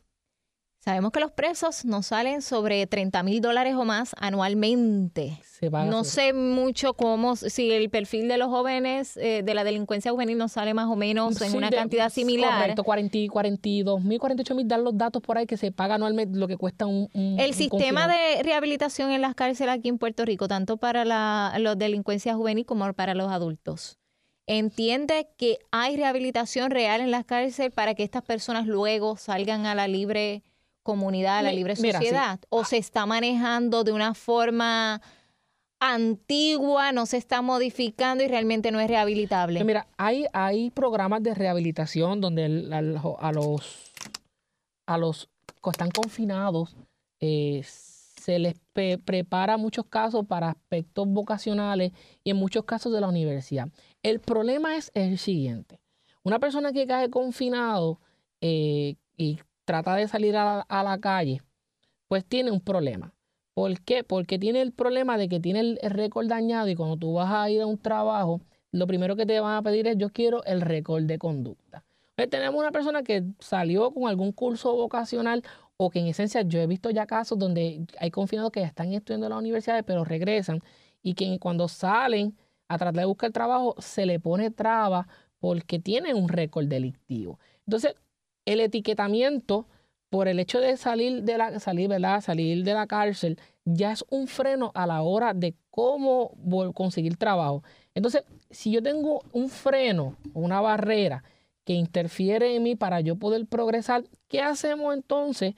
Sabemos 0.82 1.12
que 1.12 1.20
los 1.20 1.32
presos 1.32 1.84
nos 1.84 2.08
salen 2.08 2.42
sobre 2.42 2.88
30 2.88 3.22
mil 3.24 3.42
dólares 3.42 3.76
o 3.76 3.84
más 3.84 4.16
anualmente. 4.18 5.42
no 5.62 6.06
sé 6.06 6.32
mucho 6.32 6.94
cómo, 6.94 7.36
si 7.36 7.72
el 7.72 7.90
perfil 7.90 8.30
de 8.30 8.38
los 8.38 8.48
jóvenes 8.48 9.18
eh, 9.18 9.44
de 9.44 9.54
la 9.54 9.66
delincuencia 9.66 10.12
juvenil 10.12 10.38
nos 10.38 10.54
sale 10.54 10.74
más 10.74 10.88
o 10.88 10.96
menos 10.96 11.42
en 11.42 11.56
una 11.58 11.70
cantidad 11.70 12.10
similar. 12.10 12.62
Correcto, 12.62 12.86
40, 12.86 13.18
42 13.30 14.02
mil, 14.02 14.20
48 14.20 14.56
mil, 14.56 14.68
dan 14.70 14.86
los 14.86 14.98
datos 14.98 15.22
por 15.22 15.38
ahí 15.38 15.46
que 15.46 15.58
se 15.58 15.74
paga 15.74 15.96
anualmente 15.96 16.40
lo 16.40 16.48
que 16.48 16.56
cuesta 16.56 16.86
un... 16.86 17.10
el 17.14 17.54
sistema 17.54 18.08
de 18.08 18.42
rehabilitación 18.42 19.12
en 19.12 19.22
las 19.22 19.36
cárceles 19.36 19.76
aquí 19.76 19.90
en 19.90 19.98
Puerto 19.98 20.24
Rico, 20.24 20.48
tanto 20.48 20.78
para 20.78 21.04
la 21.04 21.56
los 21.60 21.78
delincuencia 21.78 22.36
juvenil 22.36 22.66
como 22.66 22.92
para 22.94 23.14
los 23.16 23.30
adultos. 23.30 24.00
¿Entiende 24.48 25.30
que 25.38 25.60
hay 25.72 25.98
rehabilitación 25.98 26.72
real 26.72 27.02
en 27.02 27.12
las 27.12 27.26
cárceles 27.26 27.72
para 27.72 27.94
que 27.94 28.04
estas 28.04 28.24
personas 28.24 28.66
luego 28.66 29.18
salgan 29.18 29.66
a 29.66 29.76
la 29.76 29.88
libre 29.88 30.42
comunidad, 30.84 31.40
a 31.40 31.42
la 31.44 31.52
libre 31.52 31.76
sociedad? 31.76 32.40
¿O 32.50 32.64
se 32.66 32.78
está 32.78 33.06
manejando 33.06 33.84
de 33.84 33.92
una 33.92 34.14
forma 34.14 35.02
antigua, 35.80 36.92
no 36.92 37.06
se 37.06 37.18
está 37.18 37.42
modificando 37.42 38.24
y 38.24 38.28
realmente 38.28 38.72
no 38.72 38.80
es 38.80 38.88
rehabilitable? 38.88 39.64
Mira, 39.64 39.88
hay, 39.98 40.26
hay 40.34 40.70
programas 40.72 41.24
de 41.24 41.34
rehabilitación 41.34 42.22
donde 42.22 42.68
a, 42.72 43.32
los, 43.32 43.92
a 44.86 44.98
los 44.98 45.30
que 45.64 45.70
están 45.70 45.92
confinados 45.92 46.76
eh, 47.20 47.64
se 47.64 48.40
les 48.40 48.56
prepara 49.06 49.58
muchos 49.58 49.86
casos 49.86 50.26
para 50.26 50.50
aspectos 50.50 51.08
vocacionales 51.08 51.94
y 52.24 52.32
en 52.32 52.38
muchos 52.38 52.66
casos 52.66 52.92
de 52.94 53.02
la 53.02 53.08
universidad. 53.08 53.70
El 54.04 54.20
problema 54.20 54.76
es 54.76 54.92
el 54.94 55.18
siguiente. 55.18 55.80
Una 56.24 56.40
persona 56.40 56.74
que 56.74 56.86
cae 56.86 57.10
confinado 57.10 58.00
eh, 58.42 58.96
y 59.18 59.40
trata 59.70 59.94
de 59.96 60.08
salir 60.08 60.36
a 60.36 60.66
la, 60.68 60.98
calle, 61.00 61.44
pues 62.08 62.26
tiene 62.26 62.50
un 62.50 62.60
problema. 62.60 63.14
¿Por 63.54 63.80
qué? 63.82 64.04
Porque 64.04 64.40
tiene 64.40 64.64
el 64.64 64.72
problema 64.72 65.16
de 65.16 65.30
que 65.30 65.40
tiene 65.40 65.60
el, 65.60 65.80
récord 65.84 66.28
dañado 66.28 66.70
y 66.70 66.76
cuando 66.76 66.98
tú 66.98 67.14
vas 67.14 67.32
a 67.32 67.52
ir 67.52 67.62
a 67.62 67.68
un 67.68 67.78
trabajo, 67.78 68.42
lo 68.72 68.88
primero 68.88 69.16
que 69.16 69.28
te 69.28 69.40
van 69.40 69.58
a 69.58 69.62
pedir 69.62 69.86
es 69.86 69.96
yo 69.96 70.10
quiero 70.10 70.44
el 70.46 70.62
récord 70.62 71.04
de 71.04 71.20
conducta. 71.20 71.86
Pues 72.16 72.32
tenemos 72.32 72.60
una 72.60 72.72
persona 72.72 73.04
que 73.04 73.24
salió 73.38 73.92
con 73.92 74.08
algún 74.08 74.32
curso 74.32 74.74
vocacional 74.74 75.44
o 75.78 75.92
que 75.92 76.00
en 76.00 76.08
esencia 76.08 76.42
yo 76.42 76.60
he 76.60 76.66
visto 76.66 76.90
ya 76.90 77.06
casos 77.06 77.38
donde 77.38 77.86
hay 78.00 78.10
confinados 78.10 78.52
que 78.52 78.62
ya 78.62 78.68
están 78.68 78.92
estudiando 78.92 79.28
en 79.28 79.34
la 79.34 79.38
universidad 79.38 79.86
pero 79.86 80.04
regresan 80.04 80.62
y 81.04 81.14
que 81.14 81.38
cuando 81.38 81.68
salen 81.68 82.36
a 82.68 82.80
tratar 82.80 83.02
de 83.02 83.06
buscar 83.06 83.32
trabajo 83.32 83.76
se 83.78 84.08
le 84.08 84.20
pone 84.20 84.50
traba 84.50 85.08
porque 85.40 85.78
tienen 85.78 86.16
un 86.16 86.28
récord 86.28 86.66
delictivo. 86.66 87.40
Entonces, 87.68 87.94
el 88.50 88.62
etiquetamiento 88.62 89.68
por 90.10 90.28
el 90.28 90.40
hecho 90.40 90.60
de 90.60 90.76
salir 90.76 91.22
de 91.22 91.38
la, 91.38 91.60
salir, 91.60 91.88
¿verdad? 91.88 92.22
salir 92.22 92.64
de 92.64 92.74
la 92.74 92.88
cárcel 92.88 93.40
ya 93.64 93.92
es 93.92 94.04
un 94.10 94.28
freno 94.28 94.72
a 94.74 94.88
la 94.88 95.04
hora 95.04 95.36
de 95.36 95.56
cómo 95.70 96.32
conseguir 96.74 97.16
trabajo. 97.16 97.64
Entonces, 97.94 98.24
si 98.50 98.72
yo 98.72 98.82
tengo 98.82 99.22
un 99.34 99.50
freno, 99.50 100.18
una 100.34 100.62
barrera 100.62 101.24
que 101.64 101.74
interfiere 101.74 102.56
en 102.56 102.64
mí 102.64 102.76
para 102.76 103.02
yo 103.02 103.18
poder 103.18 103.46
progresar, 103.46 104.04
¿qué 104.28 104.42
hacemos 104.42 104.96
entonces 104.96 105.54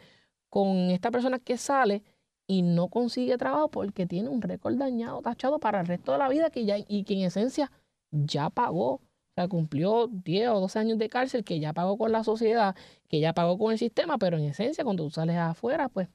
con 0.49 0.89
esta 0.89 1.11
persona 1.11 1.39
que 1.39 1.55
sale 1.55 2.03
y 2.45 2.61
no 2.61 2.89
consigue 2.89 3.37
trabajo 3.37 3.69
porque 3.69 4.05
tiene 4.05 4.27
un 4.27 4.41
récord 4.41 4.75
dañado, 4.75 5.21
tachado 5.21 5.59
para 5.59 5.79
el 5.79 5.87
resto 5.87 6.11
de 6.11 6.17
la 6.17 6.27
vida 6.27 6.49
que 6.49 6.65
ya, 6.65 6.75
y 6.77 7.05
que 7.05 7.13
en 7.13 7.21
esencia 7.21 7.71
ya 8.11 8.49
pagó 8.49 8.99
o 9.31 9.33
sea, 9.33 9.47
cumplió 9.47 10.07
10 10.07 10.49
o 10.49 10.59
12 10.59 10.79
años 10.79 10.97
de 10.97 11.07
cárcel 11.07 11.45
que 11.45 11.59
ya 11.59 11.71
pagó 11.71 11.97
con 11.97 12.11
la 12.11 12.23
sociedad, 12.23 12.75
que 13.07 13.21
ya 13.21 13.33
pagó 13.33 13.57
con 13.57 13.71
el 13.71 13.77
sistema, 13.77 14.17
pero 14.17 14.37
en 14.37 14.43
esencia 14.43 14.83
cuando 14.83 15.05
tú 15.05 15.09
sales 15.09 15.37
afuera, 15.37 15.87
pues 15.87 16.09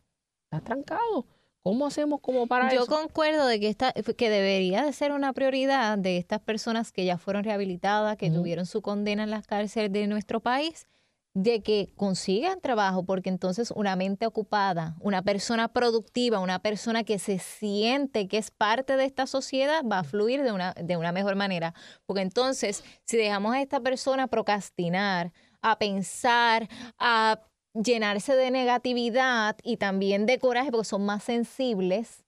estás 0.45 0.62
trancado. 0.64 1.27
¿Cómo 1.62 1.87
hacemos 1.87 2.21
como 2.21 2.47
para 2.47 2.71
Yo 2.73 2.83
eso? 2.83 2.91
Yo 2.91 2.97
concuerdo 3.03 3.47
de 3.47 3.59
que 3.59 3.69
esta, 3.69 3.93
que 3.93 4.31
debería 4.31 4.85
de 4.85 4.93
ser 4.93 5.12
una 5.12 5.33
prioridad 5.33 5.99
de 5.99 6.19
estas 6.19 6.41
personas 6.41 6.93
que 6.93 7.05
ya 7.05 7.17
fueron 7.17 7.43
rehabilitadas, 7.43 8.17
que 8.19 8.31
tuvieron 8.31 8.67
su 8.67 8.83
condena 8.83 9.25
en 9.25 9.31
las 9.31 9.47
cárceles 9.47 9.91
de 9.91 10.07
nuestro 10.07 10.41
país, 10.41 10.87
de 11.37 11.61
que 11.61 11.93
consigan 11.97 12.62
trabajo, 12.62 13.05
porque 13.05 13.28
entonces 13.28 13.70
una 13.70 13.95
mente 13.95 14.24
ocupada, 14.24 14.97
una 15.01 15.20
persona 15.20 15.68
productiva, 15.68 16.41
una 16.41 16.61
persona 16.61 17.05
que 17.05 17.18
se 17.18 17.39
siente 17.39 18.26
que 18.26 18.39
es 18.39 18.51
parte 18.51 18.97
de 18.97 19.05
esta 19.05 19.26
sociedad, 19.26 19.84
va 19.84 19.99
a 19.99 20.05
fluir 20.05 20.43
de 20.43 20.53
una, 20.53 20.72
de 20.72 20.97
una 20.97 21.12
mejor 21.12 21.37
manera. 21.37 21.74
Porque 22.07 22.22
entonces, 22.22 22.82
si 23.05 23.18
dejamos 23.18 23.55
a 23.55 23.61
esta 23.61 23.80
persona 23.80 24.28
procrastinar, 24.28 25.34
a 25.61 25.78
pensar, 25.78 26.70
a 26.99 27.39
llenarse 27.74 28.34
de 28.34 28.51
negatividad 28.51 29.59
y 29.62 29.76
también 29.76 30.24
de 30.24 30.39
coraje, 30.39 30.70
porque 30.70 30.87
son 30.87 31.05
más 31.05 31.22
sensibles, 31.22 32.24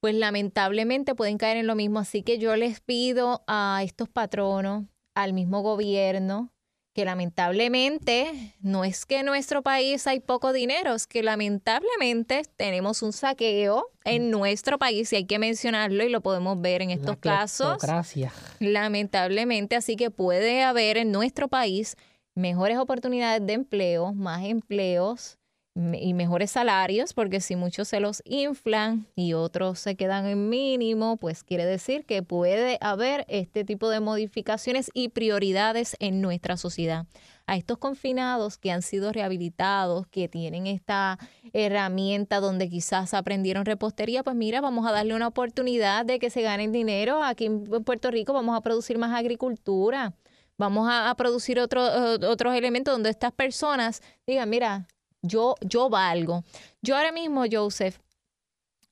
pues 0.00 0.14
lamentablemente 0.14 1.14
pueden 1.14 1.36
caer 1.36 1.58
en 1.58 1.66
lo 1.66 1.74
mismo. 1.74 1.98
Así 1.98 2.22
que 2.22 2.38
yo 2.38 2.56
les 2.56 2.80
pido 2.80 3.44
a 3.46 3.82
estos 3.84 4.08
patronos, 4.08 4.84
al 5.14 5.34
mismo 5.34 5.60
gobierno, 5.60 6.53
que 6.94 7.04
lamentablemente 7.04 8.54
no 8.60 8.84
es 8.84 9.04
que 9.04 9.18
en 9.18 9.26
nuestro 9.26 9.62
país 9.62 10.06
hay 10.06 10.20
poco 10.20 10.52
dinero, 10.52 10.94
es 10.94 11.06
que 11.08 11.24
lamentablemente 11.24 12.42
tenemos 12.56 13.02
un 13.02 13.12
saqueo 13.12 13.90
en 14.04 14.28
mm. 14.28 14.30
nuestro 14.30 14.78
país 14.78 15.12
y 15.12 15.16
hay 15.16 15.26
que 15.26 15.40
mencionarlo 15.40 16.04
y 16.04 16.08
lo 16.08 16.20
podemos 16.20 16.60
ver 16.60 16.82
en 16.82 16.90
estos 16.90 17.16
casos. 17.16 17.78
Gracias. 17.82 18.32
Lamentablemente, 18.60 19.74
así 19.74 19.96
que 19.96 20.10
puede 20.10 20.62
haber 20.62 20.96
en 20.96 21.10
nuestro 21.10 21.48
país 21.48 21.96
mejores 22.36 22.78
oportunidades 22.78 23.44
de 23.44 23.54
empleo, 23.54 24.14
más 24.14 24.44
empleos 24.44 25.38
y 25.76 26.14
mejores 26.14 26.52
salarios, 26.52 27.14
porque 27.14 27.40
si 27.40 27.56
muchos 27.56 27.88
se 27.88 27.98
los 27.98 28.22
inflan 28.24 29.06
y 29.16 29.32
otros 29.32 29.80
se 29.80 29.96
quedan 29.96 30.24
en 30.26 30.48
mínimo, 30.48 31.16
pues 31.16 31.42
quiere 31.42 31.66
decir 31.66 32.04
que 32.06 32.22
puede 32.22 32.78
haber 32.80 33.24
este 33.28 33.64
tipo 33.64 33.88
de 33.88 33.98
modificaciones 33.98 34.88
y 34.94 35.08
prioridades 35.08 35.96
en 35.98 36.20
nuestra 36.20 36.56
sociedad. 36.56 37.06
A 37.46 37.56
estos 37.56 37.78
confinados 37.78 38.56
que 38.56 38.70
han 38.70 38.82
sido 38.82 39.12
rehabilitados, 39.12 40.06
que 40.06 40.28
tienen 40.28 40.68
esta 40.68 41.18
herramienta 41.52 42.38
donde 42.38 42.68
quizás 42.68 43.12
aprendieron 43.12 43.64
repostería, 43.64 44.22
pues 44.22 44.36
mira, 44.36 44.60
vamos 44.60 44.86
a 44.86 44.92
darle 44.92 45.14
una 45.14 45.26
oportunidad 45.26 46.06
de 46.06 46.20
que 46.20 46.30
se 46.30 46.42
ganen 46.42 46.70
dinero. 46.70 47.22
Aquí 47.24 47.46
en 47.46 47.64
Puerto 47.64 48.12
Rico 48.12 48.32
vamos 48.32 48.56
a 48.56 48.60
producir 48.60 48.96
más 48.96 49.12
agricultura 49.12 50.14
vamos 50.56 50.88
a, 50.88 51.12
producir 51.16 51.58
otro, 51.58 51.82
otros 51.82 52.54
elementos 52.54 52.94
donde 52.94 53.10
estas 53.10 53.32
personas 53.32 54.02
digan, 54.24 54.48
mira, 54.48 54.86
yo, 55.24 55.56
yo 55.62 55.88
valgo. 55.88 56.44
Yo 56.82 56.96
ahora 56.96 57.12
mismo, 57.12 57.44
Joseph, 57.50 57.98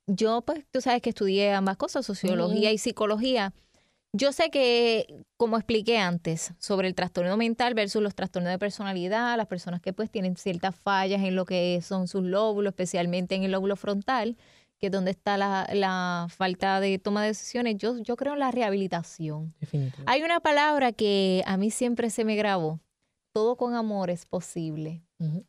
yo 0.07 0.43
pues 0.43 0.65
tú 0.71 0.81
sabes 0.81 1.03
que 1.03 1.11
estudié 1.11 1.53
ambas 1.53 1.77
cosas, 1.77 2.05
sociología 2.05 2.73
y 2.73 2.79
psicología. 2.79 3.53
Yo 4.15 4.33
sé 4.33 4.51
que, 4.51 5.25
como 5.39 5.57
expliqué 5.57 5.99
antes, 5.99 6.53
sobre 6.59 6.89
el 6.89 6.95
trastorno 6.95 7.37
mental 7.37 7.73
versus 7.73 8.03
los 8.03 8.15
trastornos 8.15 8.51
de 8.51 8.59
personalidad, 8.59 9.37
las 9.37 9.47
personas 9.47 9.81
que 9.81 9.95
pues 9.95 10.11
tienen 10.11 10.37
ciertas 10.37 10.77
fallas 10.77 11.23
en 11.23 11.35
lo 11.35 11.47
que 11.47 11.81
son 11.83 12.09
sus 12.09 12.23
lóbulos, 12.23 12.73
especialmente 12.73 13.35
en 13.35 13.45
el 13.45 13.53
lóbulo 13.53 13.75
frontal, 13.75 14.37
que 14.79 14.87
es 14.87 14.93
donde 14.93 15.13
está 15.13 15.39
la, 15.39 15.67
la 15.73 16.27
falta 16.29 16.81
de 16.81 16.99
toma 16.99 17.23
de 17.23 17.29
decisiones, 17.29 17.79
yo, 17.79 17.99
yo 17.99 18.17
creo 18.17 18.35
en 18.35 18.41
la 18.41 18.51
rehabilitación. 18.51 19.55
Hay 20.05 20.23
una 20.23 20.41
palabra 20.41 20.93
que 20.93 21.43
a 21.47 21.57
mí 21.57 21.71
siempre 21.71 22.11
se 22.11 22.25
me 22.25 22.37
grabó, 22.37 22.81
todo 23.33 23.57
con 23.57 23.75
amor 23.75 24.11
es 24.11 24.27
posible. 24.27 25.03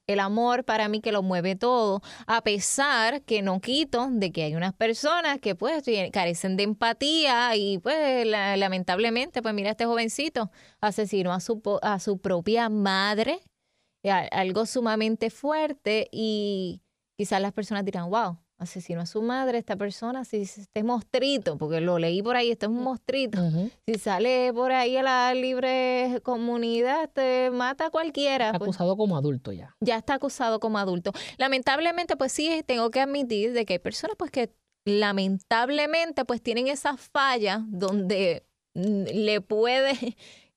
El 0.08 0.20
amor 0.20 0.64
para 0.64 0.88
mí 0.88 1.02
que 1.02 1.12
lo 1.12 1.24
mueve 1.24 1.56
todo, 1.56 2.02
a 2.28 2.42
pesar 2.42 3.22
que 3.24 3.42
no 3.42 3.60
quito 3.62 4.08
de 4.12 4.32
que 4.32 4.44
hay 4.44 4.56
unas 4.56 4.74
personas 4.74 5.40
que 5.40 5.56
pues 5.56 5.84
carecen 6.12 6.58
de 6.58 6.64
empatía 6.64 7.56
y 7.56 7.80
pues 7.80 8.26
lamentablemente 8.26 9.42
pues 9.42 9.54
mira 9.54 9.72
este 9.72 9.86
jovencito 9.86 10.52
asesinó 10.82 11.34
a 11.34 11.40
su, 11.40 11.62
a 11.82 12.00
su 12.00 12.20
propia 12.20 12.70
madre, 12.70 13.40
algo 14.32 14.66
sumamente 14.66 15.30
fuerte 15.30 16.10
y 16.12 16.82
quizás 17.18 17.42
las 17.42 17.54
personas 17.54 17.86
dirán, 17.86 18.10
wow, 18.10 18.43
asesinó 18.64 19.02
a 19.02 19.06
su 19.06 19.22
madre, 19.22 19.58
esta 19.58 19.76
persona, 19.76 20.26
si 20.26 20.42
este 20.42 20.84
mostrito, 20.84 21.58
porque 21.58 21.82
lo 21.82 22.00
leí 22.00 22.22
por 22.22 22.36
ahí, 22.36 22.52
este 22.52 22.66
es 22.66 22.72
un 22.72 22.84
mostrito, 22.84 23.40
si 23.86 23.96
sale 23.96 24.52
por 24.54 24.72
ahí 24.72 24.98
a 24.98 25.04
la 25.04 25.34
libre 25.34 26.20
comunidad, 26.24 27.10
te 27.12 27.50
mata 27.52 27.88
a 27.88 27.90
cualquiera. 27.90 28.48
Está 28.48 28.60
pues 28.60 28.70
acusado 28.70 28.98
como 28.98 29.18
adulto 29.18 29.52
ya. 29.52 29.76
Ya 29.80 29.98
está 29.98 30.16
acusado 30.16 30.60
como 30.60 30.78
adulto. 30.78 31.12
Lamentablemente, 31.38 32.18
pues 32.18 32.32
sí, 32.32 32.64
tengo 32.66 32.90
que 32.92 33.00
admitir 33.02 33.54
de 33.54 33.66
que 33.66 33.74
hay 33.74 33.80
personas 33.80 34.16
pues 34.18 34.32
que 34.32 34.54
lamentablemente 34.86 36.26
pues 36.26 36.42
tienen 36.42 36.68
esa 36.68 36.98
falla 36.98 37.64
donde 37.68 38.46
le 38.74 39.42
puede, 39.42 39.94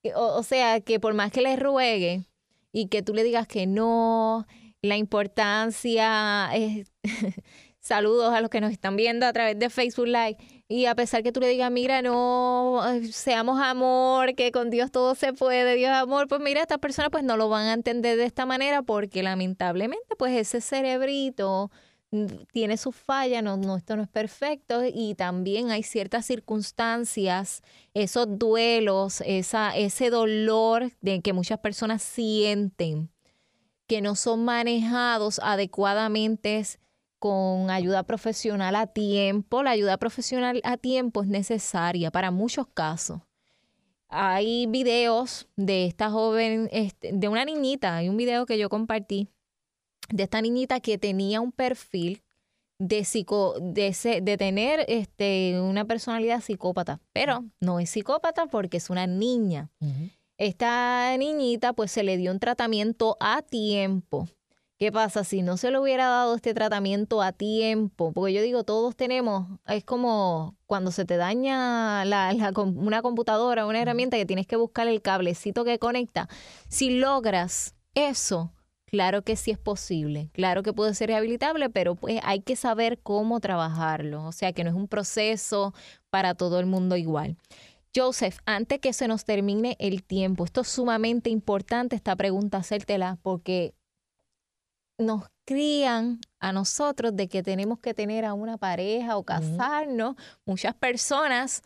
o, 0.14 0.38
o 0.38 0.42
sea, 0.42 0.80
que 0.80 1.00
por 1.00 1.14
más 1.14 1.30
que 1.30 1.42
le 1.42 1.56
ruegue 1.56 2.24
y 2.72 2.88
que 2.88 3.02
tú 3.02 3.14
le 3.14 3.22
digas 3.22 3.46
que 3.46 3.66
no, 3.66 4.46
la 4.82 4.96
importancia 4.96 6.50
es 6.54 6.92
Saludos 7.86 8.34
a 8.34 8.40
los 8.40 8.50
que 8.50 8.60
nos 8.60 8.72
están 8.72 8.96
viendo 8.96 9.26
a 9.26 9.32
través 9.32 9.56
de 9.56 9.70
Facebook 9.70 10.08
Live. 10.08 10.38
Y 10.66 10.86
a 10.86 10.96
pesar 10.96 11.22
que 11.22 11.30
tú 11.30 11.38
le 11.38 11.46
digas, 11.46 11.70
mira, 11.70 12.02
no, 12.02 12.82
seamos 13.12 13.60
amor, 13.62 14.34
que 14.34 14.50
con 14.50 14.70
Dios 14.70 14.90
todo 14.90 15.14
se 15.14 15.32
puede, 15.32 15.76
Dios 15.76 15.92
amor, 15.92 16.26
pues 16.26 16.40
mira, 16.40 16.62
estas 16.62 16.80
personas 16.80 17.12
pues 17.12 17.22
no 17.22 17.36
lo 17.36 17.48
van 17.48 17.66
a 17.66 17.74
entender 17.74 18.16
de 18.18 18.24
esta 18.24 18.44
manera 18.44 18.82
porque 18.82 19.22
lamentablemente 19.22 20.16
pues 20.18 20.36
ese 20.36 20.60
cerebrito 20.60 21.70
mm, 22.10 22.26
tiene 22.50 22.76
sus 22.76 22.96
fallas, 22.96 23.44
no, 23.44 23.56
no, 23.56 23.76
esto 23.76 23.94
no 23.94 24.02
es 24.02 24.08
perfecto 24.08 24.82
y 24.84 25.14
también 25.14 25.70
hay 25.70 25.84
ciertas 25.84 26.26
circunstancias, 26.26 27.62
esos 27.94 28.26
duelos, 28.36 29.20
esa, 29.24 29.76
ese 29.76 30.10
dolor 30.10 30.90
de 31.02 31.20
que 31.20 31.32
muchas 31.32 31.60
personas 31.60 32.02
sienten 32.02 33.10
que 33.86 34.00
no 34.00 34.16
son 34.16 34.44
manejados 34.44 35.38
adecuadamente 35.38 36.64
con 37.26 37.70
ayuda 37.70 38.04
profesional 38.04 38.76
a 38.76 38.86
tiempo. 38.86 39.64
La 39.64 39.70
ayuda 39.70 39.96
profesional 39.96 40.60
a 40.62 40.76
tiempo 40.76 41.22
es 41.22 41.28
necesaria 41.28 42.12
para 42.12 42.30
muchos 42.30 42.68
casos. 42.68 43.20
Hay 44.08 44.66
videos 44.66 45.48
de 45.56 45.86
esta 45.86 46.10
joven, 46.10 46.68
este, 46.70 47.10
de 47.12 47.28
una 47.28 47.44
niñita, 47.44 47.96
hay 47.96 48.08
un 48.08 48.16
video 48.16 48.46
que 48.46 48.58
yo 48.58 48.68
compartí 48.68 49.28
de 50.08 50.22
esta 50.22 50.40
niñita 50.40 50.78
que 50.78 50.98
tenía 50.98 51.40
un 51.40 51.50
perfil 51.50 52.22
de, 52.78 53.04
psico, 53.04 53.58
de, 53.58 54.20
de 54.22 54.36
tener 54.36 54.84
este, 54.86 55.60
una 55.60 55.84
personalidad 55.84 56.40
psicópata, 56.40 57.00
pero 57.12 57.44
no 57.60 57.80
es 57.80 57.90
psicópata 57.90 58.46
porque 58.46 58.76
es 58.76 58.88
una 58.88 59.08
niña. 59.08 59.70
Esta 60.38 61.16
niñita 61.18 61.72
pues 61.72 61.90
se 61.90 62.04
le 62.04 62.16
dio 62.16 62.30
un 62.30 62.38
tratamiento 62.38 63.16
a 63.18 63.42
tiempo 63.42 64.28
¿Qué 64.78 64.92
pasa 64.92 65.24
si 65.24 65.40
no 65.40 65.56
se 65.56 65.70
le 65.70 65.78
hubiera 65.78 66.06
dado 66.06 66.34
este 66.34 66.52
tratamiento 66.52 67.22
a 67.22 67.32
tiempo? 67.32 68.12
Porque 68.12 68.34
yo 68.34 68.42
digo, 68.42 68.62
todos 68.62 68.94
tenemos, 68.94 69.48
es 69.66 69.84
como 69.84 70.54
cuando 70.66 70.90
se 70.90 71.06
te 71.06 71.16
daña 71.16 72.04
una 72.74 73.00
computadora, 73.00 73.64
una 73.64 73.80
herramienta 73.80 74.18
que 74.18 74.26
tienes 74.26 74.46
que 74.46 74.56
buscar 74.56 74.86
el 74.86 75.00
cablecito 75.00 75.64
que 75.64 75.78
conecta. 75.78 76.28
Si 76.68 76.90
logras 76.90 77.74
eso, 77.94 78.52
claro 78.84 79.22
que 79.22 79.36
sí 79.36 79.50
es 79.50 79.56
posible, 79.58 80.28
claro 80.34 80.62
que 80.62 80.74
puede 80.74 80.92
ser 80.92 81.08
rehabilitable, 81.08 81.70
pero 81.70 81.94
pues 81.94 82.20
hay 82.22 82.40
que 82.40 82.54
saber 82.54 82.98
cómo 82.98 83.40
trabajarlo. 83.40 84.26
O 84.26 84.32
sea 84.32 84.52
que 84.52 84.62
no 84.62 84.68
es 84.68 84.76
un 84.76 84.88
proceso 84.88 85.72
para 86.10 86.34
todo 86.34 86.60
el 86.60 86.66
mundo 86.66 86.96
igual. 86.96 87.38
Joseph, 87.94 88.40
antes 88.44 88.78
que 88.80 88.92
se 88.92 89.08
nos 89.08 89.24
termine 89.24 89.74
el 89.78 90.02
tiempo, 90.02 90.44
esto 90.44 90.60
es 90.60 90.68
sumamente 90.68 91.30
importante 91.30 91.96
esta 91.96 92.14
pregunta 92.14 92.58
hacértela 92.58 93.18
porque 93.22 93.72
nos 94.98 95.24
crían 95.44 96.20
a 96.40 96.52
nosotros 96.52 97.14
de 97.14 97.28
que 97.28 97.42
tenemos 97.42 97.78
que 97.78 97.94
tener 97.94 98.24
a 98.24 98.34
una 98.34 98.58
pareja 98.58 99.16
o 99.16 99.24
casarnos. 99.24 100.16
Muchas 100.44 100.74
personas 100.74 101.62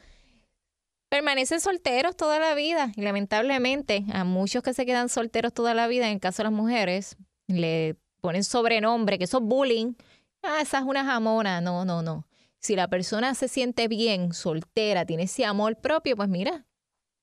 permanecen 1.09 1.61
solteros 1.61 2.16
toda 2.16 2.39
la 2.39 2.55
vida 2.55 2.93
y 2.97 3.03
lamentablemente 3.03 4.05
a 4.12 4.24
muchos 4.24 4.62
que 4.62 4.74
se 4.74 4.87
quedan 4.87 5.09
solteros 5.09 5.53
toda 5.53 5.74
la 5.74 5.89
vida, 5.89 6.07
en 6.07 6.14
el 6.14 6.20
caso 6.20 6.39
de 6.39 6.45
las 6.45 6.53
mujeres, 6.53 7.16
le 7.47 7.97
ponen 8.20 8.45
sobrenombre, 8.45 9.18
que 9.18 9.24
eso 9.24 9.39
es 9.39 9.45
bullying. 9.45 9.95
Ah, 10.43 10.61
esa 10.62 10.78
es 10.78 10.85
una 10.85 11.05
jamona. 11.05 11.61
No, 11.61 11.85
no, 11.85 12.03
no. 12.03 12.26
Si 12.59 12.76
la 12.76 12.89
persona 12.89 13.35
se 13.35 13.49
siente 13.49 13.89
bien, 13.89 14.33
soltera, 14.33 15.07
tiene 15.07 15.24
ese 15.24 15.45
amor 15.45 15.76
propio, 15.76 16.14
pues 16.16 16.28
mira, 16.28 16.66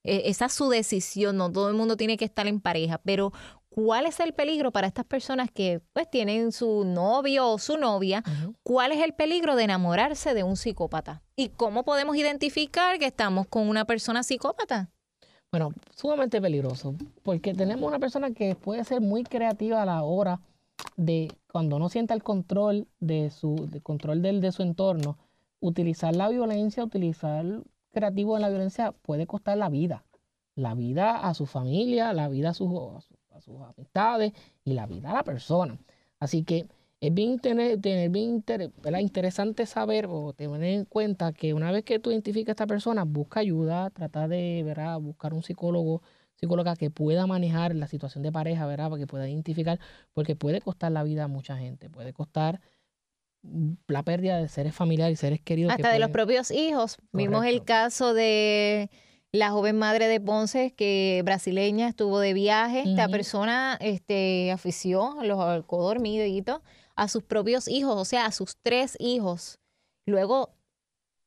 e, 0.03 0.29
esa 0.29 0.45
es 0.45 0.53
su 0.53 0.69
decisión, 0.69 1.37
no 1.37 1.51
todo 1.51 1.69
el 1.69 1.75
mundo 1.75 1.97
tiene 1.97 2.17
que 2.17 2.25
estar 2.25 2.47
en 2.47 2.59
pareja, 2.59 2.99
pero 2.99 3.31
¿Cuál 3.77 4.07
es 4.07 4.19
el 4.19 4.33
peligro 4.33 4.71
para 4.71 4.87
estas 4.87 5.05
personas 5.05 5.51
que 5.51 5.81
pues 5.93 6.09
tienen 6.09 6.51
su 6.51 6.83
novio 6.83 7.47
o 7.47 7.59
su 7.59 7.77
novia? 7.77 8.23
¿Cuál 8.63 8.91
es 8.91 9.03
el 9.03 9.13
peligro 9.13 9.55
de 9.55 9.65
enamorarse 9.65 10.33
de 10.33 10.41
un 10.41 10.57
psicópata? 10.57 11.21
¿Y 11.35 11.49
cómo 11.49 11.83
podemos 11.83 12.15
identificar 12.15 12.97
que 12.97 13.05
estamos 13.05 13.45
con 13.45 13.69
una 13.69 13.85
persona 13.85 14.23
psicópata? 14.23 14.89
Bueno, 15.51 15.73
sumamente 15.95 16.41
peligroso, 16.41 16.95
porque 17.21 17.53
tenemos 17.53 17.87
una 17.87 17.99
persona 17.99 18.31
que 18.31 18.55
puede 18.55 18.83
ser 18.83 18.99
muy 18.99 19.23
creativa 19.23 19.83
a 19.83 19.85
la 19.85 20.01
hora 20.01 20.41
de, 20.95 21.31
cuando 21.51 21.77
no 21.77 21.87
sienta 21.89 22.15
el 22.15 22.23
control 22.23 22.87
de 22.99 23.29
su, 23.29 23.69
control 23.83 24.23
del, 24.23 24.41
de 24.41 24.51
su 24.53 24.63
entorno, 24.63 25.19
utilizar 25.59 26.15
la 26.15 26.29
violencia, 26.29 26.83
utilizar 26.83 27.45
creativo 27.91 28.37
en 28.37 28.41
la 28.41 28.49
violencia 28.49 28.91
puede 29.03 29.27
costar 29.27 29.55
la 29.55 29.69
vida. 29.69 30.03
La 30.55 30.73
vida 30.73 31.15
a 31.15 31.35
su 31.35 31.45
familia, 31.45 32.11
la 32.13 32.27
vida 32.27 32.49
a 32.49 32.53
sus, 32.55 32.71
sus 33.03 33.16
amistades 33.47 34.33
y 34.63 34.73
la 34.73 34.85
vida 34.85 35.09
de 35.09 35.15
la 35.15 35.23
persona. 35.23 35.77
Así 36.19 36.43
que 36.43 36.67
es 36.99 37.13
bien, 37.13 37.39
tener, 37.39 37.79
tener 37.79 38.09
bien 38.09 38.43
interesante 38.99 39.65
saber 39.65 40.07
o 40.09 40.33
tener 40.33 40.63
en 40.63 40.85
cuenta 40.85 41.31
que 41.31 41.53
una 41.53 41.71
vez 41.71 41.83
que 41.83 41.99
tú 41.99 42.11
identificas 42.11 42.49
a 42.49 42.53
esta 42.53 42.67
persona, 42.67 43.03
busca 43.03 43.39
ayuda, 43.39 43.89
trata 43.91 44.27
de 44.27 44.63
¿verdad? 44.65 44.99
buscar 44.99 45.33
un 45.33 45.43
psicólogo, 45.43 46.01
psicóloga 46.35 46.75
que 46.75 46.89
pueda 46.89 47.27
manejar 47.27 47.75
la 47.75 47.87
situación 47.87 48.23
de 48.23 48.31
pareja, 48.31 48.65
¿verdad? 48.65 48.89
Para 48.89 48.99
que 48.99 49.07
pueda 49.07 49.29
identificar, 49.29 49.79
porque 50.13 50.35
puede 50.35 50.59
costar 50.59 50.91
la 50.91 51.03
vida 51.03 51.25
a 51.25 51.27
mucha 51.27 51.57
gente, 51.57 51.89
puede 51.89 52.13
costar 52.13 52.61
la 53.87 54.03
pérdida 54.03 54.37
de 54.37 54.47
seres 54.47 54.73
familiares 54.73 55.19
y 55.19 55.21
seres 55.21 55.41
queridos. 55.41 55.73
Hasta 55.73 55.91
de 55.91 55.99
los 55.99 56.09
propios 56.09 56.49
hijos. 56.49 56.97
Vimos 57.11 57.45
el 57.45 57.63
caso 57.63 58.13
de 58.13 58.89
la 59.37 59.51
joven 59.51 59.77
madre 59.77 60.07
de 60.07 60.19
Ponce, 60.19 60.71
que 60.71 61.21
brasileña, 61.23 61.87
estuvo 61.87 62.19
de 62.19 62.33
viaje. 62.33 62.83
Esta 62.85 63.07
persona 63.07 63.77
este, 63.79 64.51
afició, 64.51 65.15
los 65.21 65.39
alcó 65.39 65.83
dormiditos, 65.83 66.61
a 66.95 67.07
sus 67.07 67.23
propios 67.23 67.67
hijos, 67.67 67.95
o 67.95 68.05
sea, 68.05 68.25
a 68.25 68.31
sus 68.31 68.57
tres 68.61 68.97
hijos. 68.99 69.59
Luego 70.05 70.49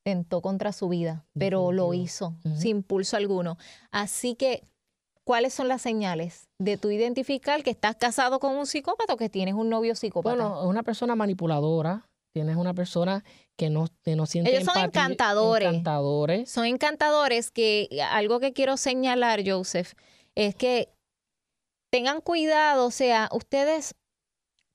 tentó 0.03 0.41
contra 0.41 0.73
su 0.73 0.89
vida, 0.89 1.25
pero 1.37 1.71
lo 1.71 1.93
hizo 1.93 2.35
sin 2.57 2.77
impulso 2.77 3.17
alguno. 3.17 3.57
Así 3.91 4.35
que, 4.35 4.63
¿cuáles 5.23 5.53
son 5.53 5.67
las 5.67 5.81
señales 5.81 6.49
de 6.59 6.77
tu 6.77 6.89
identificar 6.89 7.63
que 7.63 7.69
estás 7.69 7.95
casado 7.95 8.39
con 8.39 8.55
un 8.55 8.65
psicópata 8.65 9.13
o 9.13 9.17
que 9.17 9.29
tienes 9.29 9.53
un 9.53 9.69
novio 9.69 9.95
psicópata? 9.95 10.35
Bueno, 10.35 10.67
una 10.67 10.83
persona 10.83 11.15
manipuladora, 11.15 12.09
tienes 12.33 12.55
una 12.55 12.73
persona 12.73 13.23
que 13.61 13.69
no, 13.69 13.85
que 14.01 14.15
no 14.15 14.25
siente 14.25 14.49
Ellos 14.49 14.63
son 14.63 14.85
encantadores. 14.85 15.69
encantadores. 15.69 16.49
Son 16.49 16.65
encantadores 16.65 17.51
que 17.51 17.89
algo 18.09 18.39
que 18.39 18.53
quiero 18.53 18.75
señalar, 18.75 19.43
Joseph, 19.45 19.93
es 20.33 20.55
que 20.55 20.89
tengan 21.91 22.21
cuidado, 22.21 22.87
o 22.87 22.91
sea, 22.91 23.29
ustedes 23.31 23.93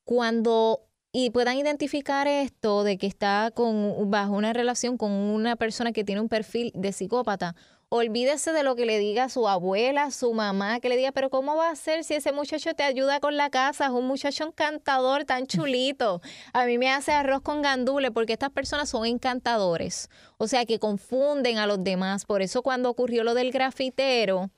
cuando 0.05 0.87
y 1.11 1.31
puedan 1.31 1.57
identificar 1.57 2.29
esto 2.29 2.85
de 2.85 2.97
que 2.97 3.09
está 3.09 3.51
con 3.53 4.09
bajo 4.09 4.35
una 4.35 4.53
relación 4.53 4.97
con 4.97 5.11
una 5.11 5.57
persona 5.57 5.91
que 5.91 6.05
tiene 6.05 6.21
un 6.21 6.29
perfil 6.29 6.71
de 6.77 6.93
psicópata 6.93 7.57
Olvídese 7.89 8.53
de 8.53 8.65
lo 8.65 8.75
que 8.75 8.85
le 8.85 8.99
diga 8.99 9.29
su 9.29 9.47
abuela, 9.47 10.11
su 10.11 10.35
mamá, 10.35 10.81
que 10.81 10.89
le 10.89 10.97
diga, 10.97 11.13
pero 11.13 11.31
¿cómo 11.31 11.55
va 11.55 11.71
a 11.71 11.77
ser 11.77 12.03
si 12.03 12.15
ese 12.15 12.33
muchacho 12.33 12.75
te 12.75 12.83
ayuda 12.83 13.21
con 13.21 13.37
la 13.37 13.49
casa? 13.49 13.87
Es 13.87 13.93
un 13.93 14.09
muchacho 14.09 14.45
encantador, 14.45 15.25
tan 15.25 15.47
chulito. 15.47 16.21
A 16.53 16.67
mí 16.67 16.79
me 16.79 16.91
hace 16.91 17.13
arroz 17.13 17.43
con 17.43 17.63
gandule 17.63 18.11
porque 18.11 18.33
estas 18.33 18.51
personas 18.51 18.89
son 18.89 19.07
encantadores. 19.07 20.11
O 20.37 20.49
sea, 20.49 20.67
que 20.67 20.81
confunden 20.81 21.59
a 21.59 21.69
los 21.69 21.85
demás. 21.85 22.25
Por 22.25 22.43
eso 22.43 22.63
cuando 22.63 22.91
ocurrió 22.91 23.23
lo 23.23 23.35
del 23.35 23.53
grafitero, 23.53 24.51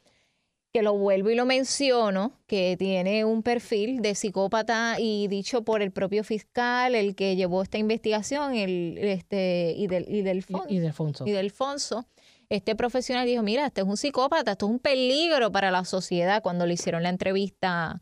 que 0.73 0.81
lo 0.81 0.95
vuelvo 0.95 1.29
y 1.29 1.35
lo 1.35 1.45
menciono, 1.45 2.33
que 2.47 2.77
tiene 2.79 3.27
un 3.27 3.43
perfil 3.43 4.01
de 4.01 4.15
psicópata 4.15 4.97
y 4.99 5.29
dicho 5.29 5.65
por 5.65 5.83
el 5.83 5.91
propio 5.91 6.25
fiscal, 6.25 6.95
el 6.95 7.15
que 7.15 7.37
llevó 7.37 7.63
esta 7.63 7.77
investigación, 7.77 8.55
el 8.55 8.97
este 8.97 9.75
y 9.77 9.87
del 9.87 10.07
y 10.09 10.23
del, 10.23 10.47
y, 10.69 10.79
y 11.27 11.33
del 11.33 11.51
Fonso 11.51 12.07
este 12.49 12.75
profesional 12.75 13.27
dijo, 13.27 13.43
mira, 13.43 13.67
este 13.67 13.83
es 13.83 13.87
un 13.87 13.97
psicópata, 13.97 14.53
esto 14.53 14.67
es 14.67 14.73
un 14.73 14.79
peligro 14.79 15.53
para 15.53 15.71
la 15.71 15.85
sociedad 15.85 16.43
cuando 16.43 16.67
le 16.67 16.75
hicieron 16.75 17.03
la 17.03 17.11
entrevista 17.11 18.01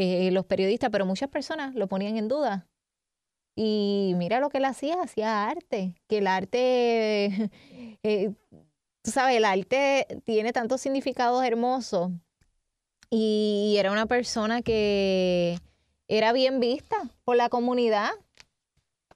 eh, 0.00 0.30
los 0.30 0.46
periodistas, 0.46 0.90
pero 0.90 1.06
muchas 1.06 1.28
personas 1.28 1.74
lo 1.74 1.88
ponían 1.88 2.16
en 2.16 2.28
duda. 2.28 2.68
Y 3.56 4.12
mira 4.16 4.38
lo 4.38 4.48
que 4.48 4.58
él 4.58 4.64
hacía, 4.66 5.02
hacía 5.02 5.48
arte, 5.48 5.96
que 6.06 6.18
el 6.18 6.28
arte, 6.28 7.50
eh, 8.04 8.30
tú 9.02 9.10
sabes, 9.10 9.36
el 9.36 9.44
arte 9.44 10.06
tiene 10.24 10.52
tantos 10.52 10.80
significados 10.80 11.44
hermosos. 11.44 12.12
Y 13.10 13.74
era 13.78 13.90
una 13.90 14.06
persona 14.06 14.62
que 14.62 15.58
era 16.06 16.32
bien 16.32 16.60
vista 16.60 16.96
por 17.24 17.34
la 17.34 17.48
comunidad. 17.48 18.10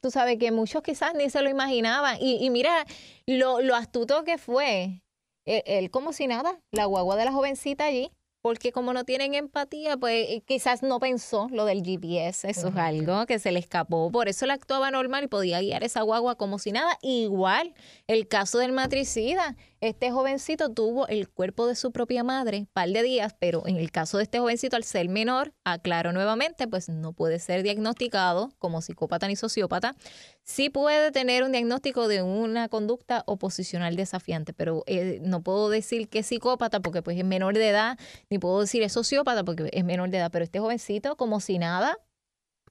Tú 0.03 0.11
sabes 0.11 0.37
que 0.39 0.51
muchos 0.51 0.83
quizás 0.83 1.15
ni 1.15 1.31
se 1.31 1.41
lo 1.43 1.49
imaginaban. 1.49 2.17
Y, 2.21 2.51
mira 2.51 2.85
lo, 3.27 3.61
lo, 3.61 3.77
astuto 3.77 4.25
que 4.25 4.37
fue. 4.37 5.01
Él, 5.47 5.63
él, 5.65 5.91
como 5.91 6.13
si 6.13 6.27
nada, 6.27 6.61
la 6.73 6.87
guagua 6.87 7.17
de 7.17 7.25
la 7.25 7.33
jovencita 7.33 7.85
allí, 7.85 8.11
porque 8.43 8.73
como 8.73 8.93
no 8.93 9.05
tienen 9.05 9.35
empatía, 9.35 9.97
pues 9.97 10.29
eh, 10.29 10.43
quizás 10.45 10.83
no 10.83 10.99
pensó 10.99 11.49
lo 11.51 11.65
del 11.65 11.83
GPS, 11.83 12.51
eso 12.51 12.69
es 12.69 12.77
algo 12.77 13.25
que 13.27 13.39
se 13.39 13.53
le 13.53 13.61
escapó, 13.61 14.11
por 14.11 14.29
eso 14.29 14.47
le 14.47 14.53
actuaba 14.53 14.91
normal 14.91 15.25
y 15.25 15.29
podía 15.29 15.61
guiar 15.61 15.85
esa 15.85 16.03
guagua 16.03 16.35
como 16.35 16.59
si 16.59 16.73
nada. 16.73 16.99
Igual, 17.03 17.73
el 18.09 18.27
caso 18.27 18.59
del 18.59 18.73
matricida, 18.73 19.57
este 19.83 20.13
jovencito 20.13 20.71
tuvo 20.71 21.09
el 21.09 21.29
cuerpo 21.29 21.67
de 21.67 21.75
su 21.75 21.91
propia 21.91 22.23
madre, 22.23 22.69
par 22.73 22.89
de 22.89 23.03
días, 23.03 23.35
pero 23.41 23.67
en 23.67 23.77
el 23.77 23.91
caso 23.91 24.17
de 24.17 24.23
este 24.23 24.39
jovencito, 24.39 24.77
al 24.77 24.85
ser 24.85 25.09
menor, 25.09 25.55
aclaro 25.65 26.13
nuevamente, 26.13 26.69
pues 26.69 26.89
no 26.89 27.13
puede 27.13 27.41
ser 27.41 27.65
diagnosticado 27.65 28.53
como 28.61 28.81
psicópata 28.81 29.27
ni 29.27 29.35
sociópata, 29.35 29.97
sí 30.45 30.71
puede 30.71 31.11
tener 31.11 31.43
un 31.43 31.51
diagnóstico 31.51 32.07
de 32.07 32.23
una 32.23 32.69
conducta 32.69 33.25
oposicional 33.27 33.97
desafiante, 33.97 34.53
pero 34.53 34.85
eh, 34.87 35.19
no 35.21 35.43
puedo 35.43 35.69
decir 35.69 36.09
que 36.09 36.21
es 36.21 36.27
psicópata 36.27 36.79
porque 36.79 37.03
pues 37.03 37.19
es 37.19 37.25
menor 37.25 37.55
de 37.55 37.69
edad, 37.69 37.99
ni 38.31 38.39
puedo 38.39 38.61
decir 38.61 38.85
es 38.85 38.93
sociópata 38.93 39.43
porque 39.43 39.69
es 39.73 39.85
menor 39.85 40.11
de 40.11 40.19
edad, 40.19 40.31
pero 40.31 40.45
este 40.45 40.61
jovencito, 40.61 41.17
como 41.17 41.41
si 41.41 41.59
nada, 41.59 41.99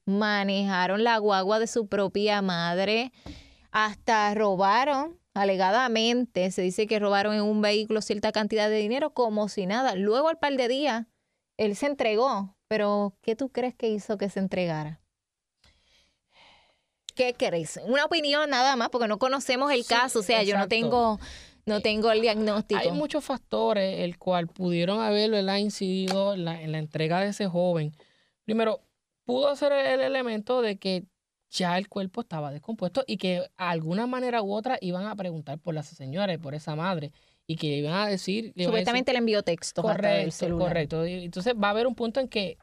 manejaron 0.05 1.03
la 1.03 1.17
guagua 1.17 1.59
de 1.59 1.67
su 1.67 1.87
propia 1.87 2.41
madre, 2.41 3.11
hasta 3.71 4.33
robaron, 4.33 5.20
alegadamente, 5.33 6.51
se 6.51 6.61
dice 6.61 6.87
que 6.87 6.99
robaron 6.99 7.33
en 7.33 7.41
un 7.41 7.61
vehículo 7.61 8.01
cierta 8.01 8.31
cantidad 8.31 8.69
de 8.69 8.77
dinero, 8.77 9.13
como 9.13 9.49
si 9.49 9.65
nada. 9.65 9.95
Luego, 9.95 10.29
al 10.29 10.39
par 10.39 10.53
de 10.53 10.67
días, 10.67 11.07
él 11.57 11.75
se 11.75 11.87
entregó, 11.87 12.55
pero 12.67 13.15
¿qué 13.21 13.35
tú 13.35 13.49
crees 13.49 13.75
que 13.75 13.89
hizo 13.89 14.17
que 14.17 14.29
se 14.29 14.39
entregara? 14.39 15.01
¿Qué 17.15 17.33
queréis? 17.33 17.79
Una 17.85 18.05
opinión 18.05 18.49
nada 18.49 18.75
más, 18.75 18.89
porque 18.89 19.07
no 19.07 19.19
conocemos 19.19 19.71
el 19.71 19.85
caso, 19.85 20.19
o 20.19 20.23
sea, 20.23 20.43
yo 20.43 20.57
no 20.57 20.67
tengo 20.67 21.19
no 21.65 21.77
eh, 21.77 21.81
tengo 21.81 22.11
el 22.11 22.21
diagnóstico. 22.21 22.81
Hay 22.81 22.91
muchos 22.91 23.23
factores 23.23 23.99
el 23.99 24.17
cual 24.17 24.47
pudieron 24.47 25.01
haberlo 25.01 25.37
incidido 25.57 26.33
en 26.33 26.45
la, 26.45 26.61
entrega 26.61 27.21
de 27.21 27.29
ese 27.29 27.47
joven. 27.47 27.93
Primero, 28.45 28.81
pudo 29.25 29.55
ser 29.55 29.71
el 29.73 30.01
elemento 30.01 30.61
de 30.61 30.77
que 30.77 31.05
ya 31.51 31.77
el 31.77 31.89
cuerpo 31.89 32.21
estaba 32.21 32.51
descompuesto 32.51 33.03
y 33.05 33.17
que 33.17 33.41
de 33.41 33.49
alguna 33.57 34.07
manera 34.07 34.41
u 34.41 34.53
otra 34.53 34.77
iban 34.81 35.05
a 35.05 35.15
preguntar 35.15 35.59
por 35.59 35.75
las 35.75 35.87
señoras, 35.87 36.37
por 36.39 36.55
esa 36.55 36.75
madre, 36.75 37.11
y 37.45 37.57
que 37.57 37.67
iban 37.67 37.93
a 37.93 38.07
decir... 38.07 38.53
Supuestamente 38.57 39.11
le 39.11 39.19
envió 39.19 39.43
texto. 39.43 39.81
Correcto, 39.81 40.57
correcto. 40.57 41.05
Entonces 41.05 41.53
va 41.53 41.67
a 41.67 41.71
haber 41.71 41.87
un 41.87 41.95
punto 41.95 42.19
en 42.19 42.29
que 42.29 42.57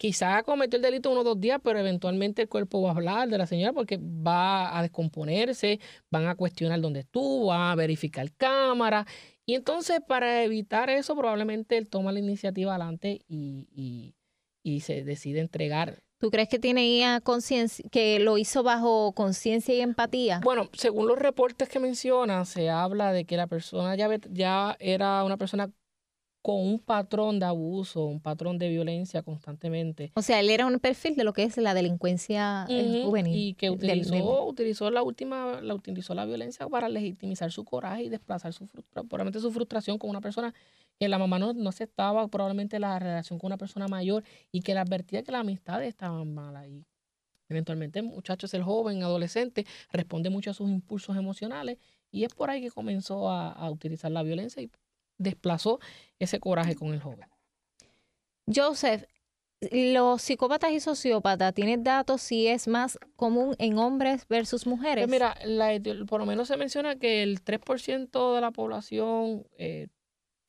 quizá 0.00 0.42
cometió 0.44 0.78
el 0.78 0.82
delito 0.82 1.10
uno 1.10 1.20
o 1.20 1.24
dos 1.24 1.38
días, 1.38 1.60
pero 1.62 1.78
eventualmente 1.78 2.40
el 2.40 2.48
cuerpo 2.48 2.80
va 2.80 2.88
a 2.88 2.94
hablar 2.94 3.28
de 3.28 3.36
la 3.36 3.46
señora 3.46 3.74
porque 3.74 3.98
va 4.00 4.78
a 4.78 4.80
descomponerse, 4.80 5.78
van 6.10 6.26
a 6.26 6.36
cuestionar 6.36 6.80
dónde 6.80 7.00
estuvo, 7.00 7.48
van 7.48 7.72
a 7.72 7.74
verificar 7.74 8.32
cámara. 8.32 9.06
Y 9.44 9.56
entonces, 9.56 10.00
para 10.06 10.42
evitar 10.42 10.88
eso, 10.88 11.14
probablemente 11.14 11.76
él 11.76 11.90
toma 11.90 12.12
la 12.12 12.20
iniciativa 12.20 12.70
adelante 12.70 13.20
y, 13.28 14.14
y, 14.62 14.80
se 14.80 15.04
decide 15.04 15.40
entregar. 15.40 16.02
¿Tú 16.20 16.30
crees 16.30 16.50
que 16.50 16.58
tenía 16.58 17.22
conciencia, 17.22 17.82
que 17.90 18.18
lo 18.18 18.36
hizo 18.36 18.62
bajo 18.62 19.12
conciencia 19.12 19.74
y 19.74 19.80
empatía? 19.80 20.40
Bueno, 20.44 20.68
según 20.74 21.08
los 21.08 21.18
reportes 21.18 21.70
que 21.70 21.78
menciona, 21.78 22.44
se 22.44 22.68
habla 22.68 23.10
de 23.12 23.24
que 23.24 23.38
la 23.38 23.46
persona 23.46 23.96
ya, 23.96 24.06
ya 24.28 24.76
era 24.80 25.24
una 25.24 25.38
persona 25.38 25.70
con 26.42 26.56
un 26.56 26.78
patrón 26.78 27.38
de 27.38 27.46
abuso, 27.46 28.04
un 28.04 28.20
patrón 28.20 28.58
de 28.58 28.68
violencia 28.68 29.22
constantemente. 29.22 30.12
O 30.14 30.22
sea, 30.22 30.40
él 30.40 30.50
era 30.50 30.66
un 30.66 30.78
perfil 30.78 31.16
de 31.16 31.24
lo 31.24 31.32
que 31.32 31.44
es 31.44 31.56
la 31.56 31.72
delincuencia 31.72 32.66
eh, 32.68 33.02
juvenil. 33.04 33.34
Y 33.34 33.54
que 33.54 33.70
utilizó, 33.70 34.44
utilizó 34.44 34.90
la 34.90 35.02
última, 35.02 35.60
la 35.62 35.74
utilizó 35.74 36.14
la 36.14 36.26
violencia 36.26 36.66
para 36.68 36.88
legitimizar 36.90 37.50
su 37.50 37.64
coraje 37.64 38.04
y 38.04 38.08
desplazar 38.10 38.52
su 38.52 38.66
probablemente 38.66 39.40
su 39.40 39.50
frustración 39.50 39.98
con 39.98 40.10
una 40.10 40.20
persona 40.20 40.54
que 41.00 41.08
la 41.08 41.18
mamá 41.18 41.38
no, 41.38 41.54
no 41.54 41.70
aceptaba 41.70 42.28
probablemente 42.28 42.78
la 42.78 42.98
relación 42.98 43.38
con 43.38 43.48
una 43.48 43.56
persona 43.56 43.88
mayor 43.88 44.22
y 44.52 44.60
que 44.60 44.74
le 44.74 44.80
advertía 44.80 45.22
que 45.22 45.32
las 45.32 45.40
amistades 45.40 45.88
estaban 45.88 46.34
malas. 46.34 46.68
Y 46.68 46.84
eventualmente 47.48 48.00
el 48.00 48.04
muchacho 48.04 48.44
es 48.44 48.52
el 48.52 48.62
joven, 48.62 49.02
adolescente, 49.02 49.64
responde 49.90 50.28
mucho 50.28 50.50
a 50.50 50.54
sus 50.54 50.68
impulsos 50.68 51.16
emocionales 51.16 51.78
y 52.10 52.24
es 52.24 52.34
por 52.34 52.50
ahí 52.50 52.60
que 52.60 52.70
comenzó 52.70 53.30
a, 53.30 53.50
a 53.50 53.70
utilizar 53.70 54.10
la 54.10 54.22
violencia 54.22 54.60
y 54.62 54.70
desplazó 55.16 55.80
ese 56.18 56.38
coraje 56.38 56.76
con 56.76 56.92
el 56.92 57.00
joven. 57.00 57.30
Joseph, 58.54 59.04
los 59.70 60.20
psicópatas 60.20 60.70
y 60.70 60.80
sociópatas, 60.80 61.54
¿tienes 61.54 61.82
datos 61.82 62.20
si 62.20 62.46
es 62.46 62.68
más 62.68 62.98
común 63.16 63.54
en 63.58 63.78
hombres 63.78 64.28
versus 64.28 64.66
mujeres? 64.66 65.06
Pues 65.06 65.10
mira, 65.10 65.34
por 66.06 66.20
lo 66.20 66.26
menos 66.26 66.48
se 66.48 66.58
menciona 66.58 66.96
que 66.96 67.22
el 67.22 67.42
3% 67.42 68.34
de 68.34 68.40
la 68.42 68.50
población 68.50 69.46
eh, 69.56 69.88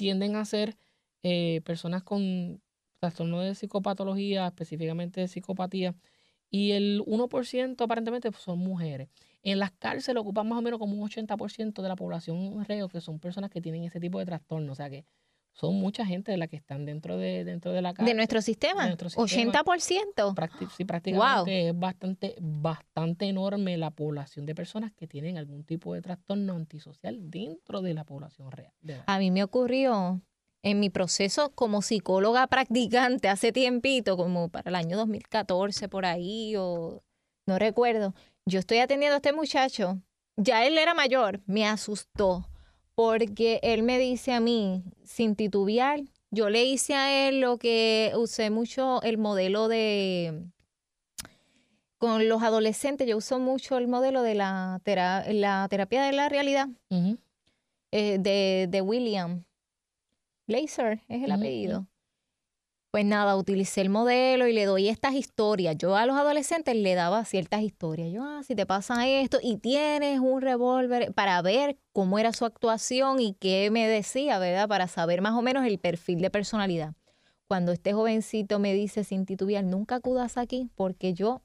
tienden 0.02 0.36
a 0.36 0.46
ser 0.46 0.78
eh, 1.22 1.62
personas 1.64 2.02
con 2.02 2.60
trastorno 3.00 3.40
de 3.42 3.54
psicopatología, 3.54 4.48
específicamente 4.48 5.22
de 5.22 5.28
psicopatía, 5.28 5.96
y 6.50 6.72
el 6.72 7.04
1% 7.06 7.84
aparentemente 7.84 8.32
son 8.34 8.58
mujeres. 8.58 9.10
En 9.44 9.60
las 9.60 9.72
cárceles 9.72 10.20
ocupan 10.20 10.50
más 10.50 10.58
o 10.58 10.62
menos 10.64 10.80
como 10.80 10.96
un 10.96 11.08
80% 11.08 11.84
de 11.84 11.88
la 11.88 11.96
población 11.96 12.66
reo, 12.66 12.90
que 12.90 13.00
son 13.00 13.20
personas 13.20 13.52
que 13.52 13.62
tienen 13.62 13.84
ese 13.84 14.00
tipo 14.00 14.18
de 14.18 14.26
trastorno. 14.26 14.72
O 14.72 14.76
sea 14.76 14.90
que 14.90 15.06
son 15.54 15.76
mucha 15.76 16.06
gente 16.06 16.32
de 16.32 16.38
la 16.38 16.48
que 16.48 16.56
están 16.56 16.86
dentro 16.86 17.18
de, 17.18 17.44
dentro 17.44 17.72
de 17.72 17.82
la 17.82 17.94
cárcel. 17.94 18.06
¿De 18.06 18.14
nuestro 18.14 18.42
sistema? 18.42 18.88
De 18.88 18.98
80%. 18.98 20.70
sí, 20.76 20.86
prácticamente 20.86 21.70
es 21.70 21.78
bastante, 21.78 22.36
bastante 22.40 23.28
enorme 23.28 23.78
la 23.78 23.92
población 23.92 24.46
de 24.46 24.56
personas 24.56 24.92
que 24.94 25.08
tienen 25.08 25.38
algún 25.38 25.64
tipo 25.64 25.94
de 25.94 26.02
trastorno 26.02 26.54
antisocial 26.54 27.30
dentro 27.30 27.82
de 27.82 27.94
la 27.94 28.06
población 28.06 28.52
real. 28.52 28.74
A 29.06 29.20
mí 29.20 29.32
me 29.32 29.44
ocurrió 29.44 30.22
en 30.64 30.80
mi 30.80 30.90
proceso 30.90 31.52
como 31.54 31.82
psicóloga 31.82 32.48
practicante 32.48 33.30
hace 33.30 33.52
tiempito, 33.52 34.16
como 34.16 34.50
para 34.50 34.70
el 34.70 34.76
año 34.76 34.98
2014 34.98 35.90
por 35.90 36.06
ahí, 36.06 36.56
o 36.56 37.04
no 37.48 37.60
recuerdo, 37.60 38.14
yo 38.46 38.60
estoy 38.60 38.78
atendiendo 38.78 39.16
a 39.16 39.18
este 39.18 39.34
muchacho, 39.34 40.02
ya 40.38 40.66
él 40.66 40.78
era 40.78 40.94
mayor, 40.94 41.42
me 41.46 41.66
asustó, 41.66 42.48
porque 42.96 43.60
él 43.64 43.84
me 43.84 43.98
dice 44.00 44.34
a 44.34 44.40
mí, 44.40 44.84
sin 45.04 45.36
titubear, 45.36 46.02
yo 46.30 46.50
le 46.50 46.64
hice 46.64 46.94
a 46.94 47.28
él 47.28 47.42
lo 47.42 47.58
que 47.58 48.14
usé 48.16 48.50
mucho 48.50 49.02
el 49.02 49.18
modelo 49.18 49.68
de, 49.68 50.46
con 52.02 52.28
los 52.28 52.42
adolescentes, 52.42 53.08
yo 53.08 53.18
uso 53.18 53.38
mucho 53.38 53.78
el 53.78 53.88
modelo 53.88 54.24
de 54.24 54.34
la, 54.34 54.82
la 54.84 55.68
terapia 55.70 56.04
de 56.04 56.12
la 56.14 56.30
realidad 56.30 56.68
eh, 57.92 58.18
de, 58.20 58.68
de, 58.68 58.82
William. 58.82 59.44
Laser 60.48 61.02
es 61.08 61.24
el 61.24 61.32
apellido. 61.32 61.86
Pues 62.92 63.06
nada, 63.06 63.38
utilicé 63.38 63.80
el 63.80 63.90
modelo 63.90 64.48
y 64.48 64.54
le 64.54 64.66
doy 64.66 64.90
estas 64.90 65.14
historias. 65.14 65.78
Yo 65.78 65.96
a 65.96 66.06
los 66.06 66.18
adolescentes 66.18 66.76
le 66.76 66.94
daba 66.94 67.24
ciertas 67.24 67.62
historias. 67.62 68.12
Yo, 68.12 68.22
ah, 68.22 68.44
si 68.44 68.54
te 68.54 68.66
pasa 68.66 69.08
esto 69.08 69.40
y 69.42 69.58
tienes 69.60 70.20
un 70.20 70.42
revólver 70.42 71.14
para 71.14 71.42
ver 71.42 71.78
cómo 71.94 72.20
era 72.20 72.34
su 72.34 72.44
actuación 72.44 73.22
y 73.22 73.34
qué 73.36 73.72
me 73.72 73.88
decía, 73.88 74.40
¿verdad? 74.40 74.68
Para 74.68 74.90
saber 74.90 75.22
más 75.22 75.36
o 75.36 75.42
menos 75.42 75.66
el 75.66 75.80
perfil 75.80 76.20
de 76.20 76.30
personalidad. 76.30 76.94
Cuando 77.48 77.72
este 77.72 77.94
jovencito 77.94 78.60
me 78.60 78.74
dice 78.74 79.06
sin 79.06 79.26
titubear, 79.26 79.64
nunca 79.64 79.96
acudas 79.96 80.38
aquí 80.38 80.70
porque 80.76 81.14
yo, 81.14 81.42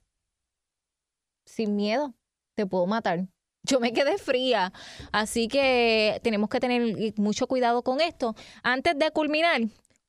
sin 1.45 1.77
miedo, 1.77 2.13
te 2.57 2.67
puedo 2.67 2.87
matar. 2.89 3.29
Yo 3.63 3.79
me 3.79 3.93
quedé 3.93 4.19
fría. 4.19 4.73
Así 5.13 5.47
que 5.47 6.21
tenemos 6.25 6.49
que 6.49 6.61
tener 6.61 7.15
mucho 7.17 7.47
cuidado 7.47 7.83
con 7.83 8.01
esto. 8.01 8.35
Antes 8.63 8.99
de 8.99 9.11
culminar, 9.11 9.63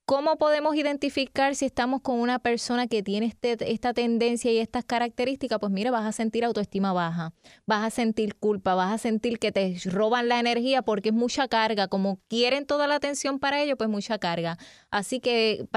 ¿Cómo 0.08 0.38
podemos 0.38 0.74
identificar 0.78 1.54
si 1.54 1.66
estamos 1.66 2.00
con 2.00 2.22
una 2.22 2.40
persona 2.40 2.88
que 2.88 3.04
tiene 3.04 3.26
este, 3.26 3.58
esta 3.74 3.94
tendencia 3.94 4.50
y 4.50 4.58
estas 4.58 4.86
características? 4.86 5.60
Pues 5.60 5.70
mira, 5.70 5.92
vas 5.92 6.06
a 6.06 6.14
sentir 6.14 6.46
autoestima 6.46 6.94
baja, 6.94 7.34
vas 7.66 7.86
a 7.86 7.90
sentir 7.90 8.36
culpa, 8.36 8.74
vas 8.74 8.94
a 8.94 8.98
sentir 9.00 9.38
que 9.38 9.52
te 9.52 9.76
roban 9.84 10.30
la 10.30 10.40
energía 10.40 10.82
porque 10.82 11.10
es 11.10 11.14
mucha 11.14 11.50
carga. 11.50 11.90
Como 11.90 12.22
quieren 12.30 12.66
toda 12.66 12.88
la 12.88 12.96
atención 12.96 13.38
para 13.38 13.62
ello, 13.62 13.76
pues 13.76 13.90
mucha 13.90 14.18
carga. 14.18 14.58
Así 14.92 15.20
que, 15.20 15.68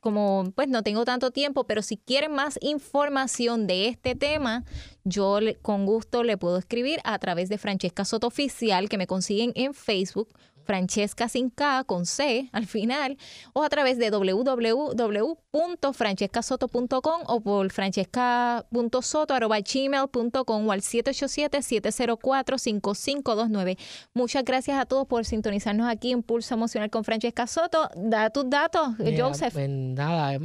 como 0.00 0.44
pues 0.56 0.68
no 0.68 0.82
tengo 0.82 1.04
tanto 1.04 1.30
tiempo, 1.30 1.64
pero 1.64 1.82
si 1.82 1.98
quieren 1.98 2.32
más 2.32 2.58
información 2.62 3.66
de 3.66 3.88
este 3.88 4.14
tema, 4.14 4.64
yo 5.04 5.40
con 5.60 5.84
gusto 5.84 6.22
le 6.22 6.38
puedo 6.38 6.56
escribir 6.56 7.00
a 7.04 7.18
través 7.18 7.50
de 7.50 7.58
Francesca 7.58 8.06
Soto 8.06 8.28
Oficial, 8.28 8.88
que 8.88 8.96
me 8.96 9.06
consiguen 9.06 9.52
en 9.54 9.74
Facebook 9.74 10.30
Francesca 10.64 11.28
sin 11.28 11.50
K 11.50 11.84
con 11.84 12.06
C 12.06 12.48
al 12.52 12.66
final 12.66 13.18
o 13.52 13.62
a 13.62 13.68
través 13.68 13.98
de 13.98 14.10
www 14.10 15.44
www.francescasoto.com 15.54 17.22
o 17.26 17.40
por 17.40 17.70
francesca.soto.gmail.com 17.70 20.68
o 20.68 20.72
al 20.72 20.80
787-704-5529. 20.80 23.78
Muchas 24.14 24.44
gracias 24.44 24.78
a 24.78 24.86
todos 24.86 25.06
por 25.06 25.24
sintonizarnos 25.24 25.88
aquí 25.88 26.10
en 26.12 26.22
Pulso 26.22 26.54
Emocional 26.54 26.90
con 26.90 27.04
Francesca 27.04 27.46
Soto. 27.46 27.88
Da 27.96 28.30
tus 28.30 28.50
datos, 28.50 28.88
Joseph. 29.16 29.52
Pues 29.52 29.68
nada, 29.68 30.40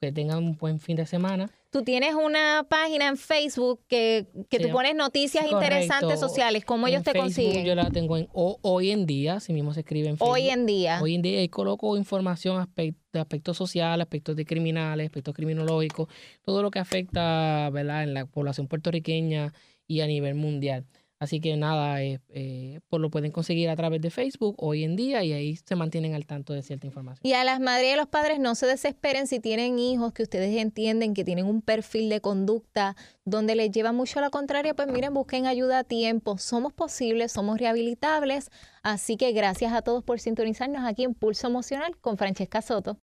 que 0.00 0.12
tengan 0.12 0.38
un 0.38 0.56
buen 0.56 0.78
fin 0.80 0.96
de 0.96 1.06
semana. 1.06 1.50
Tú 1.70 1.82
tienes 1.82 2.14
una 2.14 2.64
página 2.68 3.08
en 3.08 3.16
Facebook 3.16 3.80
que, 3.88 4.26
que 4.48 4.60
tú 4.60 4.70
pones 4.70 4.94
noticias 4.94 5.46
interesantes 5.50 6.20
sociales. 6.20 6.64
¿Cómo 6.64 6.86
ellos 6.86 7.02
te 7.02 7.12
consiguen? 7.12 7.64
Yo 7.64 7.74
la 7.74 7.90
tengo 7.90 8.16
en 8.16 8.28
Hoy 8.32 8.90
en 8.92 9.04
Día, 9.04 9.40
si 9.40 9.52
mismo 9.52 9.74
se 9.74 9.80
escribe 9.80 10.08
en 10.08 10.16
Facebook. 10.16 10.32
Hoy 10.32 10.48
en 10.48 10.64
Día. 10.64 11.00
Hoy 11.02 11.14
en 11.14 11.22
Día 11.22 11.42
y 11.42 11.48
coloco 11.48 11.96
información 11.96 12.66
de 12.76 12.94
aspectos 13.20 13.56
sociales, 13.56 14.04
aspectos 14.04 14.36
de 14.36 14.44
criminales, 14.44 15.06
aspectos 15.06 15.34
criminológicos, 15.34 16.08
todo 16.42 16.62
lo 16.62 16.70
que 16.70 16.78
afecta 16.78 17.68
¿verdad? 17.70 18.04
en 18.04 18.14
la 18.14 18.26
población 18.26 18.68
puertorriqueña 18.68 19.52
y 19.86 20.00
a 20.00 20.06
nivel 20.06 20.34
mundial. 20.34 20.86
Así 21.18 21.40
que 21.40 21.56
nada, 21.56 22.02
eh, 22.02 22.20
eh, 22.28 22.80
pues 22.88 23.00
lo 23.00 23.10
pueden 23.10 23.32
conseguir 23.32 23.70
a 23.70 23.76
través 23.76 24.02
de 24.02 24.10
Facebook 24.10 24.56
hoy 24.58 24.84
en 24.84 24.96
día 24.96 25.24
y 25.24 25.32
ahí 25.32 25.56
se 25.56 25.74
mantienen 25.74 26.14
al 26.14 26.26
tanto 26.26 26.52
de 26.52 26.62
cierta 26.62 26.86
información. 26.86 27.20
Y 27.26 27.32
a 27.32 27.42
las 27.42 27.58
madres 27.58 27.88
y 27.88 27.92
a 27.92 27.96
los 27.96 28.08
padres 28.08 28.38
no 28.38 28.54
se 28.54 28.66
desesperen 28.66 29.26
si 29.26 29.40
tienen 29.40 29.78
hijos 29.78 30.12
que 30.12 30.22
ustedes 30.22 30.54
entienden 30.56 31.14
que 31.14 31.24
tienen 31.24 31.46
un 31.46 31.62
perfil 31.62 32.10
de 32.10 32.20
conducta 32.20 32.96
donde 33.24 33.56
les 33.56 33.70
lleva 33.70 33.92
mucho 33.92 34.18
a 34.18 34.22
la 34.22 34.30
contraria, 34.30 34.74
pues 34.74 34.88
miren, 34.88 35.14
busquen 35.14 35.46
ayuda 35.46 35.80
a 35.80 35.84
tiempo. 35.84 36.36
Somos 36.36 36.74
posibles, 36.74 37.32
somos 37.32 37.58
rehabilitables. 37.58 38.50
Así 38.82 39.16
que 39.16 39.32
gracias 39.32 39.72
a 39.72 39.82
todos 39.82 40.04
por 40.04 40.20
sintonizarnos 40.20 40.84
aquí 40.84 41.02
en 41.02 41.14
Pulso 41.14 41.48
Emocional 41.48 41.96
con 42.00 42.18
Francesca 42.18 42.62
Soto. 42.62 42.94